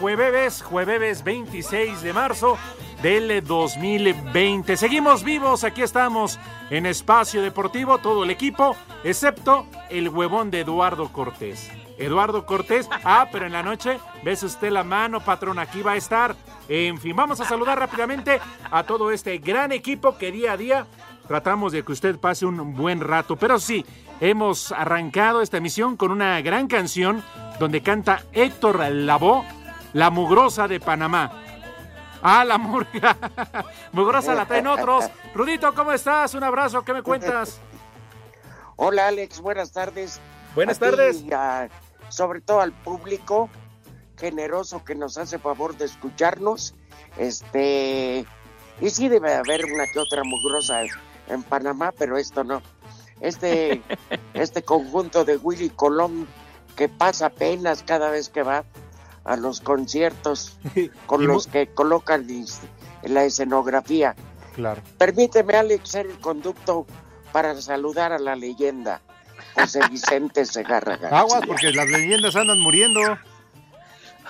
Jueves, 0.00 0.62
jueves 0.62 1.22
26 1.22 2.00
de 2.00 2.12
marzo 2.14 2.56
del 3.02 3.44
2020. 3.44 4.78
Seguimos 4.78 5.22
vivos, 5.22 5.62
aquí 5.62 5.82
estamos 5.82 6.38
en 6.70 6.86
Espacio 6.86 7.42
Deportivo, 7.42 7.98
todo 7.98 8.24
el 8.24 8.30
equipo, 8.30 8.74
excepto 9.04 9.66
el 9.90 10.08
huevón 10.08 10.50
de 10.50 10.60
Eduardo 10.60 11.12
Cortés. 11.12 11.70
Eduardo 11.98 12.46
Cortés, 12.46 12.88
ah, 13.04 13.28
pero 13.30 13.44
en 13.44 13.52
la 13.52 13.62
noche, 13.62 13.98
ves 14.24 14.42
usted 14.42 14.70
la 14.70 14.84
mano, 14.84 15.20
patrón, 15.20 15.58
aquí 15.58 15.82
va 15.82 15.92
a 15.92 15.96
estar. 15.96 16.34
En 16.66 16.98
fin, 16.98 17.14
vamos 17.14 17.40
a 17.42 17.44
saludar 17.44 17.78
rápidamente 17.78 18.40
a 18.70 18.84
todo 18.84 19.10
este 19.10 19.36
gran 19.36 19.70
equipo 19.70 20.16
que 20.16 20.32
día 20.32 20.52
a 20.52 20.56
día 20.56 20.86
tratamos 21.28 21.72
de 21.72 21.84
que 21.84 21.92
usted 21.92 22.18
pase 22.18 22.46
un 22.46 22.74
buen 22.74 23.00
rato. 23.00 23.36
Pero 23.36 23.58
sí, 23.58 23.84
hemos 24.18 24.72
arrancado 24.72 25.42
esta 25.42 25.58
emisión 25.58 25.98
con 25.98 26.10
una 26.10 26.40
gran 26.40 26.68
canción 26.68 27.22
donde 27.58 27.82
canta 27.82 28.22
Héctor 28.32 28.80
Lavoe, 28.90 29.44
La 29.92 30.10
Mugrosa 30.10 30.68
de 30.68 30.78
Panamá. 30.80 31.32
Ah, 32.22 32.44
la 32.44 32.58
murga. 32.58 33.16
Mugrosa 33.92 34.34
la 34.34 34.46
traen 34.46 34.66
otros. 34.66 35.06
Rudito, 35.34 35.74
¿cómo 35.74 35.92
estás? 35.92 36.34
Un 36.34 36.44
abrazo, 36.44 36.82
¿qué 36.84 36.92
me 36.92 37.02
cuentas? 37.02 37.58
Hola, 38.76 39.08
Alex, 39.08 39.40
buenas 39.40 39.72
tardes. 39.72 40.20
Buenas 40.54 40.76
A 40.76 40.80
tardes. 40.80 41.22
y 41.22 41.32
a- 41.32 41.68
sobre 42.08 42.40
todo 42.40 42.60
al 42.60 42.72
público 42.72 43.48
generoso 44.18 44.84
que 44.84 44.94
nos 44.94 45.16
hace 45.16 45.38
favor 45.38 45.76
de 45.76 45.86
escucharnos. 45.86 46.74
Este, 47.16 48.26
y 48.80 48.90
sí 48.90 49.08
debe 49.08 49.34
haber 49.34 49.64
una 49.64 49.84
que 49.92 49.98
otra 49.98 50.22
mugrosa 50.24 50.82
en 51.28 51.42
Panamá, 51.42 51.92
pero 51.96 52.18
esto 52.18 52.44
no. 52.44 52.60
Este, 53.20 53.82
este 54.34 54.62
conjunto 54.62 55.24
de 55.24 55.36
Willy 55.36 55.70
Colón 55.70 56.26
que 56.76 56.88
pasa 56.88 57.26
apenas 57.26 57.82
cada 57.82 58.10
vez 58.10 58.28
que 58.28 58.42
va 58.42 58.64
a 59.24 59.36
los 59.36 59.60
conciertos 59.60 60.58
con 61.06 61.26
los 61.26 61.46
que 61.46 61.68
colocan 61.68 62.26
la 63.02 63.24
escenografía. 63.24 64.14
Claro. 64.54 64.82
Permíteme, 64.98 65.54
Alex, 65.54 65.88
ser 65.88 66.06
el 66.06 66.18
conducto 66.18 66.86
para 67.32 67.54
saludar 67.60 68.12
a 68.12 68.18
la 68.18 68.34
leyenda, 68.34 69.00
José 69.54 69.80
Vicente 69.90 70.44
Segarra 70.44 70.96
García. 70.96 71.18
Aguas, 71.20 71.42
porque 71.46 71.72
las 71.72 71.88
leyendas 71.88 72.34
andan 72.36 72.58
muriendo. 72.60 73.00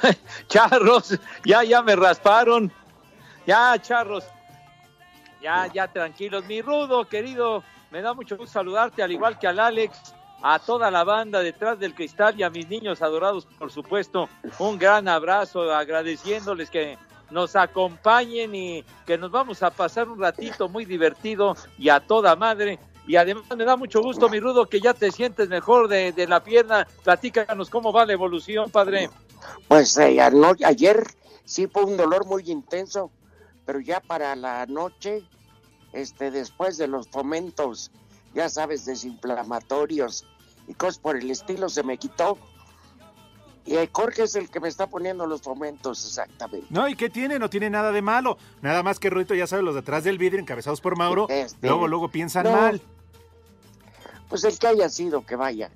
Charros, 0.48 1.18
ya, 1.44 1.62
ya 1.64 1.82
me 1.82 1.96
rasparon. 1.96 2.72
Ya, 3.46 3.76
charros. 3.80 4.24
Ya, 5.42 5.66
ya, 5.72 5.88
tranquilos. 5.88 6.44
Mi 6.44 6.60
rudo, 6.62 7.08
querido, 7.08 7.64
me 7.90 8.02
da 8.02 8.14
mucho 8.14 8.36
gusto 8.36 8.52
saludarte, 8.52 9.02
al 9.02 9.10
igual 9.10 9.38
que 9.38 9.46
al 9.46 9.58
Alex, 9.58 10.14
a 10.42 10.58
toda 10.58 10.90
la 10.90 11.04
banda 11.04 11.40
detrás 11.40 11.78
del 11.78 11.94
cristal 11.94 12.38
y 12.38 12.42
a 12.42 12.50
mis 12.50 12.68
niños 12.68 13.02
adorados, 13.02 13.46
por 13.58 13.70
supuesto. 13.70 14.28
Un 14.58 14.78
gran 14.78 15.08
abrazo, 15.08 15.72
agradeciéndoles 15.72 16.70
que 16.70 16.98
nos 17.30 17.56
acompañen 17.56 18.54
y 18.54 18.84
que 19.06 19.18
nos 19.18 19.30
vamos 19.30 19.62
a 19.62 19.70
pasar 19.70 20.08
un 20.08 20.20
ratito 20.20 20.68
muy 20.68 20.84
divertido 20.84 21.56
y 21.78 21.88
a 21.88 22.00
toda 22.00 22.36
madre. 22.36 22.78
Y 23.06 23.16
además 23.16 23.44
me 23.56 23.64
da 23.64 23.76
mucho 23.76 24.02
gusto, 24.02 24.28
mi 24.28 24.40
rudo, 24.40 24.68
que 24.68 24.80
ya 24.80 24.94
te 24.94 25.10
sientes 25.10 25.48
mejor 25.48 25.88
de, 25.88 26.12
de 26.12 26.26
la 26.26 26.42
pierna. 26.42 26.86
Platícanos 27.02 27.70
cómo 27.70 27.92
va 27.92 28.06
la 28.06 28.12
evolución, 28.12 28.70
padre. 28.70 29.10
Pues 29.68 29.96
eh, 29.98 30.20
ayer 30.64 31.04
sí 31.44 31.66
fue 31.66 31.84
un 31.84 31.96
dolor 31.96 32.26
muy 32.26 32.50
intenso, 32.50 33.10
pero 33.64 33.80
ya 33.80 34.00
para 34.00 34.36
la 34.36 34.66
noche, 34.66 35.24
este, 35.92 36.30
después 36.30 36.76
de 36.76 36.86
los 36.86 37.08
fomentos, 37.08 37.90
ya 38.34 38.48
sabes, 38.48 38.84
desinflamatorios 38.84 40.24
y 40.70 40.74
cosas 40.74 40.98
por 40.98 41.16
el 41.16 41.28
estilo, 41.30 41.68
se 41.68 41.82
me 41.82 41.98
quitó. 41.98 42.38
Y 43.66 43.74
Jorge 43.92 44.22
es 44.22 44.34
el 44.36 44.48
que 44.48 44.58
me 44.60 44.68
está 44.68 44.86
poniendo 44.86 45.26
los 45.26 45.42
fomentos, 45.42 46.04
exactamente. 46.06 46.66
No, 46.70 46.88
¿y 46.88 46.94
qué 46.96 47.10
tiene? 47.10 47.38
No 47.38 47.50
tiene 47.50 47.68
nada 47.70 47.92
de 47.92 48.00
malo. 48.02 48.38
Nada 48.62 48.82
más 48.82 48.98
que 48.98 49.10
Rudito, 49.10 49.34
ya 49.34 49.46
sabe, 49.46 49.62
los 49.62 49.74
detrás 49.74 50.04
del 50.04 50.16
vidrio, 50.16 50.40
encabezados 50.40 50.80
por 50.80 50.96
Mauro, 50.96 51.26
Este, 51.28 51.66
luego, 51.66 51.86
luego 51.88 52.08
piensan 52.10 52.44
no. 52.44 52.52
mal. 52.52 52.80
Pues 54.28 54.44
el 54.44 54.58
que 54.58 54.68
haya 54.68 54.88
sido, 54.88 55.26
que 55.26 55.36
vaya. 55.36 55.70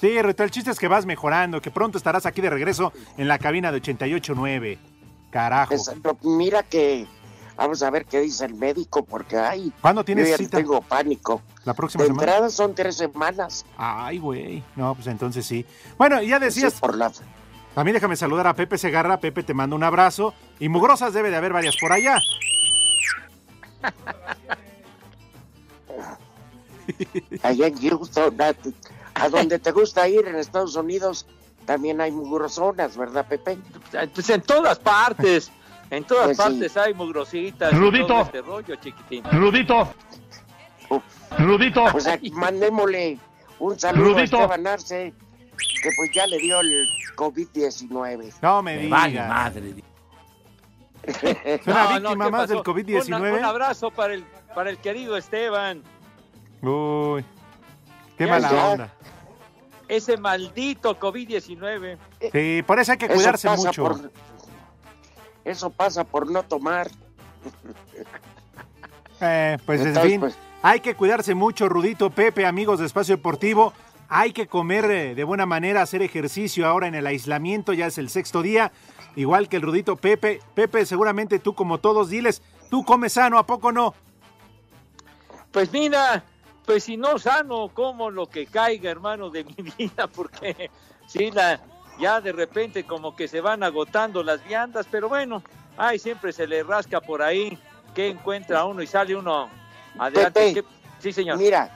Sí, 0.00 0.20
Rudito, 0.20 0.42
el 0.42 0.50
chiste 0.50 0.70
es 0.70 0.78
que 0.78 0.88
vas 0.88 1.06
mejorando, 1.06 1.60
que 1.60 1.70
pronto 1.70 1.96
estarás 1.98 2.26
aquí 2.26 2.40
de 2.40 2.50
regreso 2.50 2.92
en 3.16 3.28
la 3.28 3.38
cabina 3.38 3.70
de 3.70 3.80
88.9. 3.80 4.78
Carajo. 5.30 5.74
Es- 5.74 5.92
pero 6.02 6.18
mira 6.22 6.62
que 6.62 7.06
vamos 7.62 7.82
a 7.82 7.90
ver 7.90 8.04
qué 8.06 8.20
dice 8.20 8.44
el 8.44 8.54
médico, 8.54 9.04
porque 9.04 9.36
ay, 9.38 9.72
¿Cuándo 9.80 10.02
yo 10.02 10.04
tienes 10.04 10.28
ya 10.28 10.36
cita? 10.36 10.58
tengo 10.58 10.80
pánico. 10.82 11.40
¿La 11.64 11.74
próxima 11.74 12.02
De 12.02 12.08
semana? 12.08 12.22
entrada 12.32 12.50
son 12.50 12.74
tres 12.74 12.96
semanas. 12.96 13.64
Ay, 13.76 14.18
güey. 14.18 14.62
No, 14.76 14.94
pues 14.94 15.06
entonces 15.06 15.46
sí. 15.46 15.64
Bueno, 15.96 16.20
ya 16.22 16.38
decías, 16.38 16.74
Sí, 16.74 16.80
por 16.80 16.96
la 16.96 17.10
a 17.74 17.84
mí 17.84 17.92
déjame 17.92 18.16
saludar 18.16 18.46
a 18.48 18.54
Pepe 18.54 18.76
Segarra. 18.76 19.18
Pepe, 19.18 19.42
te 19.42 19.54
mando 19.54 19.74
un 19.76 19.82
abrazo. 19.84 20.34
Y 20.58 20.68
mugrosas 20.68 21.14
debe 21.14 21.30
de 21.30 21.36
haber 21.36 21.52
varias 21.54 21.76
por 21.80 21.90
allá. 21.92 22.18
allá 27.42 27.66
en 27.66 27.76
Houston, 27.88 28.40
a, 28.40 28.54
a 29.14 29.28
donde 29.28 29.58
te 29.58 29.72
gusta 29.72 30.08
ir 30.08 30.26
en 30.26 30.36
Estados 30.36 30.76
Unidos, 30.76 31.26
también 31.64 32.00
hay 32.00 32.10
mugrosonas, 32.10 32.96
¿verdad, 32.96 33.26
Pepe? 33.28 33.58
Pues 34.14 34.30
en 34.30 34.40
todas 34.42 34.78
partes, 34.78 35.50
en 35.92 36.04
todas 36.04 36.24
Pues 36.24 36.36
sí. 36.38 36.42
partes 36.42 36.76
hay 36.76 36.94
mugrositas. 36.94 37.72
Rudito. 37.78 38.20
este 38.22 38.40
rollo, 38.42 38.74
chiquitín. 38.76 39.24
Rudito, 39.30 39.88
Uf, 40.88 41.02
Rudito, 41.38 41.84
Pues 41.92 42.06
aquí 42.06 42.30
mandémosle 42.32 43.18
un 43.58 43.78
saludo 43.78 44.14
Rudito. 44.14 44.36
a 44.38 44.40
Esteban 44.42 44.66
Arce, 44.66 45.12
que 45.82 45.90
pues 45.96 46.10
ya 46.14 46.26
le 46.26 46.38
dio 46.38 46.60
el 46.60 46.86
COVID-19. 47.16 48.32
No 48.42 48.62
me 48.62 48.76
Me 48.76 48.82
digas. 48.82 49.00
vale 49.00 49.20
madre. 49.28 49.74
¿Es 51.44 51.66
una 51.66 51.84
No, 51.84 51.90
no, 51.90 52.00
víctima 52.10 52.24
¿qué 52.26 52.30
más 52.30 52.48
del 52.48 52.58
pasó? 52.58 52.70
Un, 52.72 52.76
un 52.78 52.84
COVID-19? 52.86 53.42
abrazo 53.42 53.90
para 53.90 54.14
el, 54.14 54.24
para 54.54 54.70
el 54.70 54.78
querido 54.78 55.16
Esteban. 55.16 55.82
Uy. 56.62 57.24
Qué 58.16 58.26
mala 58.26 58.50
ya. 58.50 58.68
onda. 58.68 58.92
Ese 59.88 60.16
maldito 60.16 60.98
COVID-19. 60.98 61.98
Sí, 62.32 62.62
por 62.66 62.78
eso 62.78 62.92
hay 62.92 62.98
que 62.98 63.08
cuidarse 63.08 63.48
mucho. 63.50 63.82
por- 63.82 64.10
eso 65.44 65.70
pasa 65.70 66.04
por 66.04 66.30
no 66.30 66.42
tomar. 66.42 66.90
Eh, 69.20 69.58
pues 69.66 69.80
en 69.80 69.88
Entonces, 69.88 70.10
fin, 70.12 70.20
pues- 70.20 70.38
hay 70.62 70.80
que 70.80 70.94
cuidarse 70.94 71.34
mucho, 71.34 71.68
Rudito, 71.68 72.10
Pepe, 72.10 72.46
amigos 72.46 72.78
de 72.80 72.86
Espacio 72.86 73.16
Deportivo. 73.16 73.72
Hay 74.08 74.32
que 74.32 74.46
comer 74.46 74.84
eh, 74.90 75.14
de 75.14 75.24
buena 75.24 75.46
manera, 75.46 75.82
hacer 75.82 76.02
ejercicio 76.02 76.66
ahora 76.66 76.86
en 76.86 76.94
el 76.94 77.06
aislamiento, 77.06 77.72
ya 77.72 77.86
es 77.86 77.96
el 77.98 78.10
sexto 78.10 78.42
día, 78.42 78.70
igual 79.16 79.48
que 79.48 79.56
el 79.56 79.62
Rudito 79.62 79.96
Pepe. 79.96 80.40
Pepe, 80.54 80.84
seguramente 80.86 81.38
tú 81.38 81.54
como 81.54 81.78
todos, 81.78 82.10
diles, 82.10 82.42
tú 82.70 82.84
comes 82.84 83.14
sano, 83.14 83.38
¿a 83.38 83.46
poco 83.46 83.72
no? 83.72 83.94
Pues 85.50 85.72
mira, 85.72 86.24
pues 86.66 86.84
si 86.84 86.96
no 86.96 87.18
sano, 87.18 87.68
como 87.68 88.10
lo 88.10 88.26
que 88.28 88.46
caiga, 88.46 88.90
hermano, 88.90 89.30
de 89.30 89.44
mi 89.44 89.54
vida, 89.78 90.06
porque 90.08 90.70
sí, 91.06 91.30
la, 91.30 91.60
ya 91.98 92.20
de 92.20 92.32
repente 92.32 92.84
como 92.84 93.14
que 93.16 93.28
se 93.28 93.40
van 93.40 93.62
agotando 93.62 94.22
las 94.22 94.42
viandas, 94.44 94.86
pero 94.90 95.08
bueno, 95.08 95.42
ay, 95.76 95.98
siempre 95.98 96.32
se 96.32 96.46
le 96.46 96.62
rasca 96.62 97.00
por 97.00 97.22
ahí 97.22 97.58
que 97.94 98.08
encuentra 98.08 98.64
uno 98.64 98.82
y 98.82 98.86
sale 98.86 99.14
uno 99.16 99.48
adelante. 99.98 100.40
Pepe, 100.40 100.54
¿Qué- 100.62 100.64
Sí, 101.00 101.12
señor. 101.12 101.36
Mira, 101.38 101.70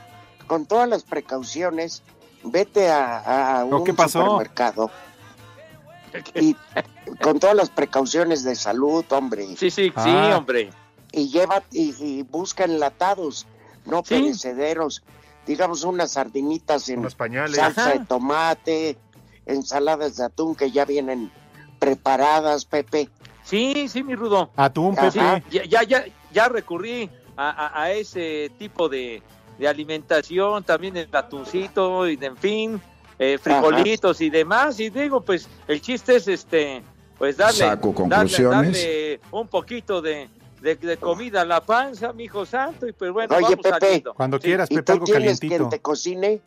con 0.47 0.67
todas 0.67 0.89
las 0.89 1.03
precauciones, 1.03 2.03
vete 2.45 2.89
a, 2.91 3.65
un 3.69 3.83
¿qué 3.85 3.93
pasó? 3.93 4.21
supermercado 4.23 4.91
y 6.35 6.57
con 7.21 7.39
todas 7.41 7.57
las 7.57 7.71
precauciones 7.71 8.45
de 8.45 8.55
salud, 8.55 9.05
hombre, 9.11 9.47
Sí, 9.57 9.71
sí, 9.71 9.87
sí, 9.89 9.93
Ah. 9.97 10.37
hombre. 10.39 10.71
y 11.12 11.29
lleva 11.29 11.62
y, 11.73 11.95
y 12.03 12.23
busca 12.23 12.65
enlatados, 12.65 13.47
no 13.85 14.03
Sí. 14.05 14.15
perecederos. 14.15 15.03
Digamos 15.47 15.85
unas 15.85 16.12
sardinitas 16.12 16.89
en 16.89 17.03
pañales. 17.03 17.57
salsa 17.57 17.83
Ajá. 17.91 17.99
de 17.99 18.05
tomate, 18.07 18.99
ensaladas 19.47 20.17
de 20.17 20.25
atún 20.25 20.55
que 20.55 20.71
ya 20.71 20.85
vienen 20.85 21.31
preparadas, 21.79 22.65
Pepe. 22.65 23.09
Sí, 23.45 23.89
sí, 23.89 24.03
mi 24.03 24.15
Rudo. 24.15 24.51
Atún, 24.57 24.99
Ajá. 24.99 25.11
Pepe. 25.41 25.45
Ya, 25.51 25.65
ya, 25.65 25.83
ya, 25.85 26.05
ya 26.33 26.49
recurrí 26.49 27.09
a, 27.37 27.51
a- 27.51 27.83
a 27.83 27.93
ese 27.93 28.51
tipo 28.59 28.89
de, 28.89 29.23
de 29.59 29.69
alimentación, 29.69 30.65
también 30.65 30.97
el 30.97 31.09
atuncito 31.13 32.09
y 32.09 32.17
de, 32.17 32.27
en 32.27 32.37
fin, 32.37 32.81
eh, 33.19 33.39
frijolitos 33.41 34.21
y 34.21 34.31
demás. 34.31 34.81
Y 34.81 34.91
digo, 34.91 35.21
pues 35.21 35.49
el 35.69 35.81
chiste 35.81 36.17
es 36.17 36.27
este, 36.29 36.83
pues 37.19 37.37
darle, 37.37 37.59
Saco 37.61 37.89
darle, 37.89 37.95
conclusiones. 37.95 38.73
darle 38.73 39.21
un 39.31 39.47
poquito 39.47 40.03
de, 40.03 40.29
de, 40.61 40.75
de 40.75 40.97
comida 40.97 41.43
a 41.43 41.45
la 41.45 41.61
panza, 41.61 42.13
mi 42.13 42.25
hijo 42.25 42.45
santo, 42.45 42.89
y 42.89 42.93
pues 42.93 43.13
bueno, 43.13 43.35
Oye, 43.37 43.43
vamos 43.45 43.59
Pepe. 43.63 43.69
saliendo. 43.81 44.15
Cuando 44.15 44.39
Sí. 44.39 44.43
quieras, 44.45 44.69
¿Y 44.71 44.75
Pepe, 44.75 44.85
tú 44.87 44.93
algo 44.93 45.05
tienes 45.05 45.23
calientito. 45.39 45.57
quien 45.57 45.71
te 45.71 45.81
cocine? 45.81 46.41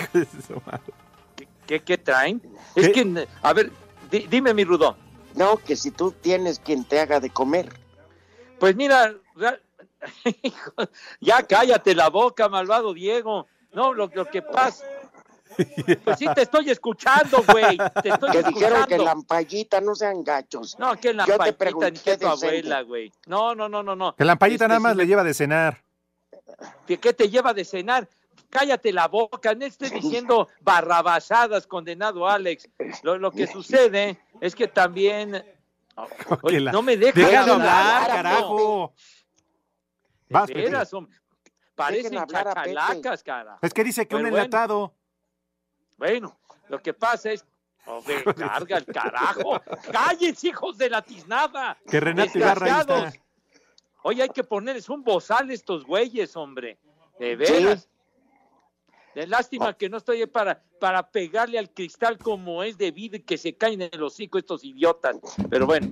Hijo 0.00 0.18
de 0.18 0.26
su 0.46 0.54
madre. 0.66 0.92
¿Qué, 1.36 1.48
qué, 1.66 1.80
qué 1.80 1.98
traen? 1.98 2.40
Es 2.74 2.88
que, 2.90 3.26
a 3.42 3.52
ver, 3.52 3.70
di- 4.10 4.26
dime, 4.28 4.52
mi 4.54 4.64
Rudo. 4.64 4.96
No, 5.34 5.56
que 5.56 5.76
si 5.76 5.90
tú 5.90 6.12
tienes 6.12 6.58
quien 6.58 6.84
te 6.84 7.00
haga 7.00 7.18
de 7.20 7.30
comer. 7.30 7.72
Pues 8.58 8.76
mira, 8.76 9.14
ya 11.20 11.42
cállate 11.46 11.94
la 11.94 12.08
boca, 12.10 12.48
malvado 12.48 12.92
Diego. 12.94 13.46
No, 13.72 13.92
lo, 13.94 14.08
lo 14.14 14.26
que 14.26 14.42
pasa. 14.42 14.84
Pues 16.04 16.18
sí 16.18 16.26
te 16.34 16.42
estoy 16.42 16.70
escuchando, 16.70 17.42
güey. 17.50 17.76
Te 18.02 18.08
estoy 18.10 18.30
Que 18.30 18.38
dijeron 18.42 18.52
escuchando. 18.80 18.86
que 18.86 18.98
la 18.98 19.10
ampallita 19.12 19.80
no 19.80 19.94
sean 19.94 20.22
gachos. 20.24 20.78
No, 20.78 20.94
que 20.96 21.12
la 21.12 21.24
Yo 21.26 21.32
te 21.34 21.38
paquita 21.38 21.58
pregunté 21.58 21.92
ni 21.92 21.98
que 21.98 22.16
tu 22.18 22.26
abuela, 22.26 22.82
güey. 22.82 23.12
No, 23.26 23.54
no, 23.54 23.68
no, 23.68 23.82
no, 23.82 23.94
no. 23.96 24.14
Que 24.16 24.24
la 24.24 24.32
ampallita 24.32 24.64
Este, 24.64 24.68
nada 24.68 24.80
más 24.80 24.92
sí 24.92 24.98
le 24.98 25.06
lleva 25.06 25.24
de 25.24 25.34
cenar. 25.34 25.82
¿Qué, 26.86 26.98
qué 26.98 27.12
te 27.12 27.28
lleva 27.28 27.52
de 27.54 27.64
cenar? 27.64 28.08
Cállate 28.52 28.92
la 28.92 29.08
boca, 29.08 29.54
no 29.54 29.64
estés 29.64 29.90
diciendo 30.02 30.46
barrabasadas, 30.60 31.66
condenado 31.66 32.28
Alex. 32.28 32.68
Lo, 33.02 33.16
lo 33.16 33.32
que 33.32 33.46
sucede 33.46 34.20
es 34.42 34.54
que 34.54 34.68
también... 34.68 35.42
Oye, 36.42 36.60
la- 36.60 36.70
no 36.70 36.82
me 36.82 36.98
dejas 36.98 37.14
Déjalo 37.14 37.54
hablar, 37.54 38.02
hablar, 38.02 38.16
carajo. 38.16 38.94
De 40.28 40.34
Vas, 40.34 40.48
veras, 40.48 40.92
hombre. 40.92 41.18
Parecen 41.74 42.26
chachalacas, 42.26 43.22
cara. 43.22 43.58
Es 43.62 43.72
que 43.72 43.84
dice 43.84 44.06
que 44.06 44.16
un 44.16 44.22
bueno. 44.22 44.36
enlatado. 44.36 44.94
Bueno, 45.96 46.38
lo 46.68 46.82
que 46.82 46.92
pasa 46.92 47.32
es. 47.32 47.46
Oh, 47.86 48.02
me 48.06 48.22
carga 48.34 48.76
el 48.76 48.84
carajo. 48.86 49.60
¡Cállense, 49.90 50.48
hijos 50.48 50.76
de 50.76 50.90
la 50.90 51.00
tiznada! 51.02 51.78
Que 51.88 52.00
Renato 52.00 52.38
Ibarra. 52.38 53.10
Oye, 54.02 54.22
hay 54.22 54.28
que 54.28 54.44
ponerles 54.44 54.88
un 54.90 55.02
bozal 55.02 55.48
a 55.48 55.52
estos 55.54 55.84
güeyes, 55.84 56.36
hombre. 56.36 56.78
De 57.18 57.34
veras. 57.36 57.88
De 59.14 59.26
lástima 59.26 59.74
que 59.74 59.88
no 59.88 59.98
estoy 59.98 60.26
para, 60.26 60.62
para 60.80 61.10
pegarle 61.10 61.58
al 61.58 61.70
cristal 61.70 62.18
como 62.18 62.62
es 62.62 62.78
debido 62.78 63.16
y 63.16 63.20
que 63.20 63.36
se 63.36 63.56
caen 63.56 63.82
en 63.82 63.90
el 63.92 64.02
hocico 64.02 64.38
estos 64.38 64.64
idiotas. 64.64 65.16
Pero 65.50 65.66
bueno. 65.66 65.88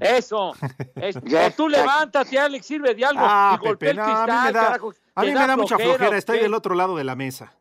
Eso. 0.00 0.52
O 0.96 1.50
tú 1.56 1.68
levántate, 1.68 2.38
Alex, 2.38 2.66
sirve 2.66 2.94
de 2.94 3.04
algo 3.04 3.20
Ah, 3.22 3.58
y 3.60 3.66
golpea 3.66 3.90
Pepe, 3.90 3.90
el 3.90 3.96
no, 3.96 4.02
a 4.02 4.06
mí 4.06 4.12
cristal, 4.14 4.46
me 4.46 4.52
da, 4.52 4.64
carajo. 4.66 4.94
a 5.14 5.20
¿Te 5.22 5.26
mí 5.26 5.32
me 5.34 5.46
da 5.46 5.56
mucha 5.56 5.78
flojera. 5.78 6.16
Estoy 6.16 6.38
del 6.40 6.54
otro 6.54 6.74
lado 6.74 6.96
de 6.96 7.04
la 7.04 7.14
mesa. 7.14 7.54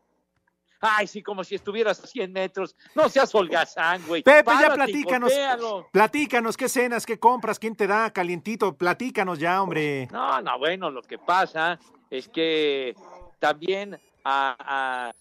Ay, 0.81 1.07
sí, 1.07 1.23
como 1.23 1.43
si 1.45 1.55
estuvieras 1.55 2.03
a 2.03 2.07
100 2.07 2.33
metros. 2.33 2.75
No 2.93 3.07
seas 3.07 3.33
holgazán, 3.33 4.03
güey. 4.05 4.21
Pepe, 4.21 4.37
ya 4.39 4.43
Párate 4.43 4.75
platícanos. 4.75 5.31
Platícanos, 5.91 6.57
¿qué 6.57 6.67
cenas, 6.67 7.05
qué 7.05 7.17
compras, 7.17 7.57
quién 7.57 7.75
te 7.75 7.87
da 7.87 8.11
calientito? 8.11 8.75
Platícanos 8.75 9.39
ya, 9.39 9.61
hombre. 9.61 10.09
No, 10.11 10.41
no, 10.41 10.59
bueno, 10.59 10.91
lo 10.91 11.01
que 11.01 11.17
pasa 11.17 11.79
es 12.09 12.27
que 12.27 12.95
también 13.39 13.97
a, 14.23 14.55
a- 14.59 15.13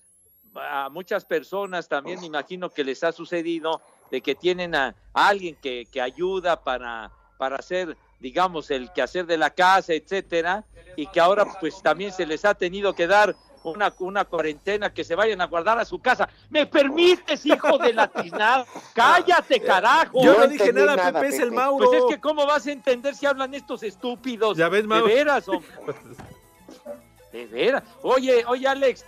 a 0.84 0.88
muchas 0.90 1.24
personas, 1.24 1.88
también 1.88 2.20
me 2.20 2.26
imagino 2.26 2.68
que 2.68 2.84
les 2.84 3.02
ha 3.04 3.12
sucedido 3.12 3.80
de 4.10 4.20
que 4.20 4.34
tienen 4.34 4.74
a, 4.74 4.94
a 5.14 5.28
alguien 5.28 5.56
que, 5.62 5.86
que 5.90 6.00
ayuda 6.02 6.62
para, 6.62 7.10
para 7.38 7.56
hacer, 7.56 7.96
digamos, 8.20 8.70
el 8.70 8.92
quehacer 8.92 9.24
de 9.24 9.38
la 9.38 9.48
casa, 9.48 9.94
etcétera, 9.94 10.64
y 10.94 11.06
que 11.06 11.20
ahora 11.20 11.46
pues 11.58 11.80
también 11.80 12.12
se 12.12 12.26
les 12.26 12.44
ha 12.44 12.52
tenido 12.54 12.94
que 12.94 13.06
dar 13.06 13.34
una, 13.64 13.94
una 14.00 14.26
cuarentena 14.26 14.92
que 14.92 15.04
se 15.04 15.14
vayan 15.14 15.40
a 15.40 15.46
guardar 15.46 15.78
a 15.78 15.86
su 15.86 16.00
casa. 16.00 16.28
¿Me 16.50 16.66
permites, 16.66 17.46
hijo 17.46 17.78
de 17.78 17.94
la 17.94 18.08
tiznada? 18.08 18.66
¡Cállate, 18.94 19.58
carajo! 19.60 20.22
Yo 20.22 20.32
no, 20.34 20.38
no 20.40 20.46
dije 20.48 20.70
nada, 20.72 20.96
nada, 20.96 21.12
Pepe, 21.20 21.34
es 21.34 21.40
el. 21.40 21.50
Mauro. 21.52 21.86
Pues 21.88 21.98
es 22.02 22.04
que 22.10 22.20
cómo 22.20 22.44
vas 22.44 22.66
a 22.66 22.72
entender 22.72 23.14
si 23.14 23.24
hablan 23.24 23.54
estos 23.54 23.82
estúpidos. 23.84 24.58
Ya 24.58 24.68
ves, 24.68 24.84
Mau. 24.84 25.06
De 25.06 25.14
veras, 25.14 25.48
hombre. 25.48 25.70
De 27.32 27.46
veras. 27.46 27.82
Oye, 28.02 28.44
oye, 28.46 28.66
Alex, 28.66 29.04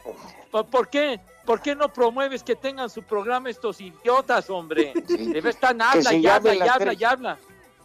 ¿por, 0.51 0.89
qué? 0.89 1.21
¿Por 1.45 1.61
qué 1.61 1.75
no 1.75 1.93
promueves 1.93 2.43
que 2.43 2.57
tengan 2.57 2.89
su 2.89 3.03
programa 3.03 3.51
estos 3.51 3.81
idiotas, 3.81 4.49
hombre? 4.49 4.93
Sí. 5.07 5.27
De 5.27 5.41
veras 5.41 5.55
están 5.55 5.79
Que 5.79 5.85
habla 5.85 6.11
se 6.11 6.19
y 6.19 6.27
habla 6.27 6.55
llamen 6.55 6.55
y 6.55 6.59
las 6.59 6.71
habla 6.71 6.93
y 6.95 7.05
habla. 7.05 7.39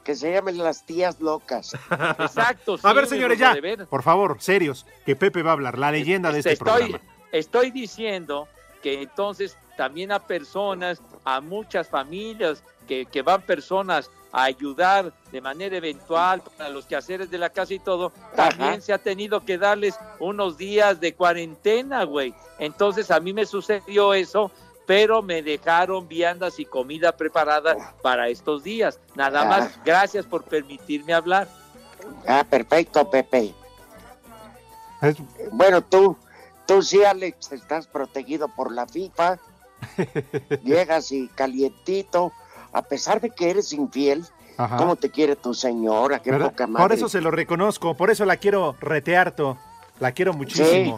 Que 0.04 0.16
se 0.16 0.32
llamen 0.32 0.58
las 0.58 0.86
tías 0.86 1.20
locas. 1.20 1.74
Exacto. 2.20 2.78
a 2.84 2.94
ver, 2.94 3.08
señores, 3.08 3.38
ya. 3.38 3.54
de 3.54 3.62
veras. 3.62 3.88
Por 3.88 4.02
favor, 4.02 4.38
serios. 4.40 4.86
Que 5.06 5.16
Pepe 5.16 5.44
va 5.44 5.52
a 5.52 5.54
hablar, 5.54 5.78
la 5.78 5.92
leyenda 5.92 6.32
de 6.32 6.40
este 6.40 6.54
estoy, 6.54 6.68
programa. 6.68 7.02
Estoy 7.32 7.72
diciendo 7.72 8.48
que 8.82 9.02
entonces 9.02 9.58
también 9.76 10.12
a 10.12 10.20
personas, 10.20 11.02
a 11.26 11.42
muchas 11.42 11.90
familias, 11.90 12.64
que, 12.88 13.06
que 13.06 13.22
van 13.22 13.42
personas 13.42 14.10
a 14.32 14.44
ayudar 14.44 15.12
de 15.32 15.42
manera 15.42 15.78
eventual 15.78 16.42
para 16.58 16.70
los 16.70 16.86
quehaceres 16.86 17.30
de 17.32 17.38
la 17.38 17.50
casa 17.50 17.74
y 17.74 17.80
todo, 17.80 18.12
también 18.36 18.82
se 18.82 18.94
ha 18.94 18.98
tenido 19.00 19.44
que 19.44 19.58
darles 19.58 19.96
unos 20.20 20.58
días 20.58 21.00
de 21.00 21.14
cuarentena, 21.16 22.04
güey. 22.04 22.34
Entonces 22.60 23.10
a 23.12 23.20
mí 23.20 23.34
me 23.34 23.46
sucedió 23.46 24.14
eso, 24.14 24.52
pero 24.86 25.22
me 25.22 25.42
dejaron 25.42 26.08
viandas 26.08 26.60
y 26.60 26.66
comida 26.66 27.12
preparada 27.16 27.94
para 28.02 28.28
estos 28.30 28.64
días. 28.64 29.00
Nada 29.16 29.46
más, 29.46 29.72
Ah. 29.78 29.82
gracias 29.86 30.26
por 30.26 30.44
permitirme 30.44 31.14
hablar. 31.14 31.48
Ah, 32.28 32.44
perfecto, 32.50 33.10
Pepe. 33.10 33.54
Es- 35.02 35.18
Bueno, 35.52 35.82
tú, 35.84 36.18
tú 36.68 36.82
sí, 36.82 37.04
Alex, 37.04 37.52
estás 37.52 37.88
protegido 37.88 38.48
por 38.48 38.72
la 38.72 38.86
FIFA. 38.88 39.40
Llegas 40.64 41.12
y 41.12 41.28
calientito, 41.30 42.32
a 42.74 42.82
pesar 42.82 43.20
de 43.22 43.30
que 43.30 43.50
eres 43.50 43.74
infiel, 43.74 44.26
Ajá. 44.58 44.78
¿cómo 44.78 44.96
te 44.96 45.10
quiere 45.10 45.36
tu 45.36 45.54
señora? 45.54 46.20
Qué 46.20 46.32
¿Verdad? 46.32 46.50
poca 46.52 46.68
madre. 46.68 46.84
Por 46.88 46.94
eso 46.94 47.10
se 47.10 47.22
lo 47.22 47.32
reconozco, 47.32 47.96
por 47.96 48.10
eso 48.10 48.26
la 48.26 48.38
quiero 48.38 48.76
retearto. 48.80 49.58
La 50.00 50.14
quiero 50.14 50.32
muchísimo. 50.34 50.98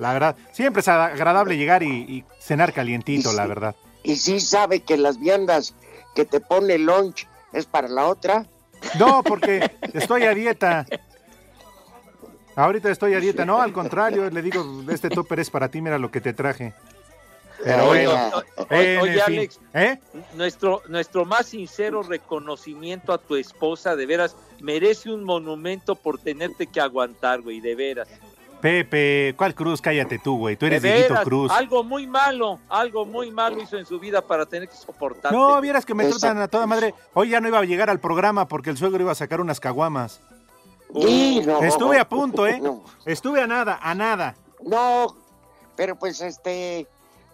La 0.00 0.12
verdad, 0.12 0.34
siempre 0.52 0.80
es 0.80 0.88
agradable 0.88 1.56
llegar 1.56 1.84
y, 1.84 1.86
y 1.88 2.24
cenar 2.40 2.72
calientito, 2.72 3.32
Y 3.32 3.36
la 3.36 3.42
sí. 3.44 3.48
verdad. 3.48 3.76
Y 4.02 4.16
sí 4.16 4.40
sabe 4.40 4.80
que 4.80 4.96
las 4.96 5.20
viandas 5.20 5.72
que 6.16 6.24
te 6.24 6.40
pone 6.40 6.74
el 6.74 6.84
lunch 6.86 7.28
es 7.52 7.64
para 7.66 7.86
la 7.86 8.06
otra. 8.06 8.44
No, 8.98 9.22
porque 9.22 9.70
estoy 9.92 10.24
a 10.24 10.34
dieta. 10.34 10.84
Ahorita 12.56 12.90
estoy 12.90 13.14
a 13.14 13.20
dieta. 13.20 13.44
No, 13.44 13.60
al 13.60 13.72
contrario, 13.72 14.28
le 14.30 14.42
digo, 14.42 14.64
este 14.90 15.10
topper 15.10 15.40
es 15.40 15.50
para 15.50 15.68
ti, 15.68 15.80
mira 15.80 15.98
lo 15.98 16.10
que 16.10 16.20
te 16.20 16.32
traje. 16.32 16.74
Pero 17.64 17.88
Oye, 17.88 18.06
bueno. 18.06 18.42
Oye, 18.70 18.98
oye. 19.00 19.22
Alex, 19.22 19.60
¿Eh? 19.72 19.98
Nuestro, 20.34 20.82
nuestro 20.88 21.24
más 21.24 21.46
sincero 21.46 22.02
reconocimiento 22.02 23.12
a 23.12 23.18
tu 23.18 23.36
esposa, 23.36 23.96
de 23.96 24.06
veras, 24.06 24.36
merece 24.60 25.10
un 25.10 25.24
monumento 25.24 25.94
por 25.94 26.18
tenerte 26.18 26.66
que 26.66 26.80
aguantar, 26.80 27.40
güey, 27.42 27.60
de 27.60 27.74
veras. 27.74 28.08
Pepe, 28.60 29.34
¿cuál 29.36 29.54
cruz? 29.54 29.80
Cállate 29.82 30.18
tú, 30.18 30.38
güey. 30.38 30.56
Tú 30.56 30.64
eres 30.64 30.82
Dieguito 30.82 31.08
veras, 31.10 31.24
Cruz. 31.24 31.50
algo 31.52 31.84
muy 31.84 32.06
malo, 32.06 32.58
algo 32.70 33.04
muy 33.04 33.30
malo 33.30 33.60
hizo 33.60 33.76
en 33.76 33.84
su 33.84 33.98
vida 34.00 34.22
para 34.22 34.46
tener 34.46 34.68
que 34.70 34.74
soportarte. 34.76 35.36
No, 35.36 35.60
vieras 35.60 35.84
que 35.84 35.92
me 35.94 36.04
Esa- 36.06 36.18
tratan 36.18 36.38
a 36.40 36.48
toda 36.48 36.66
madre. 36.66 36.94
Hoy 37.12 37.28
ya 37.28 37.40
no 37.40 37.48
iba 37.48 37.58
a 37.58 37.64
llegar 37.64 37.90
al 37.90 38.00
programa 38.00 38.48
porque 38.48 38.70
el 38.70 38.78
suegro 38.78 39.02
iba 39.02 39.12
a 39.12 39.16
sacar 39.16 39.42
unas 39.42 39.60
caguamas. 39.60 40.20
Y 40.94 41.42
no, 41.44 41.62
Estuve 41.62 41.98
a 41.98 42.08
punto, 42.08 42.46
¿eh? 42.46 42.58
No, 42.58 42.82
Estuve 43.04 43.42
a 43.42 43.46
nada, 43.46 43.78
a 43.82 43.94
nada. 43.94 44.34
no, 44.64 45.14
pero 45.76 45.96
pues 45.96 46.20
este, 46.22 46.86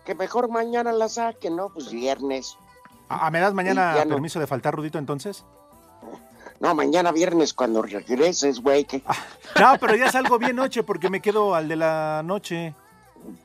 que 0.05 0.15
mejor 0.15 0.49
mañana 0.51 0.93
la 0.93 1.09
saquen, 1.09 1.57
¿no? 1.57 1.69
Pues 1.71 1.91
viernes. 1.91 2.57
Ah, 3.09 3.31
¿Me 3.31 3.41
das 3.41 3.55
mañana 3.55 4.05
no. 4.05 4.15
permiso 4.15 4.39
de 4.41 4.47
faltar, 4.47 4.75
Rudito, 4.75 4.99
entonces? 4.99 5.45
No, 6.61 6.75
mañana 6.75 7.11
viernes 7.13 7.55
cuando 7.55 7.83
regreses, 7.83 8.61
güey. 8.61 8.85
que- 8.85 9.03
No, 9.59 9.79
pero 9.81 9.97
ya 9.97 10.13
salgo 10.13 10.39
bien 10.39 10.57
noche 10.57 10.83
porque 10.83 11.09
me 11.11 11.21
quedo 11.21 11.55
al 11.55 11.69
de 11.69 11.77
la 11.77 12.23
noche. 12.25 12.75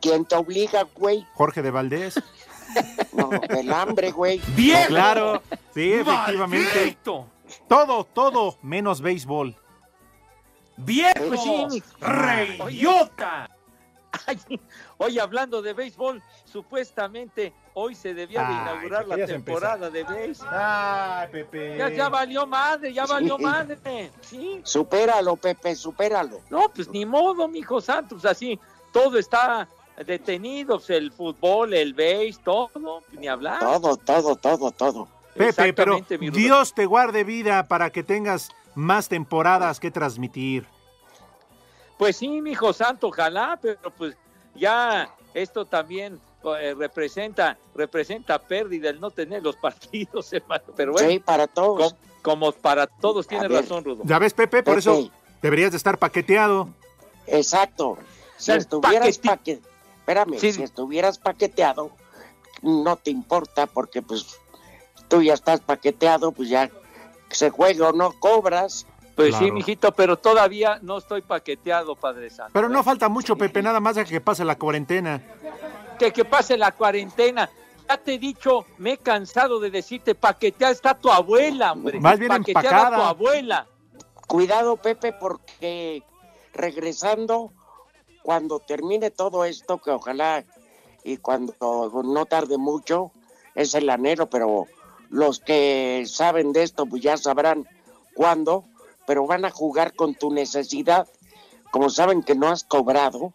¿Quién 0.02 0.26
te 0.26 0.36
obliga, 0.36 0.86
güey? 0.96 1.26
Jorge 1.34 1.62
de 1.62 1.72
Valdés. 1.72 2.16
No, 3.14 3.30
del 3.30 3.72
hambre, 3.72 4.12
güey. 4.12 4.42
¡Viejo! 4.56 4.88
Claro, 4.88 5.42
sí, 5.74 5.94
efectivamente. 5.94 6.98
Todo, 7.70 8.04
todo 8.04 8.58
menos 8.64 9.00
béisbol. 9.00 9.56
¡Viejo! 10.76 11.14
Pues 11.30 11.84
oye, 14.98 15.20
hablando 15.20 15.62
de 15.62 15.74
béisbol, 15.74 16.22
supuestamente 16.46 17.54
hoy 17.74 17.96
se 17.96 18.14
debía 18.14 18.44
de 18.44 18.54
inaugurar 18.54 19.08
la 19.08 19.26
temporada 19.26 19.90
de 19.90 20.04
béisbol. 20.04 20.48
Ay, 20.52 21.28
Pepe. 21.32 21.78
Ya, 21.96 22.10
valió 22.10 22.46
madre, 22.46 22.94
ya 22.94 23.06
valió 23.06 23.38
madre. 23.38 24.12
¿Sí? 24.22 24.62
Supéralo, 24.64 25.36
Pepe, 25.36 25.76
supéralo. 25.76 26.42
No, 26.50 26.70
pues 26.74 26.90
ni 26.90 27.06
modo, 27.06 27.48
mijo 27.48 27.82
Santos, 27.82 28.26
así 28.26 28.60
todo 28.92 29.18
está 29.18 29.68
detenidos, 30.06 30.90
el 30.90 31.12
fútbol, 31.12 31.74
el 31.74 31.94
béis, 31.94 32.40
todo, 32.40 33.04
ni 33.12 33.28
hablar. 33.28 33.60
Todo, 33.60 33.98
todo, 33.98 34.36
todo, 34.36 34.72
todo. 34.72 35.08
Pepe, 35.36 35.74
pero 35.74 36.00
Dios 36.32 36.74
te 36.74 36.86
guarde 36.86 37.24
vida 37.24 37.68
para 37.68 37.90
que 37.90 38.04
tengas 38.04 38.50
más 38.74 39.10
temporadas 39.10 39.80
que 39.80 39.92
transmitir. 39.92 40.66
Pues 41.98 42.18
sí, 42.18 42.42
mi 42.42 42.52
hijo 42.52 42.74
santo, 42.74 43.08
ojalá, 43.08 43.58
pero 43.62 43.92
pues 43.98 44.16
ya 44.56 45.10
esto 45.34 45.66
también 45.66 46.20
eh, 46.60 46.76
representa 46.78 47.58
representa 47.74 48.40
pérdida 48.40 48.90
el 48.90 49.00
no 49.00 49.12
tener 49.12 49.44
los 49.44 49.56
partidos, 49.62 50.32
Pero 50.76 50.92
bueno, 50.94 51.10
sí, 51.10 51.20
para 51.20 51.48
todos. 51.48 51.96
Como, 52.22 52.52
para 52.52 52.88
todos, 52.88 53.28
tiene 53.28 53.48
razón, 53.48 53.84
Rudo. 53.84 54.02
Ya 54.04 54.18
ves, 54.18 54.34
Pepe, 54.34 54.64
por 54.64 54.80
eso 54.80 55.12
deberías 55.44 55.72
de 55.72 55.78
estar 55.78 56.00
paqueteado. 56.00 56.70
Exacto. 57.28 58.00
Si 58.38 58.52
estuvieras 58.52 59.18
paqueteado 59.20 59.76
espérame, 60.06 60.38
si 60.38 60.62
estuvieras 60.62 61.18
paqueteado, 61.18 61.90
no 62.62 62.96
te 62.96 63.10
importa 63.10 63.66
porque 63.66 64.04
pues 64.04 64.40
tú 65.08 65.24
ya 65.24 65.34
estás 65.34 65.62
paqueteado, 65.62 66.32
pues 66.32 66.50
ya 66.50 66.70
se 67.32 67.50
juega 67.50 67.90
o 67.90 67.92
no 67.92 68.12
cobras. 68.20 68.86
Pues 69.16 69.36
sí, 69.36 69.52
mijito, 69.52 69.94
pero 69.94 70.18
todavía 70.18 70.80
no 70.82 70.98
estoy 70.98 71.22
paqueteado, 71.22 71.96
Padre 71.96 72.30
Santo. 72.30 72.52
Pero 72.54 72.68
no 72.68 72.84
falta 72.84 73.08
mucho, 73.08 73.38
Pepe, 73.38 73.62
nada 73.62 73.80
más 73.80 73.96
de 73.96 74.04
que 74.04 74.20
pase 74.20 74.44
la 74.44 74.58
cuarentena. 74.58 75.22
Que, 75.98 76.12
que 76.12 76.26
pase 76.26 76.58
la 76.58 76.74
cuarentena. 76.74 77.50
Ya 77.88 77.98
te 77.98 78.16
he 78.16 78.20
dicho, 78.20 78.66
me 78.78 78.94
he 78.94 78.98
cansado 78.98 79.60
de 79.60 79.72
decirte, 79.72 80.16
paqueteada 80.16 80.74
está 80.74 80.96
tu 80.96 81.10
abuela, 81.10 81.72
hombre. 81.72 82.00
Más 82.00 82.20
bien 82.20 82.30
paqueteada 82.30 82.96
tu 82.96 83.02
abuela. 83.02 83.68
Cuidado, 84.28 84.76
Pepe, 84.76 85.14
porque 85.14 86.04
regresando 86.54 87.54
cuando 88.22 88.60
termine 88.60 89.12
todo 89.12 89.46
esto, 89.46 89.78
que 89.78 89.92
ojalá 89.92 90.44
y 91.04 91.18
cuando 91.18 91.54
no 92.04 92.26
tarde 92.26 92.58
mucho, 92.58 93.12
es 93.54 93.76
el 93.76 93.90
anhelo, 93.90 94.30
pero 94.30 94.66
los 95.10 95.40
que 95.40 96.04
saben 96.08 96.52
de 96.52 96.64
esto 96.64 96.88
pues 96.88 97.04
ya 97.04 97.16
sabrán 97.16 97.68
cuándo, 98.16 98.66
pero 99.06 99.28
van 99.28 99.46
a 99.46 99.52
jugar 99.52 99.94
con 99.94 100.16
tu 100.16 100.32
necesidad, 100.32 101.08
como 101.72 101.90
saben 101.90 102.24
que 102.24 102.36
no 102.36 102.48
has 102.48 102.64
cobrado 102.64 103.34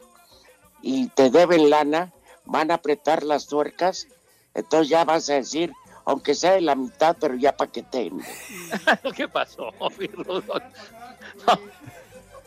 y 0.83 1.09
te 1.09 1.31
deben 1.31 1.71
lana, 1.71 2.13
van 2.45 2.71
a 2.71 2.75
apretar 2.75 3.23
las 3.23 3.47
tuercas, 3.47 4.09
entonces 4.55 4.89
ya 4.89 5.05
vas 5.05 5.29
a 5.31 5.35
decir, 5.35 5.73
aunque 6.05 6.35
sea 6.35 6.53
de 6.53 6.63
la 6.63 6.75
mitad, 6.75 7.17
pero 7.21 7.35
ya 7.35 7.57
pa' 7.57 7.69
que 7.69 7.83
tengo. 7.83 8.23
¿Qué 9.17 9.29
pasó, 9.29 9.71
mi 9.99 10.09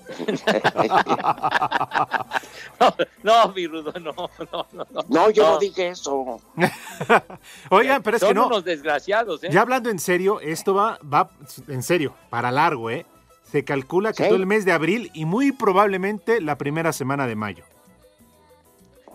no, 3.23 3.47
mi 3.55 3.67
Rudo, 3.67 3.93
no, 3.99 4.13
no, 4.51 4.67
no. 4.73 4.85
No, 5.07 5.29
yo 5.29 5.51
no, 5.51 5.59
dije 5.59 5.89
eso. 5.89 6.41
Oigan, 7.69 8.03
pero 8.03 8.17
es 8.17 8.23
que 8.23 8.33
no. 8.33 8.47
unos 8.47 8.63
desgraciados, 8.63 9.43
¿eh? 9.43 9.49
Ya 9.51 9.61
hablando 9.61 9.89
en 9.89 9.99
serio, 9.99 10.39
esto 10.41 10.73
va, 10.73 10.97
va 11.01 11.29
en 11.67 11.83
serio, 11.83 12.13
para 12.29 12.51
largo, 12.51 12.89
¿eh? 12.89 13.05
Se 13.53 13.63
calcula 13.63 14.13
que 14.13 14.23
todo 14.23 14.35
el 14.35 14.47
mes 14.47 14.65
de 14.65 14.71
abril 14.71 15.11
y 15.13 15.25
muy 15.25 15.51
probablemente 15.51 16.41
la 16.41 16.57
primera 16.57 16.91
semana 16.91 17.27
de 17.27 17.35
mayo. 17.35 17.63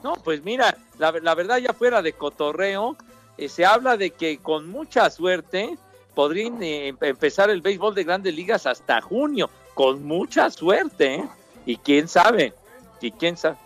No, 0.04 0.12
pues 0.12 0.44
mira, 0.44 0.78
la, 0.96 1.10
verdad 1.10 1.56
ya 1.56 1.72
fuera 1.72 2.02
de 2.02 2.12
cotorreo, 2.12 2.96
eh, 3.36 3.48
se 3.48 3.66
habla 3.66 3.96
de 3.96 4.10
que 4.10 4.38
con 4.38 4.68
mucha 4.68 5.10
suerte 5.10 5.76
podrían 6.14 6.62
eh, 6.62 6.94
empezar 7.00 7.50
el 7.50 7.62
béisbol 7.62 7.96
de 7.96 8.04
grandes 8.04 8.32
ligas 8.32 8.64
hasta 8.64 9.00
junio 9.00 9.50
con 9.74 10.04
mucha 10.04 10.50
suerte, 10.50 11.16
¿eh? 11.16 11.28
Y 11.66 11.76
quién 11.76 12.06
sabe, 12.06 12.54
y 13.00 13.10
quién 13.10 13.36
sabe. 13.36 13.56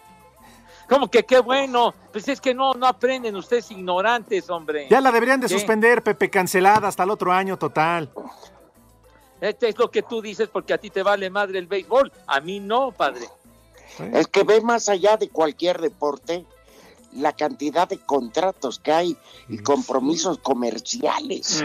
Como 0.88 1.10
que 1.10 1.24
qué 1.24 1.40
bueno, 1.40 1.92
pues 2.12 2.28
es 2.28 2.40
que 2.40 2.54
no, 2.54 2.72
no 2.72 2.86
aprenden 2.86 3.36
ustedes 3.36 3.70
ignorantes, 3.70 4.48
hombre. 4.48 4.86
Ya 4.88 5.02
la 5.02 5.12
deberían 5.12 5.38
de 5.38 5.50
suspender, 5.50 6.02
Pepe, 6.02 6.30
cancelada 6.30 6.88
hasta 6.88 7.02
el 7.02 7.10
otro 7.10 7.30
año 7.30 7.58
total. 7.58 8.10
Este 9.42 9.68
es 9.68 9.76
lo 9.76 9.90
que 9.90 10.02
tú 10.02 10.22
dices 10.22 10.48
porque 10.48 10.72
a 10.72 10.78
ti 10.78 10.88
te 10.88 11.02
vale 11.02 11.28
madre 11.28 11.58
el 11.58 11.66
béisbol, 11.66 12.12
a 12.28 12.40
mí 12.40 12.60
no, 12.60 12.92
padre. 12.92 13.26
Es 14.12 14.28
que 14.28 14.44
ve 14.44 14.60
más 14.60 14.88
allá 14.88 15.16
de 15.16 15.28
cualquier 15.28 15.80
deporte 15.80 16.46
la 17.12 17.32
cantidad 17.32 17.88
de 17.88 17.98
contratos 17.98 18.78
que 18.78 18.92
hay 18.92 19.16
y 19.48 19.58
compromisos 19.58 20.38
comerciales. 20.38 21.64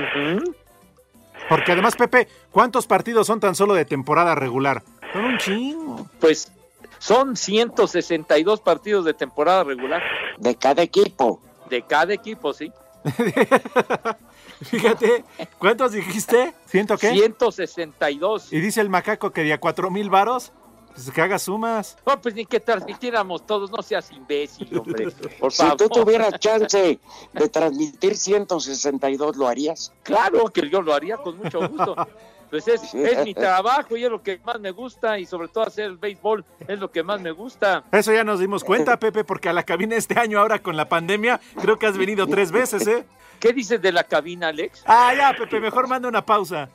Porque 1.48 1.72
además, 1.72 1.96
Pepe, 1.96 2.28
¿cuántos 2.52 2.88
partidos 2.88 3.28
son 3.28 3.40
tan 3.40 3.54
solo 3.54 3.76
de 3.76 3.86
temporada 3.86 4.34
regular? 4.34 4.82
Son 5.14 5.24
un 5.24 5.38
chingo. 5.38 6.10
Pues 6.20 6.52
son 6.98 7.38
162 7.38 8.60
partidos 8.60 9.06
de 9.06 9.14
temporada 9.14 9.64
regular. 9.64 10.02
De 10.40 10.56
cada 10.56 10.82
equipo. 10.82 11.40
De 11.70 11.84
cada 11.84 12.12
equipo, 12.12 12.54
sí. 12.54 12.72
Fíjate, 14.62 15.24
¿cuántos 15.60 15.92
dijiste? 15.92 16.54
¿Ciento 16.66 16.98
qué? 16.98 17.12
162. 17.12 18.54
Y 18.54 18.60
dice 18.60 18.82
el 18.82 18.90
macaco 18.90 19.32
que 19.32 19.44
de 19.44 19.54
a 19.54 19.60
cuatro 19.60 19.92
mil 19.92 20.10
varos. 20.10 20.52
Pues 20.94 21.12
que 21.12 21.22
haga 21.22 21.38
sumas. 21.38 21.96
No, 22.08 22.20
pues 22.20 22.34
ni 22.34 22.44
que 22.44 22.60
transmitiéramos 22.60 23.46
todos, 23.46 23.70
no 23.70 23.84
seas 23.84 24.12
imbécil, 24.12 24.76
hombre. 24.80 25.12
Por 25.40 25.54
si 25.54 25.64
tú 25.78 25.88
tuvieras 25.90 26.40
chance 26.40 27.00
de 27.34 27.50
transmitir 27.50 28.18
162, 28.18 29.38
¿lo 29.38 29.48
harías? 29.48 29.94
Claro 30.02 30.46
que 30.46 30.68
yo 30.68 30.82
lo 30.82 30.96
haría 30.96 31.18
con 31.18 31.38
mucho 31.38 31.60
gusto. 31.70 31.96
Pues 32.50 32.68
es, 32.68 32.94
es 32.94 33.24
mi 33.26 33.34
trabajo 33.34 33.98
y 33.98 34.06
es 34.06 34.10
lo 34.10 34.22
que 34.22 34.40
más 34.46 34.60
me 34.60 34.72
gusta 34.72 35.20
y 35.20 35.26
sobre 35.26 35.50
todo 35.50 35.66
hacer 35.66 35.86
el 35.86 35.98
béisbol 35.98 36.46
es 36.68 36.80
lo 36.80 36.90
que 36.90 37.04
más 37.04 37.20
me 37.20 37.32
gusta. 37.32 37.84
Eso 37.92 38.14
ya 38.14 38.24
nos 38.24 38.40
dimos 38.40 38.64
cuenta, 38.64 38.98
Pepe, 38.98 39.24
porque 39.24 39.50
a 39.50 39.54
la 39.54 39.64
cabina 39.64 39.96
este 39.96 40.20
año 40.20 40.40
ahora 40.40 40.60
con 40.60 40.78
la 40.78 40.88
pandemia 40.88 41.40
creo 41.62 41.78
que 41.78 41.88
has 41.88 41.98
venido 41.98 42.26
tres 42.28 42.52
veces, 42.52 42.88
¿eh? 42.88 43.06
¿Qué 43.40 43.54
dices 43.54 43.82
de 43.82 43.92
la 43.92 44.04
cabina, 44.04 44.48
Alex? 44.48 44.84
Ah, 44.88 45.14
ya, 45.16 45.34
Pepe, 45.34 45.60
mejor 45.60 45.88
manda 45.88 46.08
una 46.08 46.26
pausa. 46.26 46.70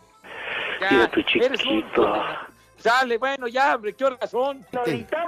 Ya, 0.80 1.10
eres 1.34 1.64
un... 1.64 1.84
Sale, 2.76 3.16
bueno, 3.16 3.46
ya, 3.46 3.76
hombre, 3.76 3.94
¿qué 3.94 4.04
horas 4.04 4.28
son? 4.28 4.66
Ahorita 4.76 5.24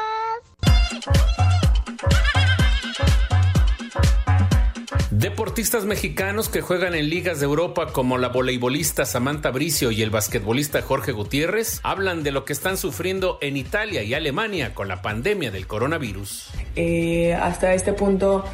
Deportistas 5.11 5.87
mexicanos 5.87 6.49
que 6.49 6.61
juegan 6.61 6.95
en 6.95 7.11
ligas 7.11 7.41
de 7.41 7.47
Europa 7.47 7.89
como 7.93 8.17
la 8.17 8.29
voleibolista 8.29 9.05
Samantha 9.05 9.51
Bricio 9.51 9.91
y 9.91 10.03
el 10.03 10.11
basquetbolista 10.11 10.83
Jorge 10.83 11.11
Gutiérrez 11.11 11.81
hablan 11.83 12.23
de 12.23 12.31
lo 12.31 12.45
que 12.45 12.53
están 12.53 12.77
sufriendo 12.77 13.37
en 13.41 13.57
Italia 13.57 14.05
y 14.05 14.15
Alemania 14.15 14.73
con 14.73 14.87
la 14.87 15.03
pandemia 15.03 15.51
del 15.51 15.67
coronavirus. 15.67 16.51
Eh, 16.77 17.35
hasta 17.35 17.75
este 17.75 17.93
punto 17.93 18.45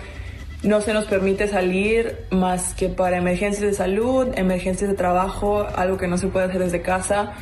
no 0.63 0.81
se 0.81 0.95
nos 0.95 1.05
permite 1.05 1.47
salir 1.47 2.17
más 2.31 2.73
que 2.73 2.89
para 2.89 3.19
emergencias 3.19 3.63
de 3.63 3.75
salud, 3.75 4.29
emergencias 4.35 4.89
de 4.89 4.97
trabajo, 4.97 5.67
algo 5.77 5.99
que 5.99 6.09
no 6.09 6.17
se 6.17 6.29
puede 6.29 6.47
hacer 6.47 6.63
desde 6.63 6.81
casa, 6.81 7.35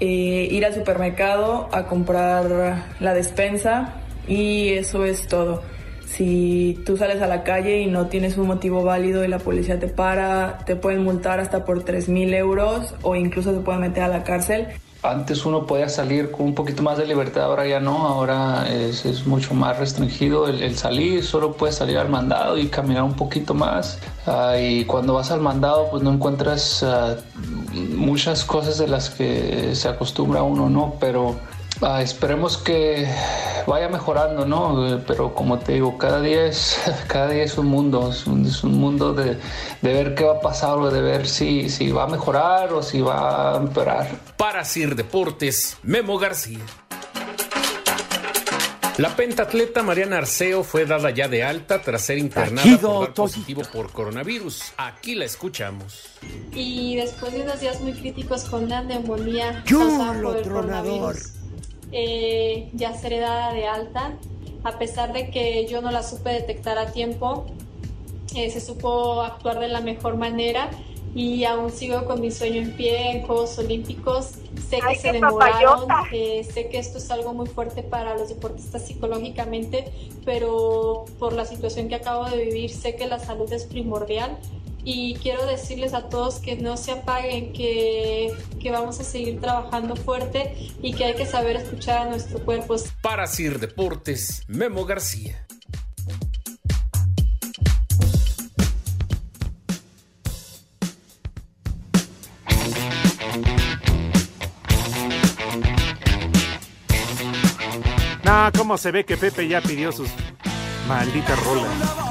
eh, 0.00 0.48
ir 0.50 0.64
al 0.64 0.74
supermercado 0.74 1.68
a 1.70 1.84
comprar 1.84 2.86
la 2.98 3.12
despensa 3.12 3.96
y 4.26 4.70
eso 4.70 5.04
es 5.04 5.26
todo. 5.28 5.62
Si 6.08 6.82
tú 6.86 6.96
sales 6.96 7.20
a 7.20 7.26
la 7.26 7.44
calle 7.44 7.80
y 7.80 7.86
no 7.86 8.06
tienes 8.06 8.38
un 8.38 8.46
motivo 8.46 8.82
válido 8.82 9.24
y 9.24 9.28
la 9.28 9.38
policía 9.38 9.78
te 9.78 9.88
para, 9.88 10.58
te 10.64 10.74
pueden 10.74 11.04
multar 11.04 11.38
hasta 11.38 11.64
por 11.64 11.84
3 11.84 12.08
mil 12.08 12.32
euros 12.32 12.94
o 13.02 13.14
incluso 13.14 13.52
te 13.52 13.60
pueden 13.60 13.82
meter 13.82 14.04
a 14.04 14.08
la 14.08 14.24
cárcel. 14.24 14.68
Antes 15.02 15.46
uno 15.46 15.64
podía 15.64 15.88
salir 15.88 16.32
con 16.32 16.46
un 16.46 16.54
poquito 16.54 16.82
más 16.82 16.98
de 16.98 17.06
libertad, 17.06 17.44
ahora 17.44 17.68
ya 17.68 17.78
no, 17.78 18.08
ahora 18.08 18.66
es, 18.68 19.04
es 19.06 19.26
mucho 19.26 19.54
más 19.54 19.78
restringido 19.78 20.48
el, 20.48 20.76
salir, 20.76 21.22
solo 21.22 21.52
puedes 21.52 21.76
salir 21.76 21.98
al 21.98 22.08
mandado 22.08 22.58
y 22.58 22.66
caminar 22.66 23.04
un 23.04 23.14
poquito 23.14 23.54
más. 23.54 24.00
Ah, 24.26 24.56
y 24.58 24.84
cuando 24.86 25.14
vas 25.14 25.30
al 25.30 25.40
mandado 25.40 25.88
pues 25.90 26.02
no 26.02 26.12
encuentras 26.12 26.82
ah, 26.82 27.16
muchas 27.94 28.44
cosas 28.44 28.78
de 28.78 28.88
las 28.88 29.10
que 29.10 29.76
se 29.76 29.88
acostumbra 29.88 30.42
uno, 30.42 30.68
¿no? 30.68 30.94
Pero 30.98 31.36
Ah, 31.80 32.02
esperemos 32.02 32.58
que 32.58 33.06
vaya 33.66 33.88
mejorando, 33.88 34.44
¿no? 34.44 34.94
Eh, 34.96 35.02
Pero 35.06 35.32
como 35.32 35.58
te 35.60 35.74
digo, 35.74 35.96
cada 35.96 36.20
día 36.20 36.46
es, 36.46 36.76
cada 37.06 37.28
día 37.28 37.44
es 37.44 37.56
un 37.56 37.66
mundo, 37.66 38.10
es 38.10 38.26
un, 38.26 38.44
es 38.46 38.64
un 38.64 38.74
mundo 38.78 39.12
de, 39.14 39.36
de 39.82 39.92
ver 39.92 40.14
qué 40.16 40.24
va 40.24 40.34
a 40.34 40.40
pasar 40.40 40.76
o 40.78 40.90
de 40.90 41.00
ver 41.00 41.28
si, 41.28 41.70
si 41.70 41.90
va 41.92 42.04
a 42.04 42.08
mejorar 42.08 42.72
o 42.72 42.82
si 42.82 43.00
va 43.00 43.54
a 43.54 43.56
empeorar. 43.58 44.08
Para 44.36 44.64
Sir 44.64 44.96
Deportes, 44.96 45.76
Memo 45.84 46.18
García. 46.18 46.58
La 48.96 49.14
pentatleta 49.14 49.84
Mariana 49.84 50.18
Arceo 50.18 50.64
fue 50.64 50.84
dada 50.84 51.10
ya 51.10 51.28
de 51.28 51.44
alta 51.44 51.80
tras 51.80 52.02
ser 52.02 52.18
internada 52.18 52.64
Taquido, 52.64 52.92
por 52.94 53.00
dar 53.06 53.14
Tosi. 53.14 53.34
positivo 53.36 53.62
por 53.72 53.92
coronavirus. 53.92 54.72
Aquí 54.76 55.14
la 55.14 55.24
escuchamos. 55.24 56.06
Y 56.52 56.96
después 56.96 57.32
de 57.32 57.42
unos 57.42 57.60
días 57.60 57.80
muy 57.80 57.92
críticos 57.92 58.42
con 58.46 58.64
una 58.64 58.82
neumonía 58.82 59.62
por 59.68 60.36
el 60.36 60.42
tronador. 60.42 60.42
coronavirus, 60.42 61.32
eh, 61.92 62.70
ya 62.72 62.94
seré 62.94 63.20
dada 63.20 63.52
de 63.52 63.66
alta. 63.66 64.14
A 64.64 64.78
pesar 64.78 65.12
de 65.12 65.30
que 65.30 65.66
yo 65.66 65.80
no 65.80 65.90
la 65.90 66.02
supe 66.02 66.30
detectar 66.30 66.78
a 66.78 66.92
tiempo, 66.92 67.46
eh, 68.34 68.50
se 68.50 68.60
supo 68.60 69.22
actuar 69.22 69.58
de 69.60 69.68
la 69.68 69.80
mejor 69.80 70.16
manera 70.16 70.68
y 71.14 71.44
aún 71.44 71.70
sigo 71.70 72.04
con 72.04 72.20
mi 72.20 72.30
sueño 72.30 72.60
en 72.60 72.72
pie 72.72 73.12
en 73.12 73.22
Juegos 73.22 73.58
Olímpicos. 73.58 74.32
Sé 74.68 74.76
que 74.80 74.86
Ay, 74.86 74.96
se 74.96 75.02
qué 75.02 75.12
demoraron, 75.12 75.88
eh, 76.12 76.44
sé 76.44 76.68
que 76.68 76.78
esto 76.78 76.98
es 76.98 77.10
algo 77.10 77.32
muy 77.32 77.46
fuerte 77.46 77.82
para 77.82 78.16
los 78.16 78.28
deportistas 78.28 78.86
psicológicamente, 78.86 79.90
pero 80.24 81.06
por 81.18 81.32
la 81.32 81.44
situación 81.44 81.88
que 81.88 81.94
acabo 81.94 82.28
de 82.28 82.44
vivir 82.44 82.70
sé 82.70 82.96
que 82.96 83.06
la 83.06 83.18
salud 83.18 83.50
es 83.52 83.64
primordial 83.64 84.36
y 84.84 85.14
quiero 85.16 85.44
decirles 85.46 85.94
a 85.94 86.08
todos 86.08 86.36
que 86.36 86.56
no 86.56 86.76
se 86.76 86.92
apaguen, 86.92 87.52
que, 87.52 88.34
que 88.60 88.70
vamos 88.70 89.00
a 89.00 89.04
seguir 89.04 89.40
trabajando 89.40 89.96
fuerte 89.96 90.54
y 90.82 90.94
que 90.94 91.04
hay 91.04 91.14
que 91.14 91.26
saber 91.26 91.56
escuchar 91.56 92.06
a 92.06 92.10
nuestro 92.10 92.38
cuerpo. 92.44 92.76
Para 93.02 93.26
Sir 93.26 93.58
Deportes, 93.58 94.42
Memo 94.46 94.84
García. 94.84 95.46
No, 108.24 108.50
cómo 108.54 108.76
se 108.76 108.90
ve 108.90 109.04
que 109.04 109.16
Pepe 109.16 109.48
ya 109.48 109.62
pidió 109.62 109.90
sus 109.90 110.10
malditas 110.86 111.42
rolas. 111.44 112.07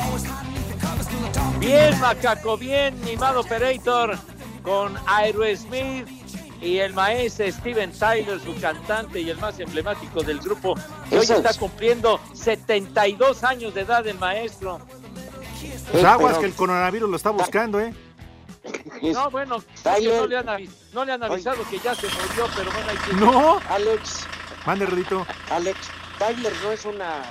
Bien, 1.59 1.99
macaco, 1.99 2.57
bien, 2.57 2.99
mimado 3.03 3.41
Operator, 3.41 4.17
con 4.63 4.95
Aerosmith 5.07 6.07
y 6.61 6.77
el 6.77 6.93
maestro 6.93 7.51
Steven 7.51 7.91
Tyler, 7.91 8.39
su 8.39 8.59
cantante 8.59 9.19
y 9.19 9.29
el 9.29 9.37
más 9.37 9.59
emblemático 9.59 10.23
del 10.23 10.39
grupo, 10.39 10.75
que 11.09 11.17
hoy 11.17 11.23
está 11.23 11.49
es. 11.49 11.57
cumpliendo 11.57 12.19
72 12.33 13.43
años 13.43 13.73
de 13.73 13.81
edad 13.81 14.05
el 14.07 14.17
maestro. 14.19 14.79
Pues 15.91 16.03
aguas 16.03 16.31
pero- 16.33 16.41
que 16.41 16.45
el 16.47 16.53
coronavirus 16.53 17.09
lo 17.09 17.15
está 17.17 17.31
buscando, 17.31 17.79
¿eh? 17.79 17.93
No, 19.13 19.29
bueno, 19.31 19.63
no, 19.85 20.27
le 20.27 20.37
han, 20.37 20.45
no 20.93 21.05
le 21.05 21.13
han 21.13 21.23
avisado 21.23 21.63
que 21.69 21.79
ya 21.79 21.95
se 21.95 22.07
murió, 22.07 22.47
pero 22.55 22.69
bueno, 22.71 22.89
hay 22.89 22.97
que... 22.97 23.13
No. 23.13 23.59
Alex, 23.69 24.27
Mande, 24.65 24.85
Rudito. 24.85 25.25
Alex, 25.49 25.77
Tyler 26.19 26.51
no 26.63 26.71
es 26.73 26.83
una, 26.83 27.21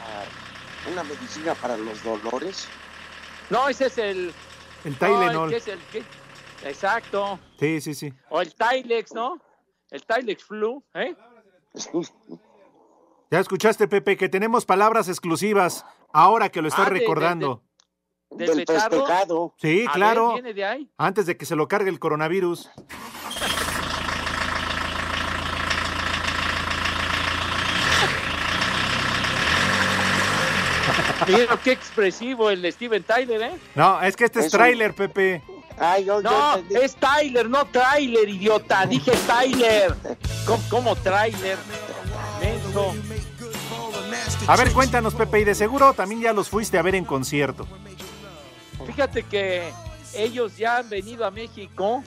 una 0.91 1.03
medicina 1.05 1.55
para 1.55 1.77
los 1.77 2.03
dolores. 2.03 2.67
No, 3.51 3.69
ese 3.69 3.87
es 3.87 3.99
el... 3.99 4.33
El 4.85 4.93
no, 4.93 4.99
Tylenol. 4.99 5.45
el 5.45 5.51
que 5.51 5.57
es 5.57 5.69
el 5.69 5.79
que- 5.93 6.05
Exacto. 6.69 7.39
Sí, 7.59 7.81
sí, 7.81 7.95
sí. 7.95 8.13
O 8.31 8.41
el 8.41 8.55
Tylex, 8.55 9.13
¿no? 9.15 9.41
El 9.91 10.05
Tylex 10.05 10.45
Flu, 10.45 10.83
¿eh? 10.95 11.15
Ya 13.31 13.41
escuchaste, 13.41 13.89
Pepe, 13.89 14.17
que 14.17 14.29
tenemos 14.29 14.65
palabras 14.65 15.09
exclusivas 15.09 15.85
ahora 16.13 16.49
que 16.49 16.63
lo 16.63 16.69
estás 16.69 16.87
Ah, 16.87 16.91
de- 16.91 16.95
de- 16.95 17.01
recordando. 17.01 17.63
Del, 18.31 18.49
Del 18.49 18.57
petardo. 18.59 18.99
festejado. 19.07 19.55
Sí, 19.59 19.81
A 19.81 19.83
ver, 19.83 19.91
claro. 19.93 20.33
viene 20.35 20.55
de 20.55 20.65
ahí. 20.65 20.91
Antes 20.97 21.27
de 21.27 21.37
que 21.37 21.45
se 21.47 21.57
lo 21.57 21.69
cargue 21.69 21.91
el 21.91 21.99
coronavirus. 21.99 22.71
Mira 31.29 31.59
qué 31.63 31.73
expresivo 31.73 32.51
el 32.51 32.71
Steven 32.73 33.03
Tyler, 33.03 33.43
¿eh? 33.43 33.53
No, 33.75 34.01
es 34.03 34.17
que 34.17 34.25
este 34.25 34.41
es 34.41 34.47
Es 34.47 34.53
un- 34.53 34.59
tráiler, 34.59 34.95
Pepe. 34.95 35.43
Ay, 35.79 36.05
yo, 36.07 36.23
yo 36.23 36.31
No, 36.31 36.57
es 36.81 36.97
Tyler, 36.97 37.49
no 37.51 37.67
trailer, 37.67 38.29
idiota. 38.29 38.87
Dije 38.87 39.13
Tyler. 39.27 39.95
¿Cómo, 40.47 40.63
cómo 40.71 40.97
trailer? 40.97 41.59
Menso. 42.41 42.95
A 44.47 44.57
ver, 44.57 44.73
cuéntanos, 44.73 45.15
Pepe, 45.15 45.41
y 45.41 45.45
de 45.45 45.55
seguro 45.55 45.93
también 45.93 46.21
ya 46.23 46.33
los 46.33 46.49
fuiste 46.49 46.79
a 46.79 46.83
ver 46.83 46.95
en 46.95 47.05
concierto. 47.05 47.67
Fíjate 48.87 49.25
que 49.25 49.71
ellos 50.15 50.57
ya 50.57 50.79
han 50.79 50.89
venido 50.89 51.27
a 51.27 51.31
México 51.31 52.03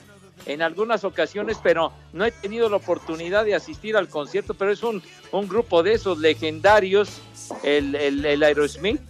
en 0.46 0.62
algunas 0.62 1.04
ocasiones, 1.04 1.58
pero 1.62 1.92
no 2.12 2.24
he 2.24 2.30
tenido 2.30 2.68
la 2.68 2.76
oportunidad 2.76 3.44
de 3.44 3.54
asistir 3.54 3.96
al 3.96 4.08
concierto, 4.08 4.54
pero 4.54 4.72
es 4.72 4.82
un, 4.82 5.02
un 5.32 5.48
grupo 5.48 5.82
de 5.82 5.94
esos 5.94 6.18
legendarios, 6.18 7.20
el, 7.62 7.94
el, 7.94 8.24
el 8.24 8.42
Aerosmith, 8.42 9.00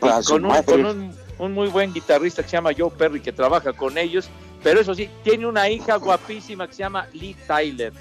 con, 0.00 0.44
un, 0.44 0.62
con 0.62 0.86
un, 0.86 1.16
un 1.38 1.52
muy 1.52 1.68
buen 1.68 1.92
guitarrista 1.92 2.42
que 2.42 2.48
se 2.48 2.56
llama 2.56 2.70
Joe 2.76 2.90
Perry, 2.90 3.20
que 3.20 3.32
trabaja 3.32 3.72
con 3.72 3.98
ellos, 3.98 4.28
pero 4.64 4.80
eso 4.80 4.92
sí, 4.94 5.08
tiene 5.22 5.46
una 5.46 5.68
hija 5.68 5.96
guapísima 5.96 6.66
que 6.66 6.72
se 6.72 6.80
llama 6.80 7.06
Lee 7.12 7.36
Tyler. 7.46 7.92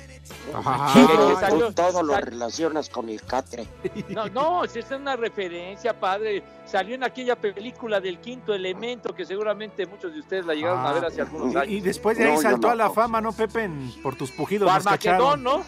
Ajá. 0.54 0.93
que 0.93 1.13
Todo- 1.13 1.39
salió- 1.39 1.73
todo 1.73 2.02
lo 2.04 2.13
sal- 2.13 2.23
relacionas 2.23 2.89
con 2.89 3.10
el 3.10 3.21
catre. 3.21 3.67
No, 4.10 4.28
no, 4.30 4.63
esa 4.63 4.80
es 4.80 4.89
una 4.91 5.15
referencia, 5.15 5.99
padre. 5.99 6.41
Salió 6.65 6.95
en 6.95 7.04
aquella 7.04 7.36
película 7.36 7.99
del 7.99 8.19
quinto 8.19 8.54
elemento 8.54 9.13
que 9.13 9.26
seguramente 9.26 9.86
muchos 9.86 10.13
de 10.13 10.19
ustedes 10.21 10.45
la 10.45 10.54
llegaron 10.56 10.86
a 10.86 10.93
ver 10.93 11.06
hace 11.06 11.21
algunos 11.21 11.54
años. 11.56 11.67
y 11.67 11.82
después 11.82 12.17
de 12.17 12.23
ahí 12.26 12.36
No, 12.36 12.41
saltó 12.41 12.67
no. 12.67 12.73
a 12.73 12.76
la 12.76 12.89
fama, 12.89 13.19
¿no, 13.21 13.34
Pepe? 13.34 13.69
Por 14.02 14.15
tus 14.15 14.32
pujidos 14.32 14.71
Armagedón. 14.71 15.43
¿no? 15.43 15.63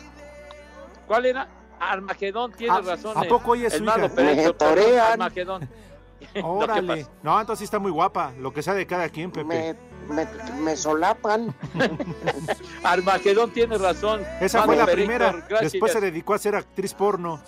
¿Cuál 1.08 1.26
era? 1.26 1.48
Armagedón, 1.80 2.54
tiene 2.54 2.74
Ah, 2.74 2.82
razón. 2.82 3.18
¿a 3.18 3.24
poco 3.24 3.54
el 3.56 3.70
su 3.70 3.84
hija? 3.84 3.98
Me 3.98 4.54
torean. 4.54 5.12
Armagedón. 5.12 5.70
Órale. 6.44 7.08
No, 7.24 7.40
entonces 7.40 7.60
sí 7.60 7.64
está 7.66 7.80
muy 7.80 7.92
guapa. 7.92 8.32
Lo 8.40 8.54
que 8.54 8.62
sea 8.62 8.74
de 8.74 8.86
cada 8.86 9.10
quien, 9.10 9.32
Pepe. 9.32 9.76
Me, 10.08 10.26
me, 10.26 10.28
me 10.62 10.76
solapan. 10.76 11.54
Armagedón 12.84 13.52
tiene 13.52 13.78
razón. 13.78 14.24
Esa 14.40 14.60
Mano 14.60 14.68
fue 14.74 14.78
la 14.78 14.86
primera. 14.86 15.32
gracias. 15.32 15.74
Después 15.74 15.92
se 15.92 16.02
dedicó 16.02 16.34
a 16.34 16.38
ser 16.38 16.56
actriz 16.56 16.94
porno. 16.94 17.42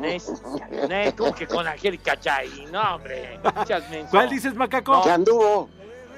Nes, 0.00 0.32
Nes, 0.88 1.14
¿cómo 1.14 1.34
que 1.34 1.46
con 1.46 1.66
Angélica 1.66 2.18
Chay? 2.18 2.68
No, 2.72 2.96
hombre. 2.96 3.38
¿Cuál 4.10 4.30
dices, 4.30 4.54
macaco? 4.54 5.02
Que 5.02 5.10
anduvo, 5.10 5.68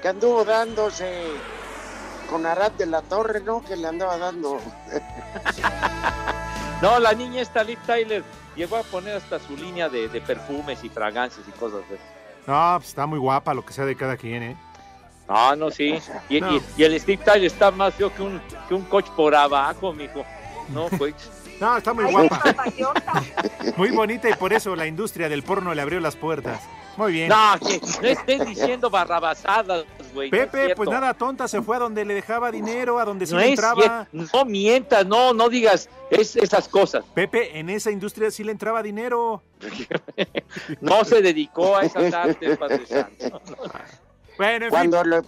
que 0.01 0.07
anduvo 0.07 0.45
dándose 0.45 1.23
con 2.29 2.45
Arad 2.45 2.71
de 2.71 2.85
la 2.85 3.01
Torre, 3.01 3.41
¿no? 3.41 3.61
Que 3.61 3.75
le 3.75 3.87
andaba 3.87 4.17
dando. 4.17 4.57
No, 6.81 6.99
la 6.99 7.13
niña 7.13 7.43
esta, 7.43 7.63
Liv 7.63 7.77
Tyler, 7.85 8.23
llegó 8.55 8.77
a 8.77 8.83
poner 8.83 9.15
hasta 9.17 9.39
su 9.39 9.55
línea 9.55 9.89
de, 9.89 10.07
de 10.07 10.21
perfumes 10.21 10.83
y 10.83 10.89
fragancias 10.89 11.45
y 11.47 11.51
cosas 11.51 11.81
de 11.89 11.97
No, 12.47 12.73
pues 12.77 12.89
está 12.89 13.05
muy 13.05 13.19
guapa, 13.19 13.53
lo 13.53 13.63
que 13.65 13.73
sea 13.73 13.85
de 13.85 13.95
cada 13.95 14.17
quien, 14.17 14.43
¿eh? 14.43 14.57
Ah, 15.27 15.55
no, 15.57 15.71
sí. 15.71 15.97
Y, 16.29 16.41
No. 16.41 16.53
y- 16.57 16.61
y 16.77 16.83
el 16.83 16.99
Steve 16.99 17.23
Tyler 17.23 17.45
está 17.45 17.71
más 17.71 17.93
feo 17.95 18.13
que 18.13 18.21
un, 18.21 18.41
que 18.67 18.73
un 18.73 18.83
coach 18.83 19.07
por 19.15 19.33
abajo, 19.33 19.93
mijo. 19.93 20.25
No, 20.73 20.87
pues. 20.97 21.13
No, 21.61 21.77
está 21.77 21.93
muy 21.93 22.05
guapa. 22.05 22.41
Muy 23.77 23.91
bonita 23.91 24.27
y 24.27 24.33
por 24.33 24.51
eso 24.51 24.75
la 24.75 24.87
industria 24.87 25.29
del 25.29 25.43
porno 25.43 25.75
le 25.75 25.81
abrió 25.83 25.99
las 25.99 26.15
puertas. 26.15 26.59
Muy 26.97 27.11
bien. 27.13 27.29
No, 27.29 27.53
que 27.59 27.79
no 28.01 28.07
estés 28.07 28.47
diciendo 28.47 28.89
barrabasadas, 28.89 29.85
güey. 30.13 30.29
Pepe, 30.29 30.75
pues 30.75 30.89
nada, 30.89 31.13
tonta, 31.13 31.47
se 31.47 31.61
fue 31.61 31.75
a 31.77 31.79
donde 31.79 32.05
le 32.05 32.13
dejaba 32.13 32.51
dinero, 32.51 32.99
a 32.99 33.05
donde 33.05 33.25
No, 33.27 33.37
le 33.37 33.49
entraba. 33.49 34.07
no 34.11 34.45
mientas, 34.45 35.05
no, 35.05 35.33
no 35.33 35.49
digas 35.49 35.89
es, 36.09 36.35
esas 36.35 36.67
cosas. 36.67 37.03
Pepe, 37.13 37.57
en 37.59 37.69
esa 37.69 37.91
industria 37.91 38.31
sí 38.31 38.43
le 38.43 38.51
entraba 38.51 38.83
dinero. 38.83 39.41
No 40.81 41.03
se 41.05 41.21
dedicó 41.21 41.77
a 41.77 41.83
esas 41.83 42.13
artes, 42.13 42.57
Padre 42.57 42.85
Santo. 42.85 43.41
Bueno, 44.37 44.65
en 44.65 44.71
fin. 44.71 44.91
Cuando 44.91 45.03
le, 45.03 45.21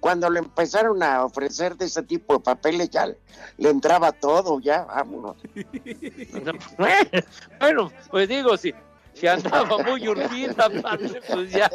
cuando 0.00 0.30
le 0.30 0.38
empezaron 0.40 1.02
a 1.02 1.24
ofrecer 1.24 1.76
de 1.76 1.84
ese 1.86 2.02
tipo 2.02 2.34
de 2.34 2.40
papeles, 2.40 2.90
ya 2.90 3.06
le 3.58 3.68
entraba 3.68 4.12
todo, 4.12 4.60
ya, 4.60 4.84
vámonos. 4.84 5.36
Bueno, 7.58 7.92
pues 8.10 8.28
digo, 8.28 8.56
si, 8.56 8.74
si 9.14 9.26
andaba 9.26 9.78
muy 9.78 10.08
urgida, 10.08 10.68
padre, 10.82 11.20
pues 11.28 11.50
ya. 11.50 11.70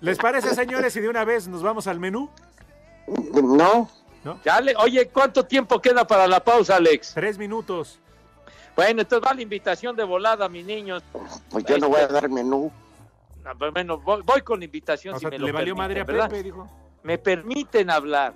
¿Les 0.00 0.18
parece, 0.18 0.54
señores, 0.54 0.92
si 0.92 1.00
de 1.00 1.08
una 1.08 1.24
vez 1.24 1.48
nos 1.48 1.62
vamos 1.62 1.86
al 1.86 1.98
menú? 2.00 2.28
No, 3.42 3.88
Ya 4.44 4.60
le- 4.60 4.74
oye, 4.76 5.08
¿cuánto 5.08 5.44
tiempo 5.44 5.80
queda 5.80 6.06
para 6.06 6.26
la 6.26 6.42
pausa, 6.42 6.76
Alex? 6.76 7.12
Tres 7.14 7.38
minutos. 7.38 7.98
Bueno, 8.76 9.02
entonces 9.02 9.28
va 9.28 9.34
la 9.34 9.42
invitación 9.42 9.94
de 9.96 10.04
volada, 10.04 10.48
mis 10.48 10.64
niños. 10.64 11.02
pues 11.50 11.64
yo 11.64 11.76
no 11.78 11.88
voy 11.88 12.00
a 12.00 12.06
dar 12.08 12.28
menú. 12.28 12.70
Pues 13.58 13.72
Bueno, 13.72 13.98
voy, 13.98 14.22
voy 14.22 14.40
con 14.42 14.60
la 14.60 14.64
invitación. 14.64 15.14
O 15.14 15.18
si 15.18 15.22
sea, 15.22 15.30
me 15.30 15.38
le 15.38 15.46
lo 15.48 15.52
valió 15.52 15.74
permiten, 15.74 15.76
madre 15.76 16.00
a 16.00 16.04
¿verdad? 16.04 16.30
Pepe, 16.30 16.42
dijo. 16.44 16.68
Me 17.02 17.18
permiten 17.18 17.90
hablar. 17.90 18.34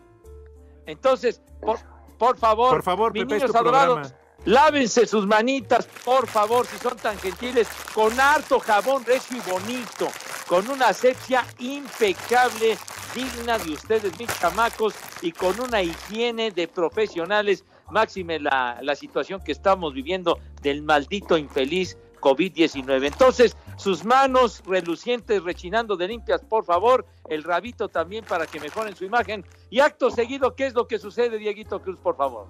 Entonces, 0.84 1.40
por, 1.60 1.78
por 2.18 2.36
favor, 2.36 2.70
Por 2.70 2.82
favor, 2.82 3.12
mis 3.12 3.22
Pepe, 3.22 3.36
niños 3.36 3.54
adorados, 3.54 4.08
programa. 4.08 4.25
Lávense 4.46 5.09
sus 5.09 5.26
manitas, 5.26 5.88
por 6.04 6.28
favor, 6.28 6.64
si 6.68 6.78
son 6.78 6.96
tan 6.96 7.18
gentiles, 7.18 7.66
con 7.92 8.18
harto 8.20 8.61
jabón 8.61 9.04
recio 9.04 9.38
y 9.38 9.50
bonito, 9.50 10.06
con 10.46 10.70
una 10.70 10.90
asepsia 10.90 11.44
impecable, 11.59 12.78
digna 13.12 13.59
de 13.59 13.72
ustedes, 13.72 14.16
mis 14.20 14.28
chamacos, 14.38 14.94
y 15.20 15.32
con 15.32 15.59
una 15.59 15.82
higiene 15.82 16.52
de 16.52 16.68
profesionales, 16.68 17.64
máxime 17.90 18.38
la, 18.38 18.78
la 18.82 18.94
situación 18.94 19.40
que 19.42 19.50
estamos 19.50 19.92
viviendo 19.92 20.38
del 20.62 20.85
maldito 20.85 21.37
infeliz 21.37 21.98
COVID-19. 22.20 23.04
Entonces, 23.04 23.56
sus 23.76 24.04
manos 24.04 24.62
relucientes, 24.64 25.42
rechinando 25.42 25.96
de 25.96 26.06
limpias, 26.06 26.40
por 26.42 26.64
favor, 26.64 27.04
el 27.28 27.42
rabito 27.42 27.88
también 27.88 28.24
para 28.24 28.46
que 28.46 28.61
mejoren 28.61 28.94
su 28.94 29.04
imagen. 29.04 29.44
Y 29.70 29.80
acto 29.80 30.09
seguido, 30.12 30.54
¿qué 30.54 30.66
es 30.66 30.74
lo 30.74 30.87
que 30.87 31.00
sucede, 31.00 31.37
Dieguito 31.37 31.82
Cruz, 31.82 31.98
por 31.98 32.16
favor? 32.16 32.46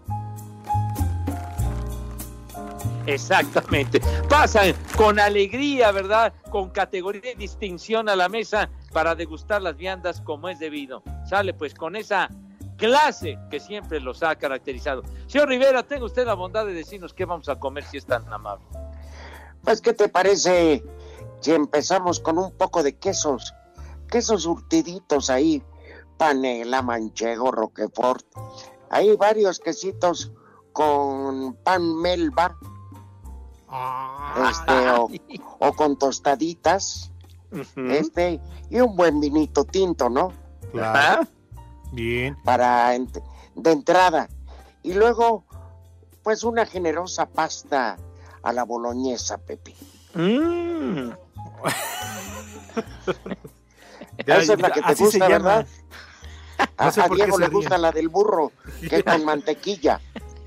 Exactamente. 3.06 4.00
Pasan 4.28 4.74
con 4.96 5.18
alegría, 5.20 5.92
¿verdad? 5.92 6.32
Con 6.50 6.70
categoría 6.70 7.32
y 7.32 7.36
distinción 7.36 8.08
a 8.08 8.16
la 8.16 8.28
mesa 8.28 8.68
para 8.92 9.14
degustar 9.14 9.62
las 9.62 9.76
viandas 9.76 10.20
como 10.20 10.48
es 10.48 10.58
debido. 10.58 11.02
Sale 11.28 11.54
pues 11.54 11.74
con 11.74 11.96
esa 11.96 12.28
clase 12.76 13.38
que 13.50 13.60
siempre 13.60 14.00
los 14.00 14.22
ha 14.22 14.36
caracterizado. 14.36 15.02
Señor 15.26 15.48
Rivera, 15.48 15.82
tenga 15.82 16.04
usted 16.04 16.26
la 16.26 16.34
bondad 16.34 16.66
de 16.66 16.72
decirnos 16.72 17.14
qué 17.14 17.24
vamos 17.24 17.48
a 17.48 17.58
comer 17.58 17.84
si 17.84 17.96
es 17.96 18.06
tan 18.06 18.30
amable. 18.32 18.66
Pues, 19.62 19.80
¿qué 19.80 19.92
te 19.92 20.08
parece 20.08 20.84
si 21.40 21.52
empezamos 21.52 22.20
con 22.20 22.38
un 22.38 22.52
poco 22.52 22.82
de 22.82 22.96
quesos? 22.96 23.54
Quesos 24.08 24.44
surtiditos 24.44 25.30
ahí, 25.30 25.62
panela, 26.16 26.82
manchego, 26.82 27.50
roquefort. 27.50 28.24
Hay 28.90 29.16
varios 29.16 29.58
quesitos 29.58 30.32
con 30.72 31.54
pan 31.64 31.96
melba, 32.00 32.56
este, 34.50 34.90
o, 34.90 35.08
o 35.58 35.72
con 35.74 35.98
tostaditas, 35.98 37.12
este, 37.76 38.40
y 38.70 38.80
un 38.80 38.96
buen 38.96 39.20
vinito 39.20 39.64
tinto, 39.64 40.08
¿no? 40.10 40.32
Claro. 40.72 41.22
Bien. 41.92 42.36
Para 42.44 42.94
ent- 42.96 43.22
de 43.54 43.72
entrada. 43.72 44.28
Y 44.82 44.92
luego, 44.94 45.44
pues 46.22 46.44
una 46.44 46.66
generosa 46.66 47.26
pasta 47.26 47.96
a 48.42 48.52
la 48.52 48.64
boloñesa, 48.64 49.38
Pepe. 49.38 49.74
Mm. 50.14 51.10
Esa 54.18 54.36
es 54.54 54.60
la 54.60 54.70
que 54.70 54.80
te 54.82 54.86
Así 54.92 55.04
gusta. 55.04 55.28
¿verdad? 55.28 55.66
A, 56.76 56.84
No 56.86 56.92
sé 56.92 57.00
a 57.00 57.06
por 57.08 57.16
qué 57.16 57.24
Diego 57.24 57.38
le 57.38 57.48
gusta 57.48 57.78
la 57.78 57.92
del 57.92 58.08
burro, 58.08 58.52
que 58.88 58.96
es 58.96 59.04
con 59.04 59.24
mantequilla. 59.24 60.00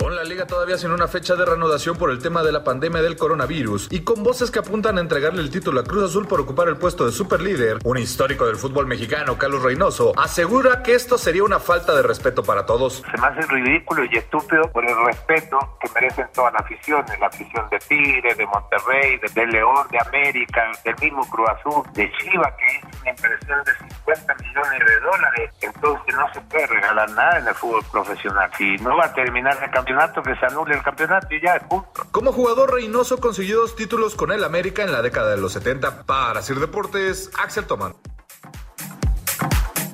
Con 0.00 0.16
la 0.16 0.24
liga 0.24 0.46
todavía 0.46 0.78
sin 0.78 0.92
una 0.92 1.08
fecha 1.08 1.36
de 1.36 1.44
reanudación 1.44 1.94
por 1.94 2.10
el 2.10 2.22
tema 2.22 2.42
de 2.42 2.52
la 2.52 2.64
pandemia 2.64 3.02
del 3.02 3.16
coronavirus 3.16 3.88
y 3.90 4.02
con 4.02 4.22
voces 4.22 4.50
que 4.50 4.58
apuntan 4.58 4.96
a 4.96 5.02
entregarle 5.02 5.42
el 5.42 5.50
título 5.50 5.78
a 5.80 5.84
Cruz 5.84 6.04
Azul 6.04 6.26
por 6.26 6.40
ocupar 6.40 6.68
el 6.68 6.78
puesto 6.78 7.04
de 7.04 7.12
superlíder, 7.12 7.76
un 7.84 7.98
histórico 7.98 8.46
del 8.46 8.56
fútbol 8.56 8.86
mexicano, 8.86 9.36
Carlos 9.36 9.62
Reynoso, 9.62 10.14
asegura 10.16 10.82
que 10.82 10.94
esto 10.94 11.18
sería 11.18 11.44
una 11.44 11.60
falta 11.60 11.94
de 11.94 12.02
respeto 12.02 12.42
para 12.42 12.64
todos. 12.64 13.04
Se 13.10 13.20
me 13.20 13.26
hace 13.26 13.42
ridículo 13.42 14.02
y 14.10 14.16
estúpido 14.16 14.72
por 14.72 14.88
el 14.88 14.96
respeto 15.04 15.58
que 15.82 15.90
merecen 15.94 16.26
todas 16.32 16.54
las 16.54 16.62
aficiones, 16.62 17.20
la 17.20 17.26
afición 17.26 17.68
de 17.70 17.78
Tigres, 17.80 18.38
de 18.38 18.46
Monterrey, 18.46 19.18
de, 19.18 19.28
de 19.34 19.46
León, 19.48 19.86
de 19.90 19.98
América, 20.00 20.72
del 20.82 20.96
mismo 20.98 21.28
Cruz 21.28 21.50
Azul, 21.50 21.82
de 21.92 22.10
Chiva, 22.12 22.56
que 22.56 22.66
es 22.66 23.00
una 23.02 23.10
inversión 23.10 23.64
de 23.64 23.72
50 24.06 24.34
millones 24.34 24.80
de 24.86 25.00
dólares. 25.00 25.50
Entonces 25.60 26.14
no 26.16 26.32
se 26.32 26.40
puede 26.40 26.66
regalar 26.68 27.10
nada 27.10 27.38
en 27.38 27.48
el 27.48 27.54
fútbol 27.54 27.84
profesional. 27.92 28.50
Si 28.56 28.78
no 28.78 28.96
va 28.96 29.04
a 29.04 29.12
terminar 29.12 29.58
el 29.62 29.70
campeonato, 29.94 30.22
que 30.22 30.34
se 30.36 30.46
anule 30.46 30.74
el 30.74 30.82
campeonato 30.82 31.26
y 31.34 31.40
ya, 31.42 31.58
punto. 31.68 32.06
Como 32.10 32.32
jugador, 32.32 32.72
Reynoso 32.72 33.18
consiguió 33.18 33.60
dos 33.60 33.76
títulos 33.76 34.14
con 34.14 34.32
el 34.32 34.44
América 34.44 34.82
en 34.82 34.92
la 34.92 35.02
década 35.02 35.30
de 35.30 35.36
los 35.40 35.52
70. 35.52 36.04
Para 36.04 36.42
Sir 36.42 36.58
Deportes, 36.60 37.30
Axel 37.38 37.64
Tomán. 37.66 37.94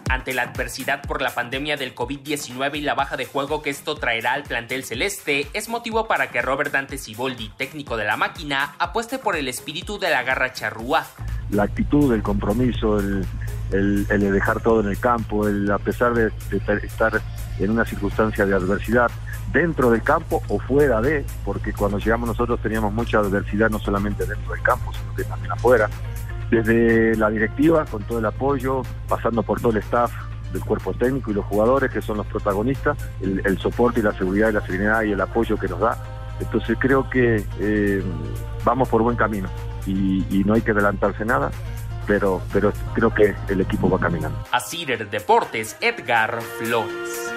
Ante 0.08 0.32
la 0.32 0.42
adversidad 0.42 1.02
por 1.02 1.20
la 1.20 1.34
pandemia 1.34 1.76
del 1.76 1.94
COVID-19 1.94 2.76
y 2.76 2.80
la 2.80 2.94
baja 2.94 3.16
de 3.16 3.26
juego 3.26 3.60
que 3.60 3.70
esto 3.70 3.96
traerá 3.96 4.34
al 4.34 4.44
plantel 4.44 4.84
celeste, 4.84 5.48
es 5.52 5.68
motivo 5.68 6.06
para 6.06 6.30
que 6.30 6.40
Robert 6.42 6.72
Dante 6.72 6.96
Siboldi, 6.96 7.50
técnico 7.56 7.96
de 7.96 8.04
la 8.04 8.16
máquina, 8.16 8.76
apueste 8.78 9.18
por 9.18 9.34
el 9.36 9.48
espíritu 9.48 9.98
de 9.98 10.10
la 10.10 10.22
garra 10.22 10.52
charrúa. 10.52 11.04
la 11.50 11.64
actitud, 11.64 12.12
el 12.14 12.22
compromiso, 12.22 12.98
el, 12.98 13.26
el- 13.72 14.06
el 14.08 14.20
de 14.20 14.30
dejar 14.32 14.60
todo 14.60 14.80
en 14.80 14.88
el 14.88 14.98
campo, 14.98 15.46
el 15.48 15.70
a 15.70 15.78
pesar 15.78 16.14
de, 16.14 16.30
de 16.50 16.86
estar 16.86 17.20
en 17.58 17.70
una 17.70 17.84
circunstancia 17.84 18.46
de 18.46 18.54
adversidad 18.54 19.10
dentro 19.56 19.90
del 19.90 20.02
campo 20.02 20.42
o 20.48 20.58
fuera 20.58 21.00
de, 21.00 21.24
porque 21.44 21.72
cuando 21.72 21.98
llegamos 21.98 22.28
nosotros 22.28 22.60
teníamos 22.60 22.92
mucha 22.92 23.18
adversidad 23.18 23.70
no 23.70 23.78
solamente 23.78 24.26
dentro 24.26 24.52
del 24.52 24.62
campo, 24.62 24.92
sino 24.92 25.14
que 25.14 25.24
también 25.24 25.52
afuera. 25.52 25.88
Desde 26.50 27.16
la 27.16 27.30
directiva, 27.30 27.86
con 27.86 28.02
todo 28.04 28.18
el 28.18 28.26
apoyo, 28.26 28.82
pasando 29.08 29.42
por 29.42 29.60
todo 29.60 29.72
el 29.72 29.78
staff 29.78 30.12
del 30.52 30.62
cuerpo 30.62 30.92
técnico 30.92 31.30
y 31.30 31.34
los 31.34 31.44
jugadores 31.46 31.90
que 31.90 32.02
son 32.02 32.18
los 32.18 32.26
protagonistas, 32.26 32.98
el, 33.22 33.58
soporte 33.58 34.00
y 34.00 34.02
la 34.02 34.12
seguridad 34.12 34.50
y 34.50 34.52
la 34.52 34.60
serenidad 34.60 35.02
y 35.02 35.12
el 35.12 35.20
apoyo 35.20 35.56
que 35.56 35.68
nos 35.68 35.80
da. 35.80 35.96
Entonces 36.38 36.76
creo 36.78 37.08
que 37.08 37.42
eh, 37.58 38.02
vamos 38.62 38.88
por 38.90 39.02
buen 39.02 39.16
camino 39.16 39.48
y, 39.86 40.44
no 40.44 40.52
hay 40.52 40.60
que 40.60 40.72
adelantarse 40.72 41.24
nada, 41.24 41.50
pero, 42.06 42.42
pero 42.52 42.72
creo 42.94 43.12
que 43.12 43.34
el 43.48 43.62
equipo 43.62 43.88
va 43.88 43.98
caminando. 43.98 44.38
A 44.52 44.60
Cider 44.60 45.08
Deportes, 45.08 45.76
Edgar 45.80 46.40
Flores. 46.42 47.32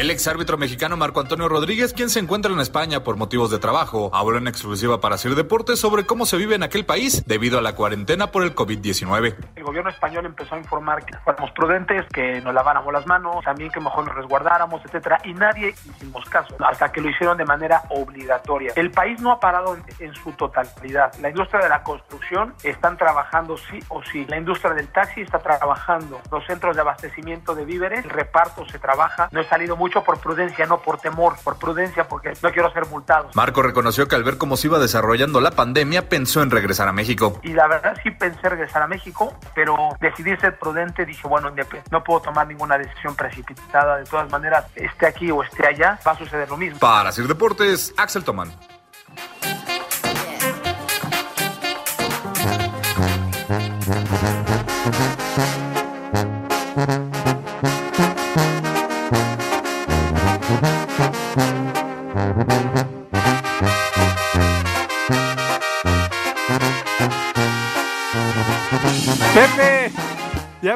El 0.00 0.10
ex 0.10 0.26
árbitro 0.28 0.56
mexicano 0.56 0.96
Marco 0.96 1.20
Antonio 1.20 1.46
Rodríguez, 1.46 1.92
quien 1.92 2.08
se 2.08 2.20
encuentra 2.20 2.50
en 2.50 2.58
España 2.60 3.04
por 3.04 3.18
motivos 3.18 3.50
de 3.50 3.58
trabajo, 3.58 4.10
habló 4.14 4.38
en 4.38 4.48
exclusiva 4.48 4.98
para 4.98 5.18
Sir 5.18 5.34
Deportes 5.34 5.78
sobre 5.78 6.06
cómo 6.06 6.24
se 6.24 6.38
vive 6.38 6.54
en 6.54 6.62
aquel 6.62 6.86
país 6.86 7.22
debido 7.26 7.58
a 7.58 7.60
la 7.60 7.74
cuarentena 7.74 8.28
por 8.28 8.42
el 8.42 8.54
COVID-19. 8.54 9.36
El 9.56 9.62
gobierno 9.62 9.90
español 9.90 10.24
empezó 10.24 10.54
a 10.54 10.58
informar 10.58 11.04
que 11.04 11.14
fuéramos 11.18 11.50
prudentes, 11.50 12.06
que 12.14 12.40
nos 12.40 12.54
laváramos 12.54 12.90
las 12.94 13.06
manos, 13.06 13.44
también 13.44 13.70
que 13.70 13.78
mejor 13.78 14.06
nos 14.06 14.14
resguardáramos, 14.14 14.82
etcétera, 14.86 15.20
y 15.22 15.34
nadie 15.34 15.68
hicimos 15.68 16.24
caso, 16.30 16.56
hasta 16.60 16.90
que 16.90 17.02
lo 17.02 17.10
hicieron 17.10 17.36
de 17.36 17.44
manera 17.44 17.82
obligatoria. 17.90 18.72
El 18.76 18.90
país 18.92 19.20
no 19.20 19.32
ha 19.32 19.38
parado 19.38 19.76
en, 19.98 20.14
su 20.14 20.32
totalidad. 20.32 21.12
La 21.20 21.28
industria 21.28 21.60
de 21.60 21.68
la 21.68 21.82
construcción 21.82 22.54
están 22.62 22.96
trabajando 22.96 23.58
sí 23.58 23.78
o 23.88 24.02
sí. 24.04 24.24
La 24.30 24.38
industria 24.38 24.72
del 24.72 24.88
taxi 24.88 25.20
está 25.20 25.40
trabajando. 25.40 26.22
Los 26.32 26.46
centros 26.46 26.74
de 26.74 26.80
abastecimiento 26.80 27.54
de 27.54 27.66
víveres, 27.66 28.02
el 28.02 28.10
reparto 28.10 28.64
se 28.64 28.78
trabaja. 28.78 29.28
No 29.30 29.42
he 29.42 29.44
salido 29.44 29.76
mucho 29.76 29.89
por 29.90 30.18
prudencia, 30.20 30.66
no 30.66 30.80
por 30.80 30.98
temor, 30.98 31.36
por 31.42 31.58
prudencia 31.58 32.06
porque 32.08 32.32
no 32.42 32.52
quiero 32.52 32.72
ser 32.72 32.86
multado. 32.86 33.30
Marco 33.34 33.62
reconoció 33.62 34.06
que 34.08 34.14
al 34.14 34.24
ver 34.24 34.38
cómo 34.38 34.56
se 34.56 34.68
iba 34.68 34.78
desarrollando 34.78 35.40
la 35.40 35.50
pandemia, 35.50 36.08
pensó 36.08 36.42
en 36.42 36.50
regresar 36.50 36.88
a 36.88 36.92
México. 36.92 37.40
Y 37.42 37.52
la 37.52 37.66
verdad 37.66 37.96
sí 38.02 38.10
pensé 38.10 38.48
regresar 38.48 38.82
a 38.82 38.86
México, 38.86 39.34
pero 39.54 39.76
decidí 40.00 40.36
ser 40.36 40.58
prudente. 40.58 41.04
Dije, 41.04 41.26
bueno, 41.26 41.50
no 41.90 42.04
puedo 42.04 42.20
tomar 42.20 42.46
ninguna 42.46 42.78
decisión 42.78 43.14
precipitada. 43.16 43.96
De 43.98 44.04
todas 44.04 44.30
maneras, 44.30 44.66
esté 44.74 45.06
aquí 45.06 45.30
o 45.30 45.42
esté 45.42 45.66
allá, 45.66 45.98
va 46.06 46.12
a 46.12 46.18
suceder 46.18 46.48
lo 46.48 46.56
mismo. 46.56 46.78
Para 46.78 47.12
Sir 47.12 47.26
Deportes, 47.26 47.92
Axel 47.96 48.24
Tomán. 48.24 48.50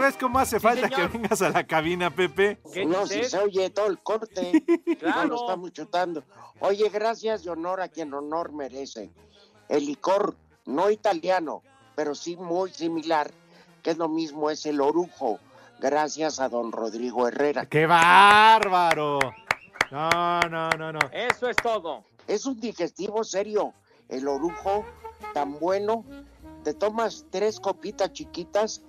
¿Ya 0.05 0.11
ves 0.11 0.17
cómo 0.21 0.39
hace 0.39 0.61
falta 0.61 0.91
que 0.91 1.07
vengas 1.07 1.41
a 1.41 1.49
la 1.49 1.67
cabina, 1.67 2.11
Pepe? 2.11 2.59
No, 2.87 3.07
si 3.07 3.25
se 3.25 3.39
oye 3.39 3.71
todo 3.71 3.87
el 3.87 3.99
corte. 3.99 4.63
claro. 5.01 5.29
Lo 5.29 5.37
estamos 5.37 5.73
chutando. 5.73 6.25
Oye, 6.61 6.89
gracias 6.91 7.45
y 7.47 7.49
honor 7.49 7.81
a 7.81 7.89
quien 7.89 8.13
honor 8.13 8.53
merece. 8.53 9.11
El 9.69 9.87
licor, 9.87 10.37
no 10.67 10.91
italiano, 10.91 11.63
pero 11.95 12.15
sí 12.15 12.37
muy 12.37 12.71
similar, 12.71 13.31
que 13.83 13.91
es 13.93 13.97
lo 13.97 14.09
mismo, 14.09 14.51
es 14.51 14.67
el 14.67 14.81
orujo. 14.81 15.39
Gracias 15.81 16.39
a 16.39 16.49
don 16.49 16.71
Rodrigo 16.71 17.27
Herrera. 17.27 17.67
¡Qué 17.67 17.87
bárbaro! 17.87 19.19
No, 19.91 20.41
no, 20.51 20.69
no, 20.71 20.93
no. 20.93 20.99
Eso 21.13 21.49
es 21.49 21.57
todo. 21.57 22.05
Es 22.27 22.45
un 22.47 22.61
digestivo 22.61 23.25
serio. 23.25 23.73
El 24.09 24.29
orujo, 24.29 24.85
tan 25.33 25.59
bueno, 25.59 26.05
te 26.63 26.75
tomas 26.75 27.25
tres 27.31 27.59
copitas 27.59 28.13
chiquitas 28.13 28.83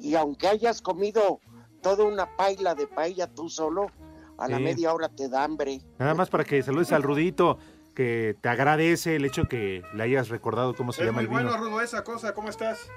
y 0.00 0.14
aunque 0.16 0.48
hayas 0.48 0.80
comido 0.82 1.40
toda 1.82 2.04
una 2.04 2.36
paila 2.36 2.74
de 2.74 2.86
paella 2.86 3.26
tú 3.28 3.48
solo, 3.48 3.86
a 4.38 4.48
la 4.48 4.58
media 4.58 4.92
hora 4.94 5.08
te 5.08 5.28
da 5.28 5.44
hambre. 5.44 5.80
Nada 5.98 6.14
más 6.14 6.30
para 6.30 6.44
que 6.44 6.62
saludes 6.62 6.92
al 6.92 7.02
Rudito, 7.02 7.58
que 7.94 8.36
te 8.40 8.48
agradece 8.48 9.16
el 9.16 9.24
hecho 9.26 9.44
que 9.46 9.82
le 9.94 10.02
hayas 10.02 10.28
recordado 10.30 10.74
cómo 10.74 10.92
se 10.92 11.02
Es 11.02 11.06
llama 11.06 11.16
muy 11.16 11.24
el 11.24 11.28
vino. 11.28 11.42
bueno, 11.50 11.56
Rudo, 11.64 11.80
esa 11.82 12.02
cosa. 12.04 12.32
¿Cómo 12.34 12.48
estás? 12.48 12.88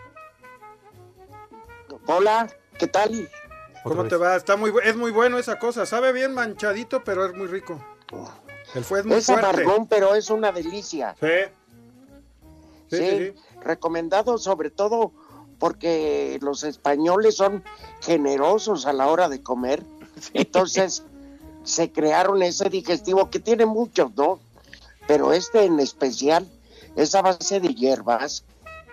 Hola, 2.07 2.47
¿qué 2.79 2.87
tal? 2.87 3.29
¿Cómo 3.83 4.05
te 4.05 4.15
va? 4.15 4.35
Está 4.35 4.55
muy, 4.55 4.71
es 4.83 4.95
muy 4.95 5.11
bueno 5.11 5.37
esa 5.37 5.59
cosa. 5.59 5.85
Sabe 5.85 6.13
bien 6.13 6.33
manchadito, 6.33 7.03
pero 7.03 7.25
es 7.25 7.33
muy 7.35 7.47
rico. 7.47 7.83
El 8.73 8.83
fue 8.83 8.99
es 9.01 9.05
muy 9.05 9.17
es 9.17 9.25
fuerte. 9.25 9.45
amargón, 9.45 9.87
pero 9.87 10.15
es 10.15 10.29
una 10.29 10.51
delicia. 10.51 11.15
Sí. 11.19 11.27
Sí, 12.89 12.97
Sí, 12.97 13.09
sí, 13.33 13.33
recomendado 13.61 14.37
sobre 14.37 14.69
todo 14.69 15.13
porque 15.67 16.39
los 16.41 16.65
españoles 16.65 17.35
son 17.37 17.63
generosos 18.01 18.85
a 18.85 18.91
la 18.91 19.07
hora 19.07 19.29
de 19.29 19.41
comer. 19.41 19.81
Entonces 20.33 21.03
se 21.63 21.89
crearon 21.89 22.43
ese 22.43 22.67
digestivo 22.69 23.29
que 23.29 23.39
tiene 23.39 23.65
muchos, 23.65 24.11
¿no? 24.17 24.41
Pero 25.07 25.31
este 25.31 25.63
en 25.63 25.79
especial 25.79 26.45
es 26.97 27.15
a 27.15 27.21
base 27.21 27.61
de 27.61 27.73
hierbas 27.73 28.43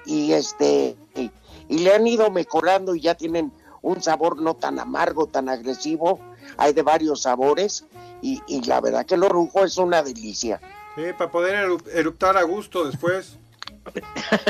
y 0.06 0.30
este 0.30 0.94
y, 1.16 1.32
y 1.68 1.78
le 1.78 1.92
han 1.92 2.06
ido 2.06 2.30
mejorando 2.30 2.94
y 2.94 3.00
ya 3.00 3.16
tienen 3.16 3.50
un 3.82 4.00
sabor 4.00 4.40
no 4.40 4.54
tan 4.54 4.78
amargo, 4.78 5.26
tan 5.26 5.48
agresivo. 5.48 6.20
Hay 6.56 6.72
de 6.72 6.82
varios 6.82 7.22
sabores 7.22 7.84
y, 8.22 8.42
y 8.46 8.62
la 8.62 8.80
verdad 8.80 9.04
que 9.06 9.16
el 9.16 9.24
orujo 9.24 9.64
es 9.64 9.76
una 9.76 10.04
delicia. 10.04 10.60
Sí, 10.94 11.02
para 11.18 11.32
poder 11.32 11.66
eru- 11.68 11.82
eruptar 11.92 12.36
a 12.36 12.44
gusto 12.44 12.84
después. 12.84 13.38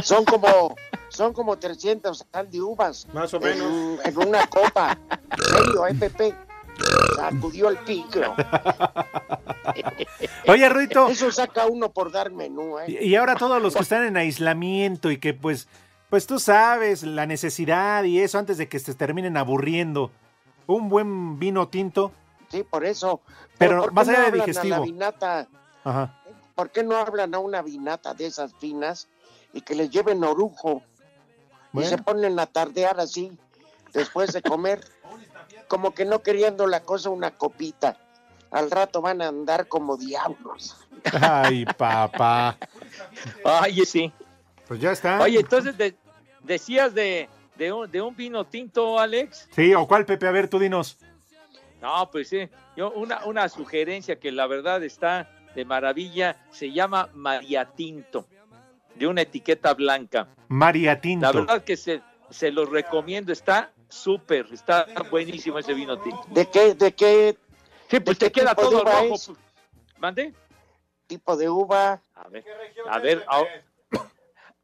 Son 0.03 0.25
como 0.25 0.75
son 1.09 1.33
como 1.33 1.57
300 1.59 2.27
sal 2.33 2.51
de 2.51 2.61
uvas. 2.61 3.07
Más 3.13 3.33
o 3.35 3.37
en- 3.39 3.43
menos. 3.43 4.05
En, 4.05 4.19
una 4.19 4.47
copa. 4.47 4.97
En 5.11 5.45
serio, 5.45 5.87
eh, 5.87 5.95
Pepe. 5.95 6.35
Sacudió 7.17 7.69
el 7.69 7.77
pico. 7.79 8.21
Oye, 10.49 10.69
Rudito. 10.69 11.09
Eso 11.09 11.31
saca 11.31 11.67
uno 11.67 11.91
por 11.91 12.11
dar 12.11 12.31
menú, 12.31 12.79
¿eh? 12.79 12.85
Y 12.89 13.09
y 13.11 13.17
ahora 13.17 13.35
todos 13.37 13.61
los 13.61 13.75
que 13.75 13.83
están 13.83 14.05
en 14.05 14.17
aislamiento 14.17 15.11
y 15.11 15.19
que 15.19 15.35
pues, 15.35 15.69
pues 16.09 16.27
tú 16.27 16.39
sabes, 16.39 17.03
la 17.03 17.27
necesidad 17.27 18.05
y 18.05 18.21
eso 18.21 18.39
antes 18.39 18.57
de 18.59 18.69
que 18.69 18.79
se 18.79 18.95
terminen 18.95 19.37
aburriendo. 19.37 20.11
Un 20.67 20.89
buen 20.89 21.39
vino 21.39 21.69
tinto. 21.69 22.13
Sí, 22.49 22.63
por 22.63 22.85
eso. 22.85 23.21
Pero 23.59 23.81
¿por 23.83 23.89
qué 23.91 23.95
más 23.95 24.07
no 24.07 24.13
allá 24.13 24.23
de 24.23 24.29
a 24.29 24.31
digestivo. 24.33 24.77
la 24.77 24.81
vinata? 24.81 25.49
Ajá. 25.85 26.17
¿Por 26.55 26.71
qué 26.71 26.83
no 26.83 26.97
hablan 26.97 27.35
a 27.35 27.39
una 27.39 27.63
vinata 27.63 28.15
de 28.15 28.27
esas 28.27 28.55
finas 28.55 29.09
y 29.53 29.61
que 29.61 29.75
les 29.75 29.91
lleven 29.91 30.23
orujo? 30.25 30.83
Bueno. 31.73 31.87
Y 31.87 31.91
se 31.91 31.99
ponen 31.99 32.39
a 32.39 32.47
tardear 32.47 32.99
así, 33.01 33.33
después 33.93 34.33
de 34.33 34.43
comer. 34.43 34.81
Como 35.69 35.95
que 35.95 36.05
no 36.05 36.23
queriendo 36.23 36.67
la 36.67 36.81
cosa 36.81 37.11
una 37.11 37.31
copita. 37.31 37.97
Al 38.51 38.71
rato 38.71 39.01
van 39.01 39.23
a 39.23 39.29
andar 39.29 39.69
como 39.69 39.97
diablos. 39.97 40.77
Ay, 41.21 41.65
papá. 41.65 42.59
Ay, 43.45 43.85
sí. 43.87 44.13
Pues 44.67 44.81
ya 44.81 44.91
está. 44.93 45.21
Oye, 45.21 45.39
entonces 45.39 45.77
de- 45.79 45.97
decías 46.43 46.93
de, 46.93 47.29
de, 47.57 47.73
un, 47.73 47.91
de 47.91 48.03
un 48.03 48.17
vino 48.17 48.45
tinto, 48.45 48.99
Alex. 48.99 49.49
Sí, 49.55 49.73
¿o 49.75 49.87
cuál, 49.87 50.05
Pepe? 50.05 50.27
A 50.27 50.33
ver, 50.33 50.49
tú 50.49 50.59
dinos. 50.59 50.99
No, 51.81 52.11
pues 52.11 52.29
sí. 52.29 52.49
Yo, 52.77 52.91
una, 52.91 53.25
una 53.25 53.49
sugerencia 53.49 54.19
que 54.19 54.33
la 54.33 54.47
verdad 54.49 54.83
está 54.83 55.31
de 55.55 55.65
maravilla, 55.65 56.37
se 56.51 56.73
llama 56.73 57.09
María 57.15 57.65
Tinto, 57.65 58.27
de 59.01 59.07
una 59.07 59.23
etiqueta 59.23 59.73
blanca. 59.73 60.29
María 60.49 61.01
Tinto. 61.01 61.25
La 61.27 61.33
verdad 61.33 61.65
que 61.65 61.77
se, 61.79 62.03
se 62.29 62.53
los 62.53 62.69
recomiendo, 62.69 63.33
está 63.33 63.73
súper, 63.89 64.47
está 64.53 64.87
buenísimo 65.11 65.59
ese 65.59 65.73
vino 65.73 65.99
tinto. 65.99 66.23
¿De 66.29 66.47
qué, 66.51 66.75
de 66.75 66.93
qué? 66.93 67.37
Sí, 67.89 67.99
pues 68.01 68.19
de 68.19 68.27
te 68.27 68.33
queda 68.33 68.55
todo 68.55 68.85
rojo. 68.85 69.15
es? 69.15 69.33
¿Mande? 69.99 70.35
Tipo 71.07 71.35
de 71.35 71.49
uva. 71.49 72.03
A 72.15 72.29
ver, 72.29 72.45
a 72.89 72.99
ver, 72.99 73.25
ahora, 73.27 73.51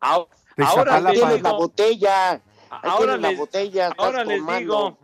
ahora, 0.00 0.28
ahora 0.58 1.00
les 1.00 1.12
Tienes 1.14 1.42
la 1.42 1.48
digo, 1.48 1.56
botella. 1.58 2.42
Ahora 2.68 2.96
tienes 2.98 3.20
la 3.20 3.28
les, 3.30 3.38
botella. 3.38 3.94
ahora 3.96 4.24
les 4.24 4.46
digo, 4.46 4.98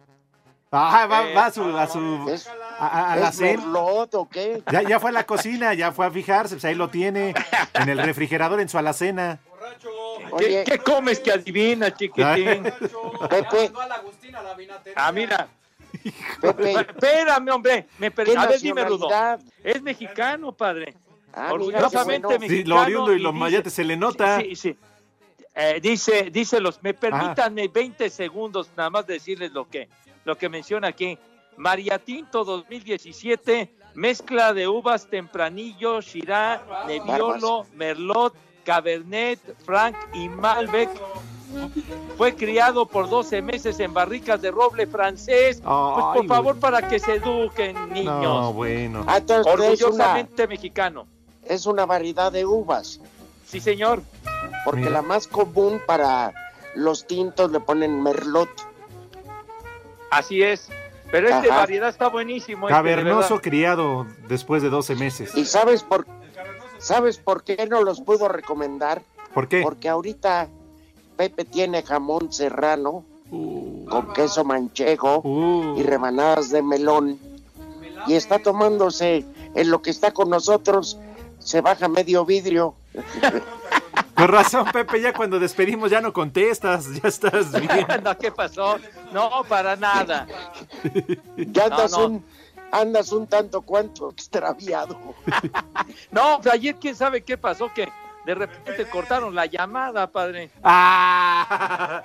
Ajá, 0.75 1.07
va, 1.07 1.29
Eh, 1.31 1.35
va 1.35 1.47
a 1.47 1.53
su, 1.53 1.63
a 1.79 1.87
su, 1.87 2.29
¿Es, 2.31 2.49
a, 2.79 3.13
a- 3.13 3.17
la 3.17 3.29
es 3.29 3.37
cena. 3.37 3.59
merlot 3.63 4.15
o 4.15 4.29
qué? 4.29 4.63
Ya, 4.73 4.83
ya 4.83 4.99
fue 4.99 5.11
a 5.11 5.13
la 5.13 5.25
cocina, 5.27 5.75
ya 5.75 5.93
fue 5.93 6.07
a 6.07 6.11
fijarse, 6.11 6.55
pues 6.55 6.65
ahí 6.65 6.75
lo 6.75 6.89
tiene, 6.89 7.35
en 7.75 7.89
el 7.91 7.99
refrigerador, 7.99 8.59
en 8.61 8.69
su 8.71 8.79
alacena. 8.79 9.39
¿qué, 10.39 10.45
Oye. 10.47 10.65
qué 10.65 10.79
comes 10.79 11.21
que 11.21 11.31
adivinas, 11.33 11.95
chiquitín? 11.95 12.65
Pepe, 13.29 13.71
Ah, 14.97 15.13
mira, 15.13 15.47
Pepe. 16.41 16.73
espérame, 16.81 17.51
hombre, 17.51 17.87
me 17.99 18.11
per- 18.11 18.27
¿Qué 18.27 18.37
a 18.37 18.47
ver, 18.47 18.61
dime, 18.61 18.85
Rudo. 18.85 19.09
Es 19.63 19.83
mexicano, 19.83 20.53
padre. 20.53 20.95
Ah, 21.35 21.53
mira, 21.59 21.87
bueno. 21.89 22.29
mexicano. 22.31 22.47
Sí, 22.49 22.65
lo 22.65 22.81
oriundo 22.81 23.13
y 23.13 23.19
lo 23.19 23.31
dice- 23.31 23.39
mayate 23.41 23.71
se 23.71 23.85
le 23.85 23.97
nota. 23.97 24.41
Sí, 24.41 24.57
sí. 24.57 24.77
Eh, 25.55 25.81
dice, 25.83 26.31
dice 26.31 26.61
los, 26.61 26.83
me 26.83 26.95
permítanme 26.95 27.69
20 27.69 28.09
segundos 28.09 28.71
nada 28.75 28.89
más 28.89 29.07
decirles 29.07 29.53
lo 29.53 29.69
que, 29.69 29.87
lo 30.25 30.37
que 30.37 30.49
menciona 30.49 30.89
aquí. 30.89 31.19
María 31.57 31.99
Tinto 31.99 32.45
2017, 32.45 33.75
mezcla 33.95 34.53
de 34.55 34.69
uvas 34.69 35.07
Tempranillo, 35.07 36.01
Shiraz, 36.01 36.61
Nebbiolo, 36.87 37.67
Merlot, 37.75 38.35
Cabernet, 38.65 39.39
Franc 39.65 39.97
y 40.15 40.29
Malbec. 40.29 40.89
Fue 42.17 42.35
criado 42.35 42.87
por 42.87 43.11
12 43.11 43.43
meses 43.43 43.79
en 43.81 43.93
barricas 43.93 44.41
de 44.41 44.51
roble 44.51 44.87
francés. 44.87 45.61
Pues 45.63 45.67
Ay, 45.75 46.21
por 46.21 46.27
favor, 46.27 46.59
para 46.59 46.89
que 46.89 46.99
se 46.99 47.15
eduquen, 47.17 47.77
niños. 47.93 48.23
No, 48.23 48.53
bueno. 48.55 49.05
Ah, 49.07 49.19
entonces 49.19 49.47
es 49.47 49.53
una, 49.53 49.65
Orgullosamente 49.65 50.47
mexicano. 50.47 51.07
es 51.45 51.67
una 51.67 51.85
variedad 51.85 52.33
de 52.33 52.47
uvas. 52.47 53.01
Sí, 53.47 53.61
señor. 53.61 54.03
Porque 54.65 54.81
Mira. 54.81 54.93
la 54.93 55.03
más 55.03 55.27
común 55.27 55.81
para 55.87 56.33
los 56.75 57.07
tintos 57.07 57.53
le 57.53 57.61
ponen 57.61 58.03
merlot. 58.03 58.49
Así 60.13 60.43
es. 60.43 60.69
Pero 61.11 61.29
este 61.29 61.49
Ajá. 61.51 61.61
variedad 61.61 61.89
está 61.89 62.09
buenísimo. 62.09 62.69
este, 62.69 62.75
Cavernoso 62.75 63.41
criado 63.41 64.07
después 64.29 64.63
de 64.63 64.71
12 64.71 64.95
meses. 64.97 65.35
¿Y 65.37 65.45
sabes 65.45 65.83
por, 65.83 66.07
sabes 66.79 67.19
por 67.19 67.43
qué 67.45 67.67
no 67.69 67.83
los 67.83 68.01
puedo 68.01 68.29
recomendar? 68.29 69.03
¿Por 69.35 69.49
qué? 69.49 69.63
Porque 69.63 69.89
ahorita 69.89 70.49
Pepe 71.17 71.45
tiene 71.45 71.83
jamón 71.83 72.33
serrano 72.33 73.05
con 73.31 74.13
queso 74.15 74.45
manchego 74.45 75.75
y 75.79 75.83
rebanadas 75.83 76.51
de 76.51 76.63
melón. 76.63 77.19
Y 78.07 78.15
está 78.15 78.39
tomándose 78.39 79.25
en 79.55 79.71
lo 79.71 79.81
que 79.81 79.91
está 79.91 80.13
con 80.13 80.29
nosotros, 80.31 80.99
se 81.39 81.61
baja 81.61 81.89
medio 81.89 82.25
vidrio. 82.25 82.75
Con 84.15 84.29
razón, 84.29 84.67
Pepe, 84.73 85.01
ya 85.01 85.13
cuando 85.13 85.39
despedimos 85.39 85.91
ya 85.91 86.01
no 86.01 86.13
contestas, 86.13 86.87
ya 87.03 87.09
estás 87.09 87.53
bien. 87.61 87.87
no, 88.05 88.17
¿qué 88.19 88.31
pasó? 88.31 88.77
No, 89.13 89.45
para 89.49 89.77
nada. 89.77 90.27
Ya 91.37 91.65
andas, 91.65 91.93
No, 91.93 91.99
no. 91.99 92.07
Un, 92.07 92.27
andas 92.71 93.13
un 93.13 93.27
tanto 93.27 93.63
cuanto 93.63 94.11
extraviado. 94.11 94.99
No, 96.11 96.39
pues 96.43 96.55
ayer 96.55 96.77
quién 96.77 96.95
sabe 96.95 97.23
qué 97.23 97.37
pasó, 97.37 97.73
que 97.75 97.89
de 98.25 98.35
repente 98.35 98.89
cortaron 98.89 99.35
la 99.35 99.47
llamada, 99.47 100.11
padre. 100.11 100.51
Ah. 100.63 102.03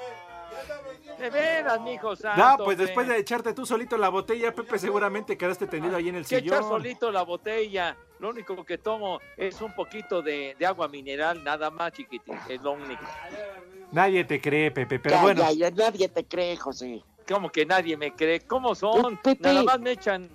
De 1.20 1.30
veras, 1.30 1.82
mijo 1.82 2.16
santo. 2.16 2.42
No, 2.58 2.64
pues 2.64 2.78
después 2.78 3.08
de 3.08 3.18
echarte 3.18 3.54
tú 3.54 3.66
solito 3.66 3.98
la 3.98 4.10
botella, 4.10 4.54
Pepe, 4.54 4.78
seguramente 4.78 5.38
quedaste 5.38 5.68
tendido 5.68 5.96
ahí 5.98 6.10
en 6.10 6.16
el 6.16 6.26
que 6.28 6.38
echar 6.38 6.58
sillón. 6.60 6.70
solito 6.70 7.12
la 7.12 7.24
botella. 7.24 7.96
Lo 8.20 8.30
único 8.30 8.64
que 8.66 8.78
tomo 8.78 9.20
es 9.36 9.60
un 9.62 9.74
poquito 9.74 10.22
de, 10.22 10.56
de 10.60 10.66
agua 10.66 10.88
mineral, 10.88 11.44
nada 11.44 11.70
más, 11.72 11.92
chiquitín. 11.94 12.38
Es 12.48 12.62
lo 12.62 12.72
único. 12.74 13.04
Nadie 13.92 14.24
te 14.26 14.42
cree, 14.42 14.72
Pepe, 14.72 15.00
pero 15.00 15.16
Ya, 15.16 15.22
bueno. 15.22 15.42
ya, 15.42 15.52
ya, 15.52 15.72
nadie 15.72 16.10
te 16.10 16.26
cree, 16.26 16.56
José. 16.58 17.04
Como 17.28 17.50
que 17.52 17.66
nadie 17.66 17.96
me 17.98 18.14
cree. 18.16 18.42
¿Cómo 18.42 18.76
son? 18.76 19.18
Pepe. 19.18 19.42
Nada 19.44 19.64
más 19.64 19.80
me 19.80 19.92
echan 19.92 20.30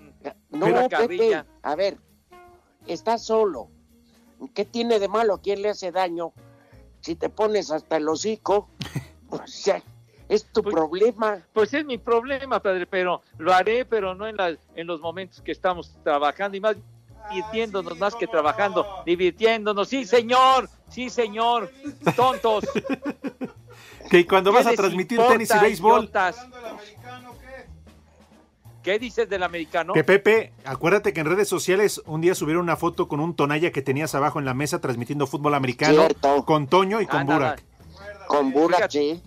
No, 0.51 0.67
pura 0.67 0.83
Pepe, 0.89 0.89
carrilla. 0.91 1.47
a 1.63 1.75
ver, 1.75 1.97
estás 2.87 3.25
solo. 3.25 3.69
¿Qué 4.55 4.65
tiene 4.65 4.99
de 4.99 5.09
malo? 5.09 5.35
¿A 5.35 5.41
quién 5.41 5.63
le 5.63 5.69
hace 5.71 5.93
daño? 5.93 6.33
Si 7.01 7.15
te 7.15 7.29
pones 7.29 7.71
hasta 7.71 7.97
el 7.97 8.09
hocico, 8.09 8.69
pues 9.31 9.65
ya, 9.65 9.83
es 10.29 10.45
tu 10.53 10.63
problema. 10.63 11.39
Pues 11.53 11.73
es 11.75 11.85
mi 11.85 11.99
problema, 11.99 12.61
padre, 12.61 12.87
pero 12.87 13.23
lo 13.39 13.53
haré, 13.53 13.85
pero 13.85 14.15
no 14.15 14.27
en, 14.27 14.37
la- 14.37 14.57
en 14.75 14.87
los 14.87 15.01
momentos 15.01 15.41
que 15.43 15.53
estamos 15.53 15.95
trabajando 16.03 16.57
y 16.57 16.61
más 16.61 16.77
divirtiéndonos 17.31 17.99
más 17.99 18.15
que 18.15 18.27
trabajando, 18.27 18.87
divirtiéndonos. 19.07 19.89
Sí, 19.89 20.05
señor, 20.05 20.69
sí, 20.89 21.11
señor. 21.11 21.71
Tontos. 22.17 22.65
Que 24.11 24.27
cuando 24.27 24.51
¿Qué 24.51 24.57
vas 24.59 24.67
a 24.67 24.73
transmitir 24.75 25.17
importa, 25.19 25.33
tenis 25.33 25.51
y 25.55 25.59
béisbol, 25.59 26.01
idiotas? 26.01 26.37
¿Qué 28.83 28.99
dices 28.99 29.29
del 29.29 29.43
americano? 29.45 29.93
que 29.95 30.03
Pepe, 30.05 30.53
acuérdate 30.65 31.13
que 31.13 31.21
en 31.21 31.27
redes 31.27 31.49
sociales 31.49 32.03
un 32.05 32.21
día 32.21 32.35
subieron 32.35 32.63
una 32.65 32.77
foto 32.77 33.07
con 33.07 33.21
un 33.21 33.35
tonalla 33.37 33.71
que 33.71 33.81
tenías 33.81 34.15
abajo 34.15 34.39
en 34.41 34.45
la 34.45 34.55
mesa 34.55 34.81
transmitiendo 34.81 35.27
fútbol 35.27 35.55
americano 35.55 35.95
Cierto. 36.07 36.45
con 36.45 36.67
Toño 36.67 37.01
y 37.01 37.07
con 37.07 37.21
Ah, 37.21 37.25
nada. 37.25 37.39
Burak. 37.39 38.27
Con 38.27 38.51
Burak, 38.53 38.91
sí. 38.91 39.23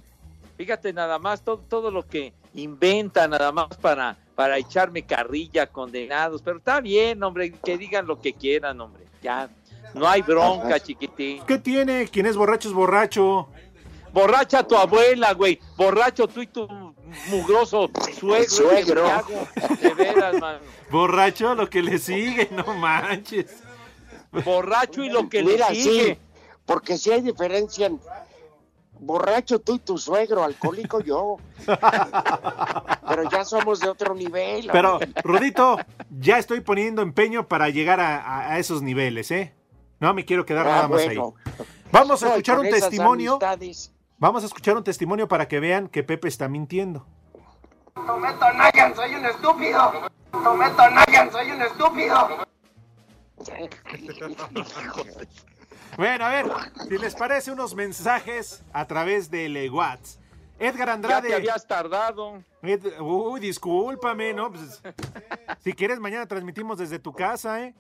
Fíjate 0.58 0.92
nada 0.94 1.20
más 1.20 1.42
todo, 1.42 1.58
todo 1.60 1.90
lo 1.90 2.06
que 2.06 2.34
inventa 2.54 3.28
nada 3.28 3.52
más 3.54 3.70
para, 3.78 4.18
para 4.36 4.58
echarme 4.58 5.06
carrilla, 5.06 5.68
condenados. 5.68 6.42
Pero 6.42 6.58
está 6.58 6.82
bien, 6.82 7.24
hombre, 7.24 7.52
que 7.52 7.78
digan 7.78 8.06
lo 8.06 8.20
que 8.20 8.34
quieran, 8.34 8.80
hombre. 8.82 9.06
Ya, 9.22 9.50
no 9.94 10.08
hay 10.08 10.22
bronca, 10.22 10.80
chiquitín. 10.80 11.44
¿Qué 11.46 11.58
tiene? 11.58 12.08
Quien 12.08 12.26
es 12.26 12.36
borracho 12.36 12.68
es 12.70 12.74
borracho. 12.74 13.48
Borracha 14.12 14.64
tu 14.64 14.76
abuela, 14.76 15.34
güey. 15.34 15.60
Borracho 15.76 16.28
tú 16.28 16.42
y 16.42 16.48
tu 16.48 16.68
mugroso 17.30 17.90
suegro. 18.20 18.50
Suegro. 18.50 19.04
¿qué 19.04 19.12
hago? 19.12 19.48
De 19.82 19.94
veras, 19.94 20.40
man. 20.40 20.58
Borracho 20.90 21.56
lo 21.56 21.70
que 21.70 21.82
le 21.82 21.98
sigue, 21.98 22.50
no 22.52 22.76
manches. 22.76 23.64
Borracho 24.32 25.04
y 25.04 25.10
lo 25.10 25.28
que 25.30 25.44
Mira, 25.44 25.70
le 25.70 25.76
sigue. 25.76 26.06
sí, 26.16 26.20
porque 26.66 26.98
si 26.98 27.12
hay 27.12 27.22
diferencia 27.22 27.88
en 27.88 28.00
borracho 29.00 29.60
tú 29.60 29.76
y 29.76 29.80
tu 29.80 29.98
suegro, 29.98 30.44
alcohólico 30.44 31.00
yo. 31.02 31.38
Pero 33.08 33.30
ya 33.30 33.46
somos 33.46 33.80
de 33.80 33.90
otro 33.90 34.14
nivel. 34.16 34.70
Pero. 34.72 35.00
Rudito, 35.24 35.78
ya 36.10 36.38
estoy 36.38 36.62
poniendo 36.62 37.02
empeño 37.02 37.48
para 37.48 37.70
llegar 37.70 38.00
a, 38.00 38.22
a- 38.22 38.54
a 38.54 38.60
esos 38.60 38.82
niveles, 38.82 39.32
¿eh? 39.32 39.54
No 40.00 40.14
me 40.14 40.26
quiero 40.26 40.46
quedar 40.46 40.68
Ah, 40.68 40.72
nada 40.72 40.88
más 40.88 41.06
bueno. 41.06 41.34
ahí. 41.46 41.66
Vamos 41.92 42.24
a 42.24 42.30
escuchar 42.30 42.60
un 42.60 42.70
testimonio. 42.70 43.34
amistades. 43.34 43.92
Vamos 44.18 44.44
a 44.44 44.46
escuchar 44.48 44.78
un 44.78 44.84
testimonio 44.84 45.28
para 45.28 45.48
que 45.48 45.60
vean 45.60 45.88
que 45.88 46.04
Pepe 46.04 46.28
está 46.28 46.48
mintiendo. 46.48 47.06
Tomé 47.94 48.34
Tonayan, 48.34 48.96
soy 48.96 49.16
un 49.16 49.26
estúpido. 49.26 49.92
Tomé 50.32 50.70
Tonayan, 50.72 51.32
soy 51.32 51.52
un 51.52 51.62
estúpido. 51.62 52.46
Bueno, 55.98 56.26
a 56.26 56.30
ver, 56.30 56.46
si 56.90 56.98
les 56.98 57.16
parece 57.16 57.52
unos 57.52 57.76
mensajes 57.76 58.64
a 58.74 58.86
través 58.86 59.30
del 59.32 59.70
WhatsApp. 59.72 60.22
Edgar 60.58 60.88
Ya 60.88 60.94
Andrade. 60.94 61.28
te 61.30 61.36
habías 61.36 61.68
tardado. 61.68 62.42
Ed- 62.62 63.00
Uy, 63.02 63.40
discúlpame, 63.42 64.34
¿no? 64.34 64.52
Pues, 64.52 64.82
si 65.60 65.74
quieres, 65.74 66.00
mañana 66.00 66.26
transmitimos 66.26 66.78
desde 66.78 66.98
tu 67.00 67.12
casa, 67.14 67.62
¿eh? 67.62 67.74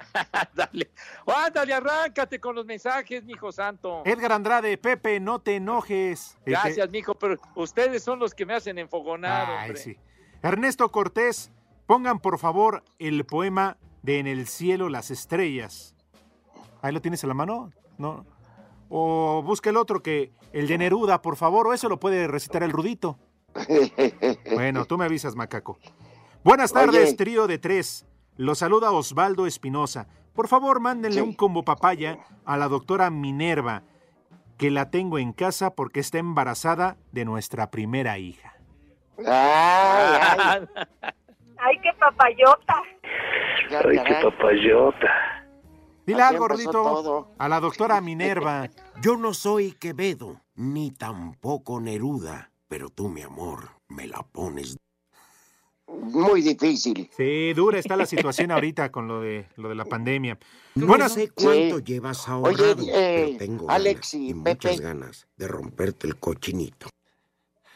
Dale. 0.54 0.90
Ándale, 1.26 1.74
arráncate 1.74 2.40
con 2.40 2.54
los 2.54 2.64
mensajes, 2.66 3.24
mijo 3.24 3.50
santo. 3.52 4.02
Edgar 4.04 4.32
Andrade, 4.32 4.76
Pepe, 4.78 5.20
no 5.20 5.40
te 5.40 5.56
enojes. 5.56 6.36
Este- 6.38 6.50
Gracias, 6.50 6.90
mijo, 6.90 7.14
pero 7.16 7.36
ustedes 7.54 8.02
son 8.02 8.18
los 8.18 8.34
que 8.34 8.46
me 8.46 8.54
hacen 8.54 8.78
enfogonar, 8.78 9.48
Ay, 9.50 9.70
hombre. 9.70 9.82
sí. 9.82 9.96
Ernesto 10.42 10.90
Cortés, 10.90 11.50
pongan 11.86 12.20
por 12.20 12.38
favor 12.38 12.82
el 12.98 13.24
poema 13.26 13.76
de 14.02 14.18
En 14.20 14.26
el 14.28 14.46
cielo 14.46 14.88
las 14.88 15.10
estrellas. 15.10 15.94
Ahí 16.82 16.92
lo 16.92 17.00
tienes 17.00 17.22
en 17.24 17.28
la 17.28 17.34
mano, 17.34 17.70
¿no? 17.98 18.24
O 18.88 19.42
busca 19.44 19.70
el 19.70 19.76
otro 19.76 20.00
que, 20.02 20.32
el 20.52 20.66
de 20.68 20.78
Neruda, 20.78 21.20
por 21.22 21.36
favor, 21.36 21.66
o 21.66 21.72
eso 21.74 21.88
lo 21.88 21.98
puede 22.00 22.26
recitar 22.26 22.62
el 22.62 22.70
Rudito. 22.70 23.18
Bueno, 24.54 24.84
tú 24.84 24.96
me 24.98 25.04
avisas, 25.04 25.34
macaco. 25.36 25.78
Buenas 26.44 26.72
tardes, 26.72 27.08
Oye. 27.08 27.16
trío 27.16 27.46
de 27.46 27.58
tres. 27.58 28.06
Los 28.36 28.58
saluda 28.58 28.90
Osvaldo 28.92 29.46
Espinosa. 29.46 30.06
Por 30.34 30.48
favor, 30.48 30.80
mándenle 30.80 31.20
Sí. 31.20 31.26
un 31.26 31.32
combo 31.34 31.64
papaya 31.64 32.18
a 32.44 32.56
la 32.56 32.68
doctora 32.68 33.10
Minerva, 33.10 33.82
que 34.56 34.70
la 34.70 34.90
tengo 34.90 35.18
en 35.18 35.32
casa 35.32 35.74
porque 35.74 36.00
está 36.00 36.18
embarazada 36.18 36.96
de 37.12 37.24
nuestra 37.24 37.70
primera 37.70 38.18
hija. 38.18 38.54
Ay, 39.18 40.20
ay, 40.38 40.68
¡Ay, 41.58 41.76
qué 41.82 41.90
papayota! 41.98 42.82
Ay, 43.84 43.98
qué 44.06 44.14
papayota. 44.22 45.37
Dile 46.08 46.22
algo, 46.22 46.46
a 47.38 47.48
la 47.50 47.60
doctora 47.60 48.00
Minerva. 48.00 48.70
Yo 49.02 49.18
no 49.18 49.34
soy 49.34 49.72
Quevedo, 49.72 50.40
ni 50.54 50.90
tampoco 50.90 51.80
Neruda, 51.80 52.50
pero 52.66 52.88
tú, 52.88 53.10
mi 53.10 53.20
amor, 53.20 53.68
me 53.88 54.06
la 54.06 54.22
pones. 54.22 54.78
Muy 55.86 56.40
difícil. 56.40 57.10
Sí, 57.14 57.52
dura 57.52 57.78
está 57.78 57.94
la 57.94 58.06
situación 58.06 58.50
ahorita 58.52 58.90
con 58.90 59.06
lo 59.06 59.20
de 59.20 59.48
lo 59.56 59.68
de 59.68 59.74
la 59.74 59.84
pandemia. 59.84 60.38
No 60.76 60.86
Buenas, 60.86 61.12
sé 61.12 61.28
cuánto 61.28 61.76
Sí. 61.76 61.84
llevas 61.84 62.26
Oye, 62.26 62.32
ahorrado, 62.32 62.82
eh, 62.88 63.36
pero 63.36 63.38
tengo 63.38 63.70
Alex 63.70 64.14
ganas, 64.14 64.14
y 64.14 64.32
muchas 64.34 64.72
Pepe. 64.76 64.82
ganas 64.82 65.28
de 65.36 65.46
romperte 65.46 66.06
el 66.06 66.16
cochinito. 66.16 66.88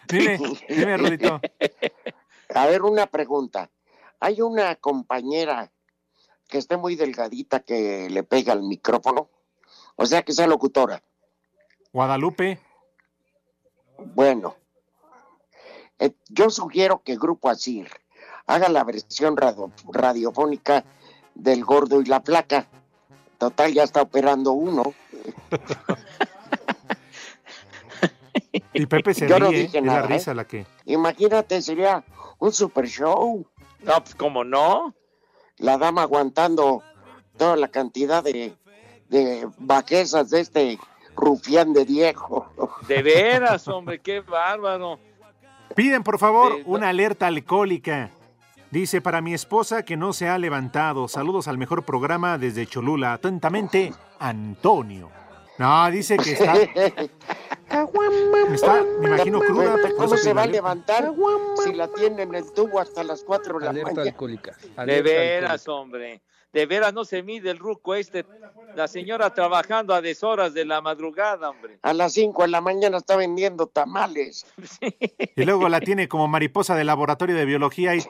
dime, 0.09 0.38
dime, 0.71 0.97
Rudito. 0.97 1.38
A 2.55 2.66
ver, 2.66 2.81
una 2.81 3.07
pregunta. 3.07 3.71
Hay 4.21 4.40
una 4.40 4.77
compañera 4.77 5.71
que 6.53 6.59
esté 6.59 6.77
muy 6.77 6.97
delgadita 6.97 7.61
que 7.61 8.11
le 8.11 8.23
pega 8.25 8.53
al 8.53 8.62
micrófono. 8.62 9.31
O 9.97 10.05
sea, 10.05 10.23
que 10.23 10.35
sea 10.35 10.47
locutora. 10.47 11.03
Guadalupe. 11.95 12.61
Bueno, 13.97 14.57
eh, 15.99 16.12
yo 16.29 16.51
sugiero 16.51 17.01
que 17.03 17.17
Grupo 17.17 17.49
Asir 17.49 17.88
haga 18.47 18.69
la 18.69 18.85
versión 18.85 19.35
radio- 19.38 19.73
radiofónica 19.91 20.85
del 21.35 21.65
gordo 21.65 22.03
y 22.03 22.05
la 22.05 22.21
flaca. 22.21 22.67
Total, 23.38 23.73
ya 23.73 23.85
está 23.85 24.03
operando 24.03 24.53
uno. 24.53 24.83
Y 28.75 28.85
Pepe 28.87 29.15
se 29.15 29.27
Yo 29.29 29.38
no 29.38 29.49
ríe, 29.49 29.61
dije 29.62 29.79
es 29.79 29.85
nada, 29.85 30.01
la 30.03 30.07
risa 30.07 30.33
¿eh? 30.33 30.35
la 30.35 30.47
que... 30.47 30.67
Imagínate, 30.85 31.62
sería 31.62 32.05
un 32.38 32.53
super 32.53 32.87
show. 32.87 33.47
No, 33.81 33.95
pues 34.03 34.15
como 34.15 34.45
no. 34.45 34.95
La 35.59 35.79
dama 35.79 36.03
aguantando 36.03 36.83
toda 37.37 37.57
la 37.57 37.69
cantidad 37.69 38.23
de, 38.23 38.55
de 39.09 39.49
vaquezas 39.59 40.31
de 40.31 40.41
este 40.41 40.79
rufián 41.15 41.73
de 41.73 41.85
Diego. 41.85 42.47
De 42.88 43.03
veras, 43.03 43.69
hombre, 43.69 44.01
qué 44.01 44.21
bárbaro. 44.21 44.99
Piden, 45.77 46.03
por 46.03 46.19
favor, 46.19 46.59
una 46.67 46.89
alerta 46.89 47.29
alcohólica. 47.29 48.11
Dice, 48.70 49.01
para 49.01 49.20
mi 49.20 49.35
esposa 49.35 49.85
que 49.85 49.97
no 49.97 50.12
se 50.12 50.29
ha 50.29 50.39
levantado. 50.39 51.07
Saludos 51.07 51.47
al 51.47 51.59
mejor 51.59 51.85
programa 51.85 52.39
desde 52.39 52.66
Cholula. 52.66 53.12
Atentamente, 53.12 53.93
Antonio. 54.18 55.11
No, 55.59 55.90
dice 55.90 56.16
que 56.16 56.32
está... 56.32 56.55
Me 57.72 58.55
está, 58.55 58.84
me 59.00 59.09
imagino 59.09 59.40
cruda. 59.40 59.76
¿Cómo 59.96 60.16
se 60.16 60.32
va 60.32 60.42
a 60.42 60.46
levantar 60.46 61.12
si 61.64 61.72
la 61.72 61.88
tiene 61.88 62.22
en 62.22 62.34
el 62.34 62.53
tubo 62.53 62.80
hasta 62.80 63.03
las 63.03 63.22
4 63.22 63.59
de 63.59 63.64
la 63.64 63.72
mañana? 63.72 64.14
De 64.84 65.03
veras, 65.03 65.66
hombre. 65.68 66.20
De 66.53 66.66
veras 66.66 66.92
no 66.92 67.05
se 67.05 67.22
mide 67.22 67.50
el 67.50 67.59
ruco 67.59 67.94
este. 67.94 68.26
La 68.74 68.86
señora 68.88 69.32
trabajando 69.34 69.94
a 69.94 70.00
deshoras 70.00 70.53
de 70.55 70.64
la 70.64 70.80
madrugada, 70.80 71.50
hombre. 71.50 71.78
A 71.82 71.92
las 71.92 72.12
5 72.12 72.42
de 72.42 72.48
la 72.48 72.61
mañana 72.61 72.98
está 72.98 73.16
vendiendo 73.16 73.66
tamales. 73.66 74.46
Y 75.34 75.44
luego 75.44 75.68
la 75.68 75.80
tiene 75.80 76.09
como 76.09 76.28
mariposa 76.28 76.74
de 76.74 76.84
laboratorio 76.84 77.34
de 77.34 77.44
biología 77.46 77.94
y 77.94 78.03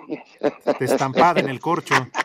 estampada 0.80 1.40
en 1.40 1.48
el 1.48 1.60
corcho. 1.60 1.94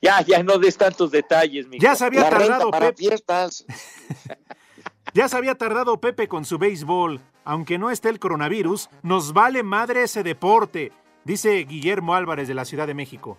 Ya, 0.00 0.22
ya 0.22 0.42
no 0.42 0.58
des 0.58 0.76
tantos 0.78 1.10
detalles, 1.10 1.66
mi 1.66 1.78
Ya 1.78 1.94
se 1.96 2.04
había 2.06 2.22
La 2.22 2.30
tardado 2.30 2.70
para 2.70 2.86
Pepe. 2.86 3.08
fiestas. 3.08 3.66
Ya 5.12 5.28
se 5.28 5.36
había 5.36 5.54
tardado 5.56 6.00
Pepe 6.00 6.26
con 6.26 6.44
su 6.44 6.58
béisbol. 6.58 7.20
Aunque 7.44 7.78
no 7.78 7.90
esté 7.90 8.08
el 8.08 8.18
coronavirus, 8.18 8.88
nos 9.02 9.32
vale 9.32 9.62
madre 9.62 10.02
ese 10.04 10.22
deporte, 10.24 10.90
dice 11.24 11.58
Guillermo 11.64 12.14
Álvarez 12.14 12.48
de 12.48 12.54
la 12.54 12.64
Ciudad 12.64 12.86
de 12.86 12.94
México. 12.94 13.36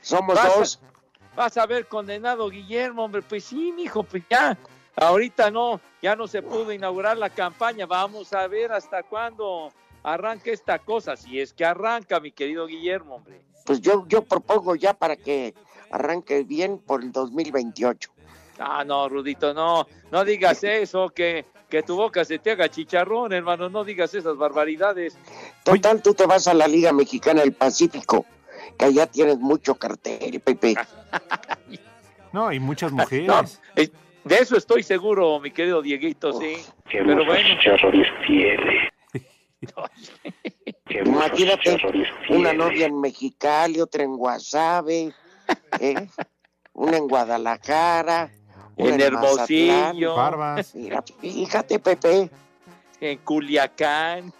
Somos 0.00 0.36
dos. 0.42 0.80
Vas 1.36 1.56
a 1.58 1.66
ver 1.66 1.86
condenado, 1.86 2.48
Guillermo, 2.48 3.04
hombre. 3.04 3.22
Pues 3.22 3.44
sí, 3.44 3.72
mijo, 3.72 4.02
pues 4.02 4.24
ya. 4.30 4.56
Ahorita 4.96 5.50
no, 5.50 5.80
ya 6.00 6.16
no 6.16 6.26
se 6.26 6.42
pudo 6.42 6.72
inaugurar 6.72 7.18
la 7.18 7.28
campaña. 7.28 7.84
Vamos 7.84 8.32
a 8.32 8.46
ver 8.48 8.72
hasta 8.72 9.02
cuándo 9.02 9.70
arranca 10.02 10.50
esta 10.50 10.78
cosa. 10.78 11.16
Si 11.16 11.38
es 11.38 11.52
que 11.52 11.66
arranca, 11.66 12.18
mi 12.20 12.32
querido 12.32 12.66
Guillermo, 12.66 13.16
hombre. 13.16 13.42
Pues 13.66 13.82
yo, 13.82 14.06
yo 14.08 14.22
propongo 14.22 14.74
ya 14.76 14.94
para 14.94 15.16
que 15.16 15.54
arranque 15.90 16.44
bien 16.44 16.78
por 16.78 17.02
el 17.02 17.12
2028. 17.12 18.10
Ah, 18.58 18.84
no, 18.84 19.08
Rudito, 19.08 19.52
no, 19.52 19.86
no 20.10 20.24
digas 20.24 20.64
eso, 20.64 21.10
que, 21.10 21.44
que 21.68 21.82
tu 21.82 21.96
boca 21.96 22.24
se 22.24 22.38
te 22.38 22.52
haga 22.52 22.70
chicharrón, 22.70 23.34
hermano, 23.34 23.68
no 23.68 23.84
digas 23.84 24.14
esas 24.14 24.36
barbaridades. 24.36 25.18
Total, 25.62 26.00
tú 26.00 26.14
te 26.14 26.24
vas 26.24 26.48
a 26.48 26.54
la 26.54 26.66
Liga 26.66 26.92
Mexicana 26.92 27.42
del 27.42 27.52
Pacífico, 27.52 28.24
que 28.78 28.84
allá 28.84 29.06
tienes 29.06 29.38
mucho 29.38 29.74
cartel, 29.74 30.40
Pepe. 30.40 30.74
No, 32.32 32.52
y 32.52 32.60
muchas 32.60 32.92
mujeres. 32.92 33.62
de 34.24 34.36
eso 34.36 34.58
estoy 34.58 34.82
seguro, 34.82 35.40
mi 35.40 35.52
querido 35.52 35.80
Dieguito, 35.80 36.38
sí. 36.38 36.56
Pero 36.90 37.24
bueno, 37.24 37.48
tiene. 38.26 38.90
Imagínate 41.04 41.78
una 42.28 42.52
novia 42.52 42.86
en 42.86 43.00
Mexicali, 43.00 43.80
otra 43.80 44.02
en 44.04 44.16
Guasave, 44.16 45.14
¿eh? 45.80 46.08
una 46.74 46.96
en 46.98 47.08
Guadalajara, 47.08 48.30
una 48.76 48.94
En 48.94 49.00
Hermosillo. 49.00 50.16
Mazatlán. 50.16 50.16
Barbas. 50.16 50.74
Mira, 50.74 51.02
fíjate, 51.20 51.78
Pepe. 51.78 52.30
en 53.00 53.18
Culiacán. 53.18 54.32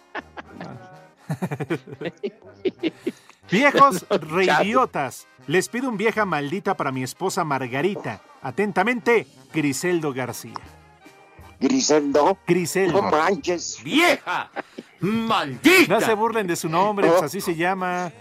Viejos 3.51 4.05
reidiotas. 4.09 5.27
Les 5.47 5.69
pido 5.69 5.89
un 5.89 5.97
vieja 5.97 6.25
maldita 6.25 6.75
para 6.75 6.91
mi 6.91 7.03
esposa 7.03 7.43
Margarita. 7.43 8.21
Atentamente, 8.41 9.27
Griseldo 9.53 10.13
García. 10.13 10.53
Griseldo. 11.59 12.37
Griseldo. 12.45 13.01
No 13.01 13.09
manches. 13.09 13.79
¡Vieja! 13.83 14.51
¡Maldita! 14.99 15.99
No 15.99 16.01
se 16.01 16.13
burlen 16.13 16.47
de 16.47 16.55
su 16.55 16.69
nombre, 16.69 17.07
pues 17.07 17.23
así 17.23 17.41
se 17.41 17.55
llama. 17.55 18.11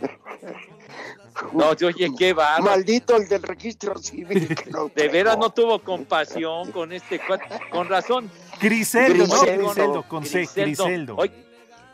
No, 1.52 1.70
oye, 1.70 2.10
qué 2.16 2.32
bárbaro. 2.32 2.64
Maldito 2.64 3.16
el 3.16 3.28
del 3.28 3.42
registro 3.42 3.98
civil. 3.98 4.48
que 4.64 4.70
no 4.70 4.88
De 4.94 5.08
veras 5.08 5.36
no 5.36 5.50
tuvo 5.50 5.80
compasión 5.80 6.72
con 6.72 6.92
este 6.92 7.18
cuate. 7.18 7.44
Con 7.70 7.88
razón. 7.88 8.30
Griseldo, 8.60 9.26
no 9.26 9.40
Griseldo. 9.40 9.64
Griseldo, 9.64 10.02
con 10.08 10.24
C, 10.24 10.38
Griseldo. 10.38 10.84
Griseldo. 10.84 11.16
Oye, 11.16 11.32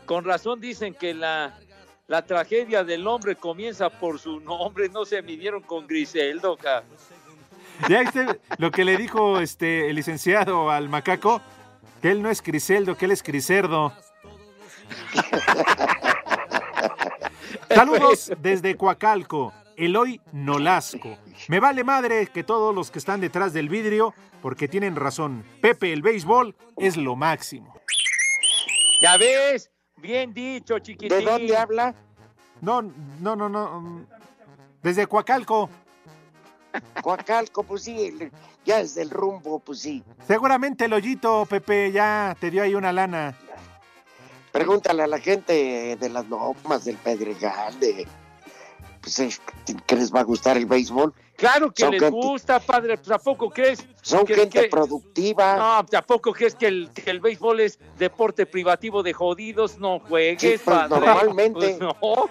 con 0.07 0.25
razón 0.25 0.61
dicen 0.61 0.95
que 0.95 1.15
la, 1.15 1.59
la 2.07 2.25
tragedia 2.25 2.85
del 2.85 3.07
hombre 3.07 3.37
comienza 3.37 3.89
por 3.91 4.19
su 4.19 4.41
nombre. 4.41 4.89
No 4.89 5.05
se 5.05 5.23
midieron 5.23 5.63
con 5.63 5.87
Griseldo, 5.87 6.57
ca. 6.57 6.83
Ya 7.89 8.01
viste 8.01 8.41
lo 8.59 8.71
que 8.71 8.85
le 8.85 8.97
dijo 8.97 9.41
este 9.41 9.89
el 9.89 9.97
licenciado 9.97 10.71
al 10.71 10.89
macaco, 10.89 11.41
que 12.01 12.11
él 12.11 12.23
no 12.23 12.31
es 12.31 12.43
Griseldo, 12.43 12.97
que 12.97 13.07
él 13.07 13.13
es 13.13 13.23
Criserdo. 13.23 13.93
Saludos 17.69 18.33
desde 18.41 18.77
Coacalco, 18.77 19.53
Eloy 19.77 20.21
Nolasco. 20.33 21.17
Me 21.49 21.61
vale 21.61 21.83
madre 21.83 22.27
que 22.27 22.45
todos 22.45 22.75
los 22.75 22.91
que 22.91 22.99
están 22.99 23.21
detrás 23.21 23.53
del 23.53 23.69
vidrio, 23.69 24.15
porque 24.43 24.69
tienen 24.69 24.97
razón. 24.97 25.45
Pepe, 25.61 25.93
el 25.93 26.03
béisbol 26.03 26.55
es 26.77 26.97
lo 26.97 27.17
máximo. 27.17 27.75
Ya 29.01 29.17
ves, 29.17 29.73
bien 29.97 30.33
dicho, 30.33 30.79
chiquitín. 30.79 31.19
¿De 31.19 31.25
dónde 31.25 31.57
habla? 31.57 31.95
No, 32.61 32.83
no, 32.83 33.37
no, 33.37 33.49
no. 33.49 34.07
Desde 34.83 35.07
Coacalco. 35.07 35.69
Coacalco, 37.03 37.63
pues 37.65 37.83
sí, 37.83 38.17
ya 38.65 38.81
es 38.81 38.95
del 38.95 39.11
rumbo, 39.11 39.59
pues 39.59 39.81
sí. 39.81 40.03
Seguramente 40.27 40.87
el 40.87 40.93
hoyito, 40.93 41.45
Pepe, 41.47 41.93
ya 41.93 42.37
te 42.41 42.51
dio 42.51 42.63
ahí 42.63 42.75
una 42.75 42.93
lana. 42.93 43.37
Pregúntale 44.53 45.03
a 45.03 45.07
la 45.07 45.19
gente 45.19 45.97
de 45.97 46.09
las 46.09 46.29
lomas 46.29 46.85
del 46.85 46.97
Pedregal, 46.97 47.79
de, 47.81 48.07
pues, 49.01 49.19
eh, 49.19 49.31
¿que 49.87 49.97
les 49.97 50.15
va 50.15 50.21
a 50.21 50.25
gustar 50.25 50.57
el 50.57 50.67
béisbol? 50.67 51.15
Claro 51.43 51.73
que 51.73 51.83
Son 51.83 51.91
les 51.91 52.01
gente- 52.03 52.17
gusta, 52.17 52.61
padre. 52.61 52.97
Pues, 52.97 53.11
¿A 53.11 53.19
poco 53.19 53.51
crees? 53.51 53.85
Son 54.01 54.25
que- 54.25 54.35
gente 54.37 54.63
que- 54.63 54.69
productiva. 54.69 55.57
No, 55.57 55.85
¿tampoco 55.87 56.33
crees 56.33 56.55
que 56.55 56.69
el, 56.69 56.91
que 56.95 57.11
el 57.11 57.19
béisbol 57.21 57.59
es 57.61 57.79
deporte 57.99 58.47
privativo 58.47 59.03
de 59.03 59.13
jodidos? 59.13 59.77
No 59.79 59.99
juegues, 59.99 60.41
Sí, 60.41 60.65
pues, 60.65 60.77
padre. 60.77 61.01
normalmente. 61.05 61.77
Pues, 61.79 61.81
no, 61.81 62.31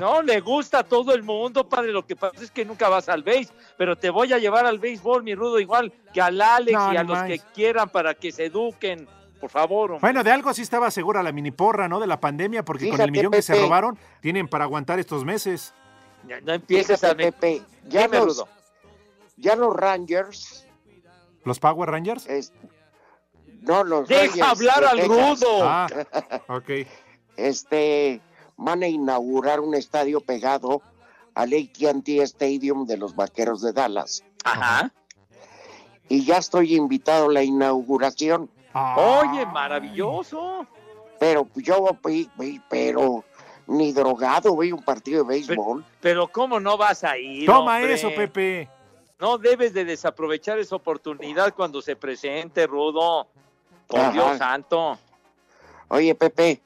no, 0.00 0.22
le 0.22 0.40
gusta 0.40 0.80
a 0.80 0.84
todo 0.84 1.12
el 1.12 1.22
mundo, 1.24 1.68
padre. 1.68 1.90
Lo 1.90 2.06
que 2.06 2.14
pasa 2.14 2.44
es 2.44 2.50
que 2.52 2.64
nunca 2.64 2.88
vas 2.88 3.08
al 3.08 3.22
béis, 3.24 3.52
pero 3.76 3.96
te 3.96 4.10
voy 4.10 4.32
a 4.32 4.38
llevar 4.38 4.64
al 4.64 4.78
béisbol, 4.78 5.22
mi 5.24 5.34
rudo, 5.34 5.58
igual 5.58 5.92
que 6.14 6.20
al 6.20 6.40
Alex 6.40 6.78
No, 6.78 6.92
y 6.92 6.96
a 6.96 7.02
los 7.02 7.16
más. 7.18 7.26
que 7.26 7.40
quieran 7.52 7.88
para 7.88 8.14
que 8.14 8.30
se 8.30 8.44
eduquen. 8.44 9.08
Por 9.40 9.50
favor, 9.50 9.90
hombre. 9.90 10.00
Bueno, 10.00 10.24
de 10.24 10.30
algo 10.30 10.54
sí 10.54 10.62
estaba 10.62 10.90
segura 10.90 11.22
la 11.22 11.30
mini 11.32 11.50
porra, 11.50 11.88
¿no? 11.88 12.00
De 12.00 12.06
la 12.06 12.18
pandemia, 12.20 12.64
porque 12.64 12.88
con 12.88 13.00
el 13.00 13.10
millón 13.12 13.32
que 13.32 13.42
se 13.42 13.54
robaron, 13.60 13.98
tienen 14.20 14.48
para 14.48 14.64
aguantar 14.64 14.98
estos 14.98 15.24
meses. 15.26 15.74
Ya, 16.28 16.40
no 16.40 16.52
empieces 16.54 17.02
a... 17.04 17.14
Pepe, 17.14 17.62
ya 17.88 18.02
Dime, 18.02 18.18
los, 18.18 18.26
Rudo. 18.38 18.48
ya 19.36 19.56
los 19.56 19.74
Rangers, 19.76 20.66
¿Los 21.44 21.60
Power 21.60 21.88
Rangers? 21.90 22.26
es- 22.26 22.52
no 23.62 23.82
los 23.84 24.06
Deja 24.08 24.22
Rangers 24.26 24.48
hablar 24.48 24.80
de 24.80 24.86
al 24.86 24.96
Texas, 24.98 25.40
rudo. 25.40 25.58
Ah, 25.62 25.86
ok. 26.48 26.70
este, 27.36 28.20
van 28.56 28.82
a 28.82 28.88
inaugurar 28.88 29.60
un 29.60 29.74
estadio 29.74 30.20
pegado 30.20 30.82
al 31.34 31.52
AT&T 31.52 32.22
Stadium 32.22 32.86
de 32.86 32.96
los 32.96 33.14
Vaqueros 33.14 33.62
de 33.62 33.72
Dallas. 33.72 34.24
Ajá. 34.44 34.92
Y 36.08 36.24
ya 36.24 36.38
estoy 36.38 36.76
invitado 36.76 37.28
a 37.28 37.32
la 37.32 37.42
inauguración, 37.42 38.50
Ah. 38.78 38.94
Oye, 39.32 39.46
maravilloso. 39.46 40.66
pero 41.18 41.48
yo, 41.56 41.96
pero 42.68 43.24
ni 43.66 43.92
drogado, 43.92 44.54
voy 44.54 44.70
a 44.70 44.74
un 44.74 44.82
partido 44.82 45.22
de 45.24 45.28
béisbol. 45.28 45.84
Pero 46.00 46.28
¿cómo 46.28 46.60
no 46.60 46.76
vas 46.76 47.04
a 47.04 47.18
ir? 47.18 47.46
Toma 47.46 47.76
hombre? 47.76 47.94
eso, 47.94 48.10
Pepe. 48.14 48.68
No 49.18 49.38
debes 49.38 49.72
de 49.72 49.84
desaprovechar 49.84 50.58
esa 50.58 50.76
oportunidad 50.76 51.54
cuando 51.54 51.80
se 51.82 51.96
presente, 51.96 52.66
Rudo. 52.66 53.26
Por 53.86 54.00
Ajá. 54.00 54.12
Dios 54.12 54.38
santo. 54.38 54.98
Oye, 55.88 56.14
Pepe, 56.14 56.60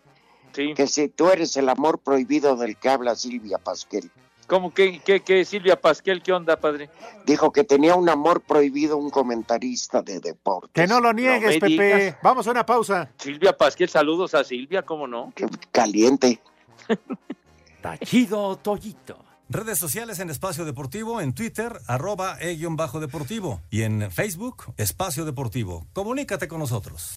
Sí. 0.53 0.75
que 0.75 0.87
si 0.89 1.09
tú 1.09 1.29
eres 1.29 1.57
el 1.57 1.69
amor 1.69 1.99
prohibido 1.99 2.57
del 2.57 2.77
que 2.77 2.89
habla 2.89 3.15
Silvia 3.15 3.59
Pasquel. 3.59 4.11
¿Cómo 4.49 4.75
que, 4.75 4.99
que, 4.99 5.21
que 5.21 5.45
Silvia 5.45 5.81
Pasquel, 5.81 6.25
qué 6.25 6.33
onda, 6.33 6.59
padre? 6.59 6.91
Dijo 7.25 7.53
que 7.53 7.63
tenía 7.63 7.95
un 7.95 8.09
amor 8.09 8.41
prohibido 8.41 8.97
un 8.97 9.09
comentarista 9.11 10.03
de 10.03 10.19
deporte. 10.19 10.71
Que 10.73 10.89
no 10.89 10.99
lo 10.99 11.13
niegues, 11.13 11.55
Pepe. 11.61 11.69
digas. 11.69 12.17
Vamos 12.21 12.49
a 12.49 12.51
una 12.51 12.67
pausa. 12.67 13.09
Silvia 13.17 13.57
Pasquel, 13.57 13.89
saludos 13.89 14.35
a 14.35 14.43
Silvia, 14.43 14.83
¿cómo 14.83 15.07
no? 15.07 15.33
Caliente. 15.71 16.41
Tachido 17.83 18.57
Toyito. 18.57 19.25
Redes 19.49 19.79
sociales 19.79 20.21
en 20.21 20.31
Espacio 20.31 20.65
Deportivo, 20.65 21.21
en 21.21 21.33
Twitter, 21.33 21.81
arroba 21.89 22.37
e-bajo 22.41 23.01
deportivo. 23.01 23.61
Y 23.69 23.83
en 23.83 24.11
Facebook, 24.13 24.73
Espacio 24.77 25.25
Deportivo. 25.25 25.89
Comunícate 25.93 26.47
con 26.47 26.61
nosotros. 26.61 27.17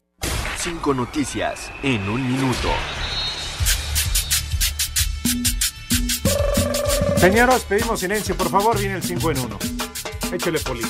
Cinco 0.57 0.93
noticias 0.95 1.72
en 1.84 2.09
un 2.09 2.26
minuto. 2.26 2.70
Señoras, 7.18 7.64
pedimos 7.66 7.99
silencio, 7.99 8.36
por 8.36 8.49
favor, 8.49 8.78
viene 8.78 8.95
el 8.95 9.03
5 9.03 9.32
en 9.32 9.39
1. 9.39 9.59
Échale 10.34 10.59
poli. 10.59 10.82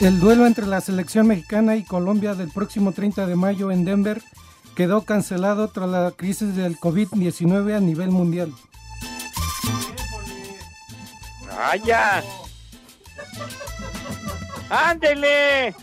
El 0.00 0.20
duelo 0.20 0.46
entre 0.46 0.66
la 0.66 0.82
selección 0.82 1.28
mexicana 1.28 1.76
y 1.76 1.84
Colombia 1.84 2.34
del 2.34 2.50
próximo 2.50 2.92
30 2.92 3.26
de 3.26 3.36
mayo 3.36 3.70
en 3.70 3.86
Denver 3.86 4.20
quedó 4.74 5.02
cancelado 5.02 5.68
tras 5.68 5.88
la 5.88 6.10
crisis 6.10 6.56
del 6.56 6.78
COVID-19 6.78 7.76
a 7.76 7.80
nivel 7.80 8.10
mundial. 8.10 8.52
¡Vaya! 11.48 12.22
¡Ándele! 14.68 15.74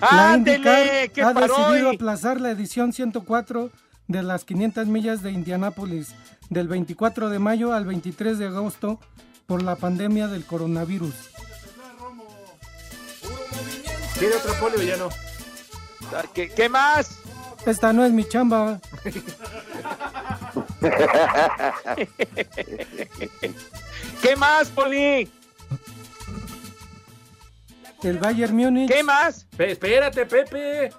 La 0.00 0.32
¡Ándele! 0.32 0.58
IndyCar 0.58 1.10
¡Qué 1.12 1.22
ha 1.22 1.32
decidido 1.34 1.90
aplazar 1.90 2.40
la 2.40 2.50
edición 2.50 2.92
104 2.92 3.70
de 4.06 4.22
las 4.22 4.44
500 4.44 4.86
millas 4.86 5.22
de 5.22 5.32
Indianápolis 5.32 6.14
del 6.48 6.68
24 6.68 7.28
de 7.28 7.38
mayo 7.38 7.72
al 7.72 7.84
23 7.84 8.38
de 8.38 8.46
agosto 8.46 9.00
por 9.46 9.62
la 9.62 9.76
pandemia 9.76 10.28
del 10.28 10.44
coronavirus. 10.44 11.14
¿Quiere 14.18 14.36
otro 14.36 14.54
polio 14.60 14.82
ya 14.82 14.96
no? 14.96 15.08
¿Qué, 16.34 16.48
qué 16.50 16.68
más? 16.68 17.18
Esta 17.66 17.92
no 17.92 18.04
es 18.04 18.12
mi 18.12 18.24
chamba. 18.26 18.78
¿Qué 24.22 24.36
más, 24.36 24.68
Poli? 24.68 25.30
El 28.02 28.18
Bayern 28.18 28.54
Múnich. 28.56 28.90
¿Qué 28.90 29.02
más? 29.02 29.44
Pe- 29.56 29.72
espérate, 29.72 30.24
Pepe. 30.26 30.90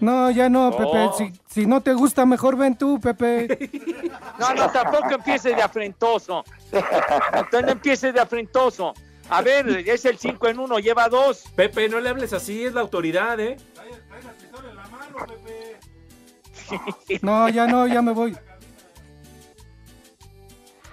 No, 0.00 0.30
ya 0.30 0.48
no. 0.48 0.76
Pepe. 0.76 1.10
Si, 1.18 1.32
si 1.60 1.66
no 1.66 1.80
te 1.80 1.92
gusta, 1.92 2.24
mejor 2.24 2.56
ven 2.56 2.76
tú, 2.76 3.00
Pepe. 3.00 3.70
No, 4.38 4.54
no, 4.54 4.70
tampoco 4.70 5.10
empieces 5.16 5.54
de 5.54 5.60
afrentoso. 5.62 6.42
Entonces 6.72 7.62
no 7.62 7.72
empieces 7.72 8.14
de 8.14 8.20
afrentoso. 8.20 8.94
A 9.30 9.42
ver, 9.42 9.68
es 9.88 10.04
el 10.04 10.18
5 10.18 10.48
en 10.48 10.58
1, 10.58 10.78
lleva 10.80 11.08
dos. 11.08 11.44
Pepe, 11.54 11.88
no 11.88 12.00
le 12.00 12.08
hables 12.08 12.32
así, 12.32 12.64
es 12.64 12.74
la 12.74 12.80
autoridad, 12.80 13.38
¿eh? 13.40 13.56
No, 17.22 17.48
ya 17.48 17.66
no, 17.66 17.86
ya 17.86 18.02
me 18.02 18.12
voy. 18.12 18.36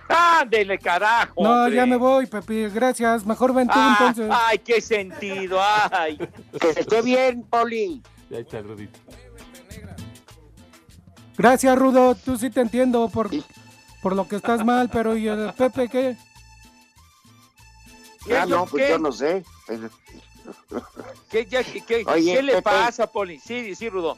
Ándele, 0.10 0.78
carajo. 0.80 1.44
No, 1.44 1.64
hombre. 1.64 1.76
ya 1.76 1.86
me 1.86 1.98
voy, 1.98 2.26
Pepe. 2.28 2.70
Gracias. 2.70 3.26
Mejor 3.26 3.54
ven 3.54 3.68
tú, 3.68 3.74
Ah, 3.76 3.98
entonces. 4.00 4.30
Ay, 4.32 4.60
qué 4.60 4.80
sentido, 4.82 5.60
ay. 5.62 6.18
Que 6.60 6.70
esté 6.70 7.02
bien, 7.02 7.44
Poli. 7.44 8.02
Ya 8.30 8.40
está, 8.40 8.62
Rudito. 8.62 9.00
Gracias, 11.38 11.78
Rudo. 11.78 12.16
Tú 12.16 12.38
sí 12.38 12.50
te 12.50 12.62
entiendo 12.62 13.10
por, 13.10 13.30
por 14.02 14.16
lo 14.16 14.28
que 14.28 14.38
estás 14.38 14.64
mal, 14.64 14.90
pero 14.92 15.16
¿y 15.18 15.28
el 15.28 15.54
Pepe 15.54 15.90
qué? 15.90 16.16
Ah, 18.36 18.46
yo 18.46 18.58
no, 18.58 18.66
pues 18.66 18.84
qué? 18.84 18.90
yo 18.90 19.00
no 19.00 19.12
sé. 19.12 19.44
¿Qué, 21.30 21.46
ya- 21.46 21.64
qué- 21.64 21.82
qué- 21.82 22.04
Oye, 22.08 22.36
qué 22.36 22.42
le 22.44 22.62
pasa, 22.62 23.08
Poli? 23.08 23.40
Sí, 23.40 23.76
sí, 23.76 23.90
Rudo. 23.90 24.18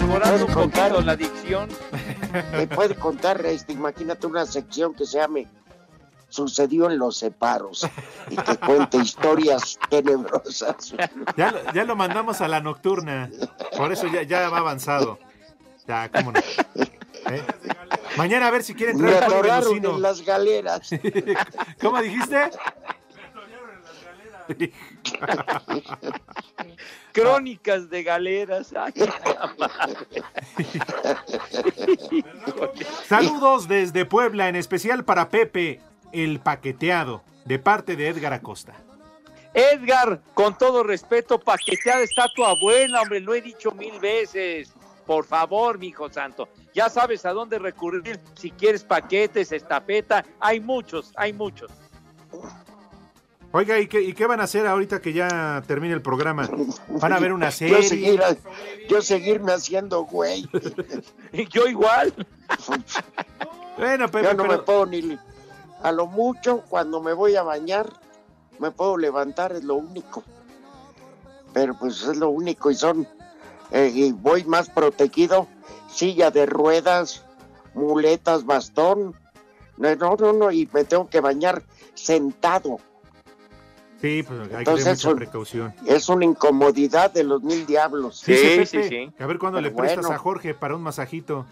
Mejorando 0.00 0.46
un 0.46 0.52
poquito 0.52 1.00
la 1.00 1.12
adicción. 1.12 1.68
Me 2.52 2.66
puede 2.66 2.94
contar, 2.94 3.44
este, 3.46 3.72
imagínate 3.72 4.26
una 4.26 4.46
sección 4.46 4.94
que 4.94 5.06
se 5.06 5.18
llame 5.18 5.46
Sucedió 6.30 6.90
en 6.90 6.98
los 6.98 7.16
separos 7.16 7.88
y 8.30 8.36
que 8.36 8.56
cuente 8.58 8.98
historias 8.98 9.78
tenebrosas. 9.90 10.94
Ya, 11.36 11.50
lo- 11.52 11.72
ya 11.72 11.84
lo 11.84 11.96
mandamos 11.96 12.40
a 12.42 12.48
la 12.48 12.60
nocturna. 12.60 13.30
Por 13.76 13.92
eso 13.92 14.06
ya, 14.08 14.22
ya 14.22 14.48
va 14.50 14.58
avanzado. 14.58 15.18
Ya, 15.86 16.10
cómo 16.10 16.32
no. 16.32 16.40
¿Eh? 17.30 17.42
Mañana 18.16 18.48
a 18.48 18.50
ver 18.50 18.62
si 18.62 18.74
quieren 18.74 18.96
Me 19.00 19.08
traer 19.08 19.24
atoraron 19.24 19.64
venucino. 19.70 19.96
en 19.96 20.02
las 20.02 20.20
galeras. 20.22 20.90
¿Cómo 21.80 22.00
dijiste? 22.02 22.50
Crónicas 27.12 27.90
de 27.90 28.02
galeras. 28.02 28.72
Ay. 28.76 28.92
Saludos 33.06 33.68
desde 33.68 34.04
Puebla, 34.04 34.48
en 34.48 34.56
especial 34.56 35.04
para 35.04 35.28
Pepe, 35.28 35.80
el 36.12 36.40
paqueteado, 36.40 37.22
de 37.44 37.58
parte 37.58 37.96
de 37.96 38.08
Edgar 38.08 38.32
Acosta. 38.32 38.74
Edgar, 39.54 40.20
con 40.34 40.56
todo 40.56 40.82
respeto, 40.82 41.38
paqueteada 41.38 42.02
está 42.02 42.26
tu 42.34 42.44
abuela, 42.44 43.02
hombre, 43.02 43.20
lo 43.20 43.34
he 43.34 43.40
dicho 43.40 43.72
mil 43.72 43.98
veces. 43.98 44.72
Por 45.06 45.24
favor, 45.24 45.78
mi 45.78 45.86
hijo 45.88 46.10
santo, 46.12 46.48
ya 46.74 46.90
sabes 46.90 47.24
a 47.24 47.32
dónde 47.32 47.58
recurrir 47.58 48.20
si 48.34 48.50
quieres 48.50 48.84
paquetes, 48.84 49.52
estafeta, 49.52 50.22
hay 50.38 50.60
muchos, 50.60 51.12
hay 51.16 51.32
muchos. 51.32 51.72
Oiga, 53.50 53.78
¿y 53.78 53.86
qué, 53.86 54.02
y 54.02 54.12
qué 54.12 54.26
van 54.26 54.40
a 54.40 54.44
hacer 54.44 54.66
ahorita 54.66 55.00
que 55.00 55.14
ya 55.14 55.62
termine 55.66 55.94
el 55.94 56.02
programa? 56.02 56.46
¿Van 56.88 57.12
a 57.14 57.18
ver 57.18 57.32
una 57.32 57.46
Yo, 57.48 57.52
serie? 57.52 57.82
seguir, 57.82 58.20
yo 58.90 59.00
seguirme 59.00 59.52
haciendo 59.52 60.02
güey. 60.02 60.46
Yo 61.50 61.66
igual. 61.66 62.12
Bueno, 63.78 64.10
Pepe, 64.10 64.24
Yo 64.24 64.34
no 64.34 64.44
me 64.44 64.58
puedo 64.58 64.86
ni... 64.86 65.16
A 65.82 65.92
lo 65.92 66.06
mucho, 66.06 66.64
cuando 66.68 67.00
me 67.00 67.12
voy 67.12 67.36
a 67.36 67.42
bañar, 67.42 67.92
me 68.58 68.70
puedo 68.70 68.96
levantar, 68.96 69.52
es 69.52 69.64
lo 69.64 69.76
único. 69.76 70.24
Pero 71.52 71.76
pues 71.78 72.02
es 72.02 72.16
lo 72.16 72.30
único 72.30 72.70
y 72.70 72.74
son... 72.74 73.06
eh, 73.70 73.90
y 73.94 74.12
voy 74.12 74.44
más 74.44 74.68
protegido, 74.70 75.46
silla 75.88 76.30
de 76.30 76.46
ruedas, 76.46 77.24
muletas, 77.74 78.44
bastón. 78.44 79.14
No, 79.76 79.94
no, 79.94 80.32
no, 80.32 80.50
y 80.50 80.68
me 80.72 80.84
tengo 80.84 81.08
que 81.08 81.20
bañar 81.20 81.62
sentado. 81.94 82.78
Sí, 84.00 84.22
pues 84.22 84.40
hay 84.52 84.64
que 84.64 84.72
tener 84.74 84.88
mucha 84.88 85.14
precaución. 85.14 85.74
Es 85.86 86.08
una 86.08 86.24
incomodidad 86.24 87.12
de 87.12 87.24
los 87.24 87.42
mil 87.42 87.66
diablos. 87.66 88.22
Dice 88.24 88.64
Pepe, 88.70 89.12
A 89.18 89.26
ver 89.26 89.38
cuándo 89.38 89.60
le 89.60 89.70
prestas 89.70 90.06
bueno. 90.06 90.14
a 90.14 90.18
Jorge 90.18 90.54
para 90.54 90.76
un 90.76 90.82
masajito. 90.82 91.46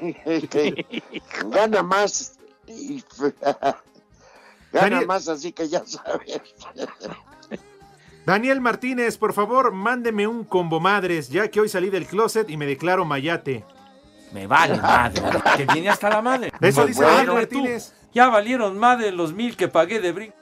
Gana 1.50 1.82
más. 1.82 2.38
y- 2.66 3.02
Gana 3.18 3.76
Daniel- 4.72 5.06
más, 5.06 5.28
así 5.28 5.52
que 5.52 5.68
ya 5.68 5.82
sabes. 5.86 6.40
Daniel 8.26 8.60
Martínez, 8.60 9.18
por 9.18 9.32
favor, 9.34 9.70
mándeme 9.72 10.26
un 10.26 10.44
combo 10.44 10.80
madres, 10.80 11.28
ya 11.28 11.48
que 11.48 11.60
hoy 11.60 11.68
salí 11.68 11.90
del 11.90 12.06
closet 12.06 12.48
y 12.48 12.56
me 12.56 12.66
declaro 12.66 13.04
mayate. 13.04 13.64
Me 14.32 14.46
vale 14.46 14.76
madre, 14.78 15.22
que 15.56 15.66
viene 15.66 15.90
hasta 15.90 16.08
la 16.08 16.22
madre. 16.22 16.50
Eso 16.60 16.86
dice 16.86 17.02
bueno, 17.04 17.16
Daniel 17.34 17.48
tú, 17.48 17.58
Martínez. 17.58 17.92
Ya 18.14 18.28
valieron 18.28 18.78
más 18.78 18.98
de 18.98 19.12
los 19.12 19.32
mil 19.34 19.56
que 19.56 19.68
pagué 19.68 20.00
de 20.00 20.12
brinco. 20.12 20.36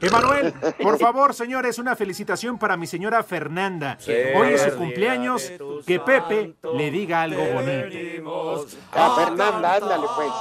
Emanuel, 0.00 0.52
por 0.82 0.98
favor, 0.98 1.34
señores, 1.34 1.78
una 1.78 1.94
felicitación 1.94 2.58
para 2.58 2.76
mi 2.76 2.86
señora 2.86 3.22
Fernanda. 3.22 3.98
Hoy 4.34 4.48
es 4.48 4.62
su 4.62 4.76
cumpleaños. 4.76 5.52
Que 5.86 6.00
Pepe 6.00 6.54
le 6.74 6.90
diga 6.90 7.22
algo 7.22 7.44
bonito. 7.44 8.66
A 8.92 9.16
Fernanda, 9.16 9.74
ándale 9.74 10.06
pues. 10.16 10.32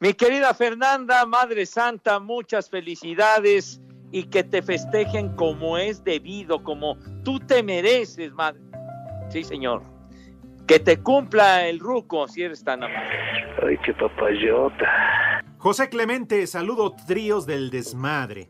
Mi 0.00 0.14
querida 0.14 0.54
Fernanda, 0.54 1.26
Madre 1.26 1.66
Santa, 1.66 2.18
muchas 2.20 2.70
felicidades 2.70 3.80
y 4.12 4.24
que 4.24 4.42
te 4.42 4.62
festejen 4.62 5.36
como 5.36 5.76
es 5.76 6.02
debido, 6.02 6.62
como 6.62 6.96
tú 7.22 7.38
te 7.38 7.62
mereces, 7.62 8.32
madre. 8.32 8.60
Sí, 9.28 9.44
señor. 9.44 9.82
Que 10.66 10.78
te 10.78 11.00
cumpla 11.02 11.66
el 11.66 11.78
ruco, 11.78 12.26
si 12.28 12.42
eres 12.42 12.64
tan 12.64 12.82
amable. 12.82 13.10
Ay, 13.62 13.76
qué 13.84 13.92
papayota. 13.92 15.42
José 15.60 15.90
Clemente, 15.90 16.46
saludo 16.46 16.94
tríos 17.06 17.44
del 17.44 17.70
desmadre. 17.70 18.48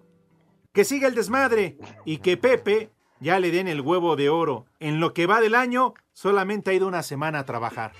Que 0.73 0.85
siga 0.85 1.09
el 1.09 1.17
desmadre 1.17 1.77
y 2.05 2.19
que 2.19 2.37
Pepe 2.37 2.91
ya 3.19 3.41
le 3.41 3.51
den 3.51 3.67
el 3.67 3.81
huevo 3.81 4.15
de 4.15 4.29
oro. 4.29 4.67
En 4.79 5.01
lo 5.01 5.13
que 5.13 5.27
va 5.27 5.41
del 5.41 5.57
año, 5.57 5.95
solamente 6.13 6.71
ha 6.71 6.75
ido 6.75 6.87
una 6.87 7.03
semana 7.03 7.41
a 7.41 7.45
trabajar. 7.45 7.93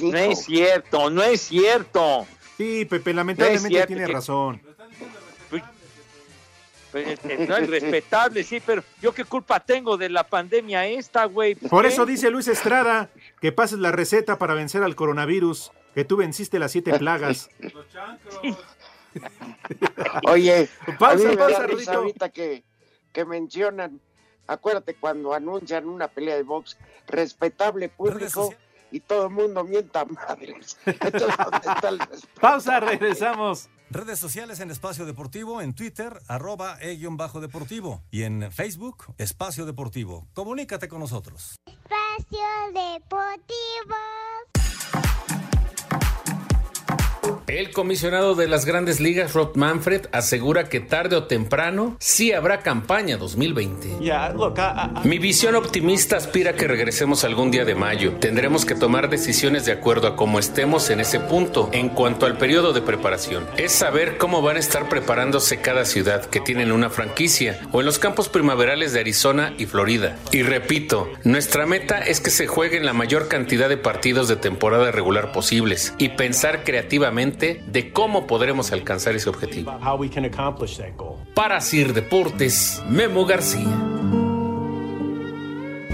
No 0.00 0.16
es 0.16 0.44
cierto, 0.44 1.10
no 1.10 1.22
es 1.22 1.42
cierto. 1.42 2.26
Sí, 2.56 2.86
Pepe, 2.86 3.12
lamentablemente 3.12 3.68
cierto 3.68 3.86
tiene 3.88 4.06
que- 4.06 4.12
razón. 4.12 4.62
Pues, 5.50 7.06
eh, 7.24 7.44
no 7.46 7.58
es 7.58 7.68
respetable, 7.68 8.42
sí, 8.42 8.62
pero 8.64 8.82
yo 9.02 9.12
qué 9.12 9.22
culpa 9.26 9.60
tengo 9.60 9.98
de 9.98 10.08
la 10.08 10.24
pandemia 10.24 10.86
esta, 10.86 11.26
güey. 11.26 11.54
Por 11.54 11.84
eso 11.84 12.06
dice 12.06 12.30
Luis 12.30 12.48
Estrada 12.48 13.10
que 13.42 13.52
pases 13.52 13.78
la 13.78 13.92
receta 13.92 14.38
para 14.38 14.54
vencer 14.54 14.82
al 14.82 14.96
coronavirus, 14.96 15.70
que 15.94 16.04
tú 16.04 16.16
venciste 16.16 16.58
las 16.58 16.72
siete 16.72 16.98
plagas. 16.98 17.48
Oye, 20.24 20.68
Pausa, 20.98 21.12
a 21.12 21.16
mí 21.16 21.24
me 21.24 21.36
da 21.36 21.48
pausa, 21.48 21.48
risa 21.48 21.66
Rudito. 21.66 21.92
ahorita 21.92 22.28
que, 22.30 22.64
que 23.12 23.24
mencionan, 23.24 24.00
acuérdate 24.46 24.94
cuando 24.94 25.34
anuncian 25.34 25.88
una 25.88 26.08
pelea 26.08 26.36
de 26.36 26.42
box, 26.42 26.76
respetable 27.06 27.88
público 27.88 28.54
y 28.90 29.00
todo 29.00 29.26
el 29.26 29.32
mundo 29.32 29.64
mienta 29.64 30.04
madres. 30.04 30.78
Entonces, 30.86 31.36
¿dónde 31.36 31.58
está 31.58 31.88
el 31.88 31.98
respeto? 31.98 32.40
Pausa, 32.40 32.80
regresamos. 32.80 33.68
Redes 33.90 34.18
sociales 34.18 34.60
en 34.60 34.70
Espacio 34.70 35.06
Deportivo, 35.06 35.62
en 35.62 35.74
Twitter, 35.74 36.20
arroba 36.28 36.76
e-bajo 36.82 37.40
deportivo. 37.40 38.02
Y 38.10 38.24
en 38.24 38.52
Facebook, 38.52 39.14
Espacio 39.16 39.64
Deportivo. 39.64 40.26
Comunícate 40.34 40.88
con 40.88 41.00
nosotros. 41.00 41.56
Espacio 41.66 42.38
Deportivo. 42.74 43.96
El 47.48 47.70
comisionado 47.70 48.34
de 48.34 48.46
las 48.46 48.66
grandes 48.66 49.00
ligas, 49.00 49.32
Rob 49.32 49.56
Manfred, 49.56 50.02
asegura 50.12 50.68
que 50.68 50.80
tarde 50.80 51.16
o 51.16 51.24
temprano 51.24 51.96
sí 51.98 52.32
habrá 52.32 52.60
campaña 52.60 53.16
2020. 53.16 53.88
Mi 55.04 55.18
visión 55.18 55.54
optimista 55.54 56.18
aspira 56.18 56.50
a 56.50 56.54
que 56.56 56.68
regresemos 56.68 57.24
algún 57.24 57.50
día 57.50 57.64
de 57.64 57.74
mayo. 57.74 58.16
Tendremos 58.20 58.66
que 58.66 58.74
tomar 58.74 59.08
decisiones 59.08 59.64
de 59.64 59.72
acuerdo 59.72 60.08
a 60.08 60.14
cómo 60.14 60.38
estemos 60.38 60.90
en 60.90 61.00
ese 61.00 61.20
punto 61.20 61.70
en 61.72 61.88
cuanto 61.88 62.26
al 62.26 62.36
periodo 62.36 62.74
de 62.74 62.82
preparación. 62.82 63.46
Es 63.56 63.72
saber 63.72 64.18
cómo 64.18 64.42
van 64.42 64.56
a 64.56 64.60
estar 64.60 64.90
preparándose 64.90 65.62
cada 65.62 65.86
ciudad 65.86 66.26
que 66.26 66.40
tienen 66.40 66.70
una 66.70 66.90
franquicia 66.90 67.60
o 67.72 67.80
en 67.80 67.86
los 67.86 67.98
campos 67.98 68.28
primaverales 68.28 68.92
de 68.92 69.00
Arizona 69.00 69.54
y 69.56 69.64
Florida. 69.64 70.18
Y 70.32 70.42
repito, 70.42 71.10
nuestra 71.24 71.64
meta 71.64 71.98
es 72.00 72.20
que 72.20 72.30
se 72.30 72.46
jueguen 72.46 72.84
la 72.84 72.92
mayor 72.92 73.28
cantidad 73.28 73.70
de 73.70 73.78
partidos 73.78 74.28
de 74.28 74.36
temporada 74.36 74.90
regular 74.90 75.32
posibles 75.32 75.94
y 75.96 76.10
pensar 76.10 76.62
creativamente 76.62 77.37
de 77.38 77.92
cómo 77.92 78.26
podremos 78.26 78.72
alcanzar 78.72 79.14
ese 79.14 79.28
objetivo. 79.28 79.72
Para 81.34 81.60
Sir 81.60 81.92
Deportes, 81.94 82.82
Memo 82.88 83.24
García. 83.24 83.66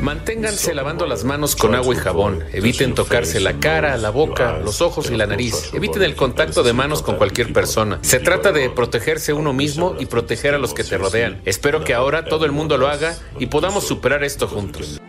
Manténganse 0.05 0.75
lavando 0.75 1.07
las 1.07 1.25
manos 1.25 1.57
con 1.57 1.75
agua 1.75 1.95
y 1.95 1.97
jabón. 1.97 2.45
Eviten 2.53 2.95
tocarse 2.95 3.41
la 3.41 3.55
cara, 3.55 3.97
la 3.97 4.11
boca, 4.11 4.59
los 4.59 4.83
ojos 4.83 5.11
y 5.11 5.17
la 5.17 5.27
nariz. 5.27 5.73
Eviten 5.73 6.03
el 6.03 6.15
contacto 6.15 6.63
de 6.63 6.75
manos 6.75 7.01
con 7.01 7.17
cualquier 7.17 7.55
persona. 7.55 8.01
Se 8.03 8.21
trata 8.21 8.53
de 8.53 8.69
protegerse 8.69 9.33
uno 9.33 9.55
mismo 9.55 9.97
y 9.99 10.05
proteger 10.05 10.55
a 10.55 10.59
los 10.59 10.75
que 10.75 10.85
te 10.85 10.99
rodean. 10.99 11.41
Espero 11.47 11.85
que 11.85 11.95
ahora 11.95 12.27
todo 12.27 12.45
el 12.45 12.53
mundo 12.53 12.77
lo 12.77 12.89
haga 12.89 13.17
y 13.39 13.47
podamos 13.47 13.85
superar 13.85 14.25
esto 14.25 14.47
juntos. 14.47 15.01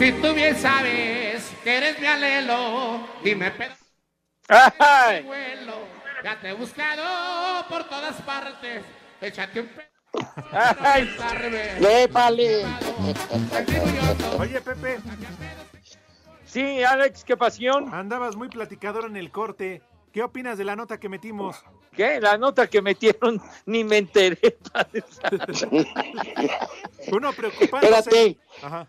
Si 0.00 0.12
tú 0.12 0.32
bien 0.32 0.56
sabes 0.56 1.54
que 1.62 1.76
eres 1.76 2.00
mi 2.00 2.06
alelo, 2.06 3.06
dime 3.22 3.50
pero 3.50 3.74
Ay. 4.48 5.22
vuelo. 5.24 5.74
Ya 6.24 6.40
te 6.40 6.48
he 6.48 6.52
buscado 6.54 7.02
por 7.68 7.84
todas 7.84 8.16
partes. 8.22 8.82
Échate 9.20 9.60
un 9.60 9.66
pe... 9.66 9.90
Ay. 10.52 11.14
¡Épale! 11.86 12.64
Oye, 14.38 14.62
Pepe. 14.62 15.00
Sí, 16.46 16.82
Alex, 16.82 17.22
qué 17.22 17.36
pasión. 17.36 17.92
Andabas 17.92 18.36
muy 18.36 18.48
platicador 18.48 19.04
en 19.04 19.18
el 19.18 19.30
corte. 19.30 19.82
¿Qué 20.14 20.22
opinas 20.22 20.56
de 20.56 20.64
la 20.64 20.76
nota 20.76 20.98
que 20.98 21.10
metimos? 21.10 21.62
¿Qué? 21.94 22.22
La 22.22 22.38
nota 22.38 22.68
que 22.68 22.80
metieron, 22.80 23.38
ni 23.66 23.84
me 23.84 23.98
enteré. 23.98 24.38
Uno 27.12 27.34
preocupándose. 27.34 27.98
Espérate, 27.98 28.38
Ajá. 28.62 28.88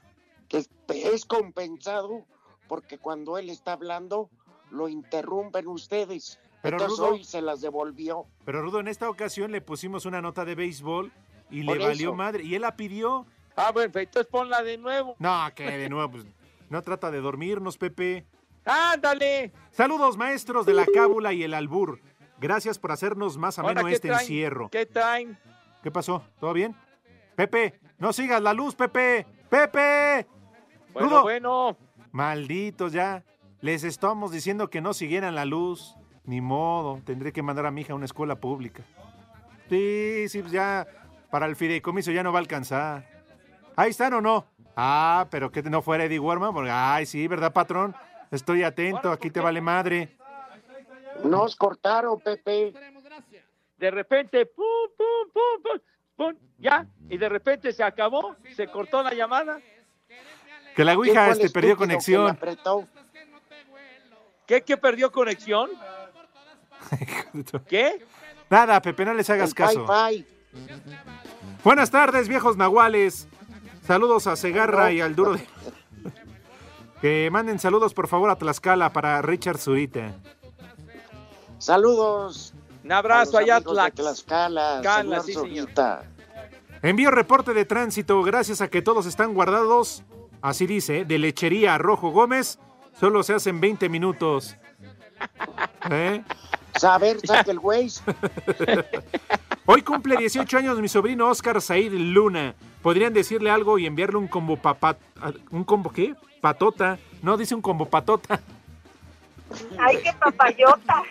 Que 0.52 0.58
es- 0.58 0.70
es 0.90 1.26
compensado 1.26 2.26
porque 2.68 2.98
cuando 2.98 3.38
él 3.38 3.50
está 3.50 3.72
hablando 3.72 4.30
lo 4.70 4.90
interrumpen 4.90 5.66
ustedes. 5.70 6.40
Pero, 6.62 6.76
Entonces 6.78 7.00
Rudo- 7.00 7.12
hoy 7.14 7.24
se 7.24 7.42
las 7.42 7.62
devolvió. 7.62 8.26
Pero 8.44 8.62
Rudo, 8.62 8.82
en 8.82 8.90
esta 8.90 9.10
ocasión 9.10 9.52
le 9.54 9.62
pusimos 9.62 10.06
una 10.06 10.22
nota 10.22 10.44
de 10.44 10.56
béisbol 10.56 11.10
y 11.50 11.64
Por 11.64 11.78
le 11.78 11.86
valió 11.86 12.14
madre. 12.14 12.44
Y 12.44 12.56
él 12.56 12.64
la 12.64 12.76
pidió. 12.76 13.26
Ah, 13.56 13.72
bueno, 13.72 13.92
entonces 13.96 14.30
ponla 14.30 14.62
de 14.62 14.78
nuevo. 14.78 15.16
No, 15.20 15.48
que 15.56 15.64
de 15.64 15.88
nuevo, 15.90 16.12
pues, 16.12 16.26
no 16.70 16.82
trata 16.82 17.10
de 17.12 17.22
dormirnos, 17.22 17.78
Pepe. 17.78 18.26
¡Ándale! 18.66 19.52
Saludos, 19.72 20.18
maestros 20.18 20.66
de 20.66 20.74
la 20.74 20.86
cábula 20.86 21.32
y 21.34 21.44
el 21.44 21.54
albur. 21.54 22.00
Gracias 22.40 22.78
por 22.78 22.92
hacernos 22.92 23.38
más 23.38 23.58
Ahora, 23.58 23.72
ameno 23.72 23.88
¿qué 23.88 23.94
este 23.96 24.08
traen? 24.10 24.22
encierro. 24.22 24.70
¿Qué 24.70 24.86
traen? 24.86 25.38
¿Qué 25.82 25.92
pasó? 25.92 26.24
¿Todo 26.40 26.54
bien? 26.54 26.76
Pepe, 27.36 27.80
no 27.98 28.14
sigas 28.14 28.42
la 28.42 28.54
luz, 28.54 28.76
Pepe. 28.76 29.26
Pepe. 29.50 30.28
Bueno, 30.94 31.10
Rudo. 31.10 31.22
bueno. 31.24 31.78
Malditos 32.12 32.92
ya. 32.94 33.24
Les 33.62 33.84
estamos 33.84 34.32
diciendo 34.32 34.70
que 34.70 34.82
no 34.82 34.94
siguieran 34.94 35.36
la 35.36 35.46
luz. 35.46 35.96
Ni 36.26 36.42
modo. 36.42 37.02
Tendré 37.06 37.32
que 37.32 37.42
mandar 37.42 37.66
a 37.66 37.72
mi 37.72 37.82
hija 37.82 37.94
a 37.94 37.96
una 37.96 38.06
escuela 38.06 38.36
pública. 38.36 38.84
Sí, 39.70 40.26
sí, 40.30 40.42
pues 40.42 40.52
ya. 40.52 40.88
Para 41.30 41.46
el 41.46 41.56
fideicomiso 41.56 42.12
ya 42.12 42.24
no 42.24 42.32
va 42.32 42.40
a 42.40 42.42
alcanzar. 42.42 43.08
Ahí 43.76 43.92
están 43.92 44.14
o 44.14 44.22
no. 44.22 44.46
Ah, 44.76 45.28
pero 45.32 45.52
que 45.52 45.62
no 45.64 45.82
fuera 45.82 46.06
Eddie 46.06 46.20
Warman. 46.20 46.54
Porque, 46.54 46.72
ay, 46.72 47.06
sí, 47.06 47.28
¿verdad, 47.28 47.54
patrón? 47.54 47.96
Estoy 48.32 48.64
atento. 48.64 49.12
Aquí 49.12 49.30
te 49.30 49.40
vale 49.40 49.62
madre. 49.62 50.18
Nos 51.24 51.56
cortaron, 51.56 52.20
Pepe. 52.20 52.74
De 53.78 53.92
repente, 53.92 54.46
pum, 54.46 54.66
pum, 54.98 55.32
pum, 55.34 55.64
pum, 55.64 55.82
pum, 56.16 56.36
ya. 56.60 56.86
Y 57.10 57.18
de 57.18 57.30
repente 57.30 57.72
se 57.72 57.84
acabó, 57.84 58.36
se 58.56 58.68
cortó 58.68 59.02
la 59.02 59.14
llamada. 59.14 59.60
Que 60.76 60.86
la 60.86 60.92
¿Quién 60.94 61.00
Ouija 61.00 61.30
este, 61.32 61.50
perdió 61.50 61.72
que 61.72 61.78
conexión. 61.78 62.30
apretó? 62.30 62.86
¿Qué, 64.46 64.62
qué 64.62 64.78
perdió 64.78 65.12
conexión? 65.12 65.70
¿Qué? 67.68 68.06
Nada, 68.50 68.82
Pepe, 68.82 69.06
no 69.06 69.14
les 69.14 69.30
hagas 69.30 69.50
El 69.50 69.56
caso. 69.56 69.86
Wi-Fi. 69.86 70.26
Buenas 71.64 71.92
tardes, 71.92 72.28
viejos 72.28 72.58
nahuales. 72.58 73.28
Saludos 73.86 74.28
a 74.28 74.36
Segarra 74.36 74.92
y 74.92 75.02
al 75.02 75.16
duro 75.16 75.34
de... 75.34 75.48
Que 77.02 77.30
manden 77.32 77.58
saludos, 77.58 77.96
por 77.96 78.08
favor, 78.08 78.30
a 78.30 78.36
Tlaxcala 78.36 78.94
para 78.94 79.22
Richard 79.24 79.58
Zurita. 79.58 80.14
Saludos. 81.58 82.54
Un 82.84 82.92
abrazo 82.92 83.38
a 83.38 83.42
allá, 83.42 83.60
Tlax. 83.60 83.96
Tlaxcala, 83.96 84.82
Cala, 84.84 85.22
señor 85.22 85.48
sí, 85.48 85.50
señor. 85.50 85.70
Envío 86.84 87.10
reporte 87.10 87.54
de 87.54 87.66
tránsito 87.66 88.22
gracias 88.22 88.62
a 88.62 88.70
que 88.70 88.82
todos 88.82 89.06
están 89.06 89.34
guardados. 89.34 90.04
Así 90.42 90.66
dice, 90.66 91.06
de 91.06 91.20
lechería 91.20 91.76
a 91.76 91.78
Rojo 91.78 92.10
Gómez, 92.10 92.60
solo 93.00 93.24
se 93.24 93.34
hacen 93.34 93.62
20 93.62 93.90
minutos. 93.90 94.56
¿Eh? 95.92 96.24
Saber, 96.76 97.20
saque 97.24 97.52
el 97.52 97.60
Waze. 97.60 98.02
Hoy 99.66 99.82
cumple 99.84 100.18
18 100.18 100.58
años 100.58 100.80
mi 100.80 100.88
sobrino 100.88 101.28
Oscar 101.28 101.62
Said 101.62 101.92
Luna. 101.94 102.56
¿Podrían 102.82 103.14
decirle 103.14 103.52
algo 103.52 103.78
y 103.78 103.86
enviarle 103.86 104.18
un 104.18 104.28
combo 104.28 104.58
papat... 104.58 104.98
¿Un 105.52 105.64
combo 105.64 105.92
qué? 105.92 106.16
Patota. 106.42 106.98
No, 107.22 107.38
dice 107.38 107.54
un 107.54 107.62
combo 107.62 107.86
patota. 107.86 108.40
Ay, 109.78 109.98
qué 110.04 110.12
papayota. 110.14 111.04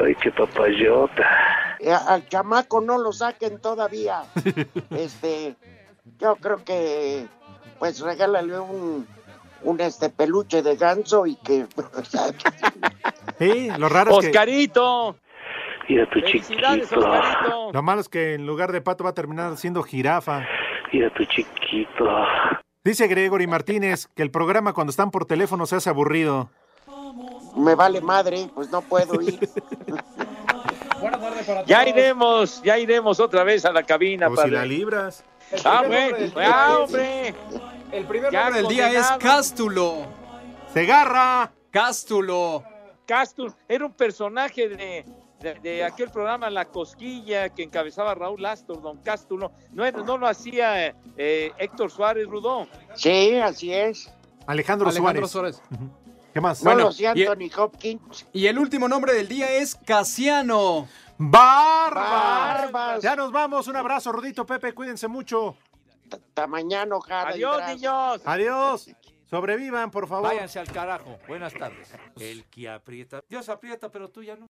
Ay, 0.00 0.14
qué 0.22 0.30
papayota. 0.30 1.76
Eh, 1.80 1.92
Al 1.92 2.28
chamaco 2.28 2.80
no 2.80 2.98
lo 2.98 3.12
saquen 3.12 3.60
todavía. 3.60 4.22
Este, 4.90 5.56
yo 6.20 6.36
creo 6.36 6.64
que, 6.64 7.26
pues 7.78 8.00
regálale 8.00 8.58
un, 8.58 9.06
un 9.62 9.80
este 9.80 10.10
peluche 10.10 10.62
de 10.62 10.76
ganso 10.76 11.26
y 11.26 11.36
que. 11.36 11.66
Sí, 13.38 13.68
lo 13.76 13.90
raro 13.90 14.12
es 14.12 14.18
que... 14.20 14.26
Oscarito. 14.28 15.16
Mira 15.88 16.08
tu 16.08 16.20
Felicidades, 16.20 16.88
chiquito. 16.88 17.00
Oscarito. 17.00 17.72
Lo 17.72 17.82
malo 17.82 18.00
es 18.00 18.08
que 18.08 18.34
en 18.34 18.46
lugar 18.46 18.72
de 18.72 18.80
pato 18.80 19.04
va 19.04 19.10
a 19.10 19.14
terminar 19.14 19.56
siendo 19.58 19.82
jirafa. 19.82 20.46
Mira 20.92 21.12
tu 21.12 21.24
chiquito. 21.26 22.04
Dice 22.82 23.08
Gregory 23.08 23.46
Martínez 23.46 24.06
que 24.14 24.22
el 24.22 24.30
programa 24.30 24.72
cuando 24.72 24.90
están 24.90 25.10
por 25.10 25.26
teléfono 25.26 25.66
se 25.66 25.76
hace 25.76 25.90
aburrido. 25.90 26.48
Me 27.56 27.74
vale 27.74 28.00
madre, 28.00 28.48
pues 28.54 28.70
no 28.70 28.80
puedo 28.80 29.20
ir. 29.20 29.38
Ya 31.66 31.86
iremos, 31.86 32.62
ya 32.62 32.78
iremos 32.78 33.20
otra 33.20 33.44
vez 33.44 33.66
a 33.66 33.72
la 33.72 33.82
cabina. 33.82 34.28
Pues 34.28 34.40
si 34.40 34.44
padre. 34.44 34.56
la 34.56 34.64
libras. 34.64 35.24
Ah, 35.64 35.82
güey. 35.86 36.32
Ah, 36.36 36.78
hombre. 36.80 37.34
El 37.92 38.04
primer 38.06 38.32
Ya 38.32 38.44
nombre 38.44 38.62
del 38.62 38.68
día 38.70 38.90
es. 38.92 39.06
Cástulo. 39.18 40.06
¡Segarra! 40.72 41.52
Cástulo. 41.70 42.64
Castur 43.06 43.54
era 43.68 43.86
un 43.86 43.92
personaje 43.92 44.68
de, 44.68 45.04
de, 45.40 45.54
de 45.60 45.84
aquel 45.84 46.10
programa 46.10 46.50
La 46.50 46.64
Cosquilla 46.64 47.48
que 47.50 47.62
encabezaba 47.62 48.14
Raúl 48.14 48.44
Astor, 48.44 48.82
don 48.82 48.96
Cástulo. 48.98 49.52
No, 49.72 49.88
no 49.90 50.18
lo 50.18 50.26
hacía 50.26 50.94
eh, 51.16 51.52
Héctor 51.58 51.90
Suárez 51.90 52.26
Rudó. 52.26 52.66
Sí, 52.94 53.36
así 53.38 53.72
es. 53.72 54.10
Alejandro, 54.46 54.88
Alejandro 54.88 55.28
Suárez. 55.28 55.56
Suárez. 55.56 55.80
¿Qué 56.34 56.40
más? 56.40 56.62
No 56.62 56.70
Bueno, 56.70 56.80
lo 56.84 56.88
hacía 56.88 57.12
y- 57.14 57.24
Anthony 57.24 57.50
Hopkins. 57.62 58.26
Y 58.32 58.46
el 58.46 58.58
último 58.58 58.88
nombre 58.88 59.14
del 59.14 59.28
día 59.28 59.52
es 59.52 59.76
Casiano. 59.76 60.88
¡Barbas! 61.18 62.72
Barbas. 62.72 63.02
Ya 63.02 63.16
nos 63.16 63.32
vamos. 63.32 63.66
Un 63.68 63.76
abrazo, 63.76 64.12
Rudito, 64.12 64.44
Pepe. 64.44 64.72
Cuídense 64.72 65.08
mucho. 65.08 65.56
Hasta 66.12 66.46
mañana, 66.46 66.96
Adiós, 67.08 67.62
niños. 67.68 68.22
Adiós. 68.24 68.90
Sobrevivan, 69.28 69.90
por 69.90 70.06
favor. 70.06 70.28
Váyanse 70.28 70.60
al 70.60 70.70
carajo. 70.70 71.18
Buenas 71.26 71.52
tardes. 71.52 71.92
El 72.20 72.44
que 72.44 72.68
aprieta. 72.68 73.22
Dios 73.28 73.48
aprieta, 73.48 73.90
pero 73.90 74.08
tú 74.08 74.22
ya 74.22 74.36
no. 74.36 74.44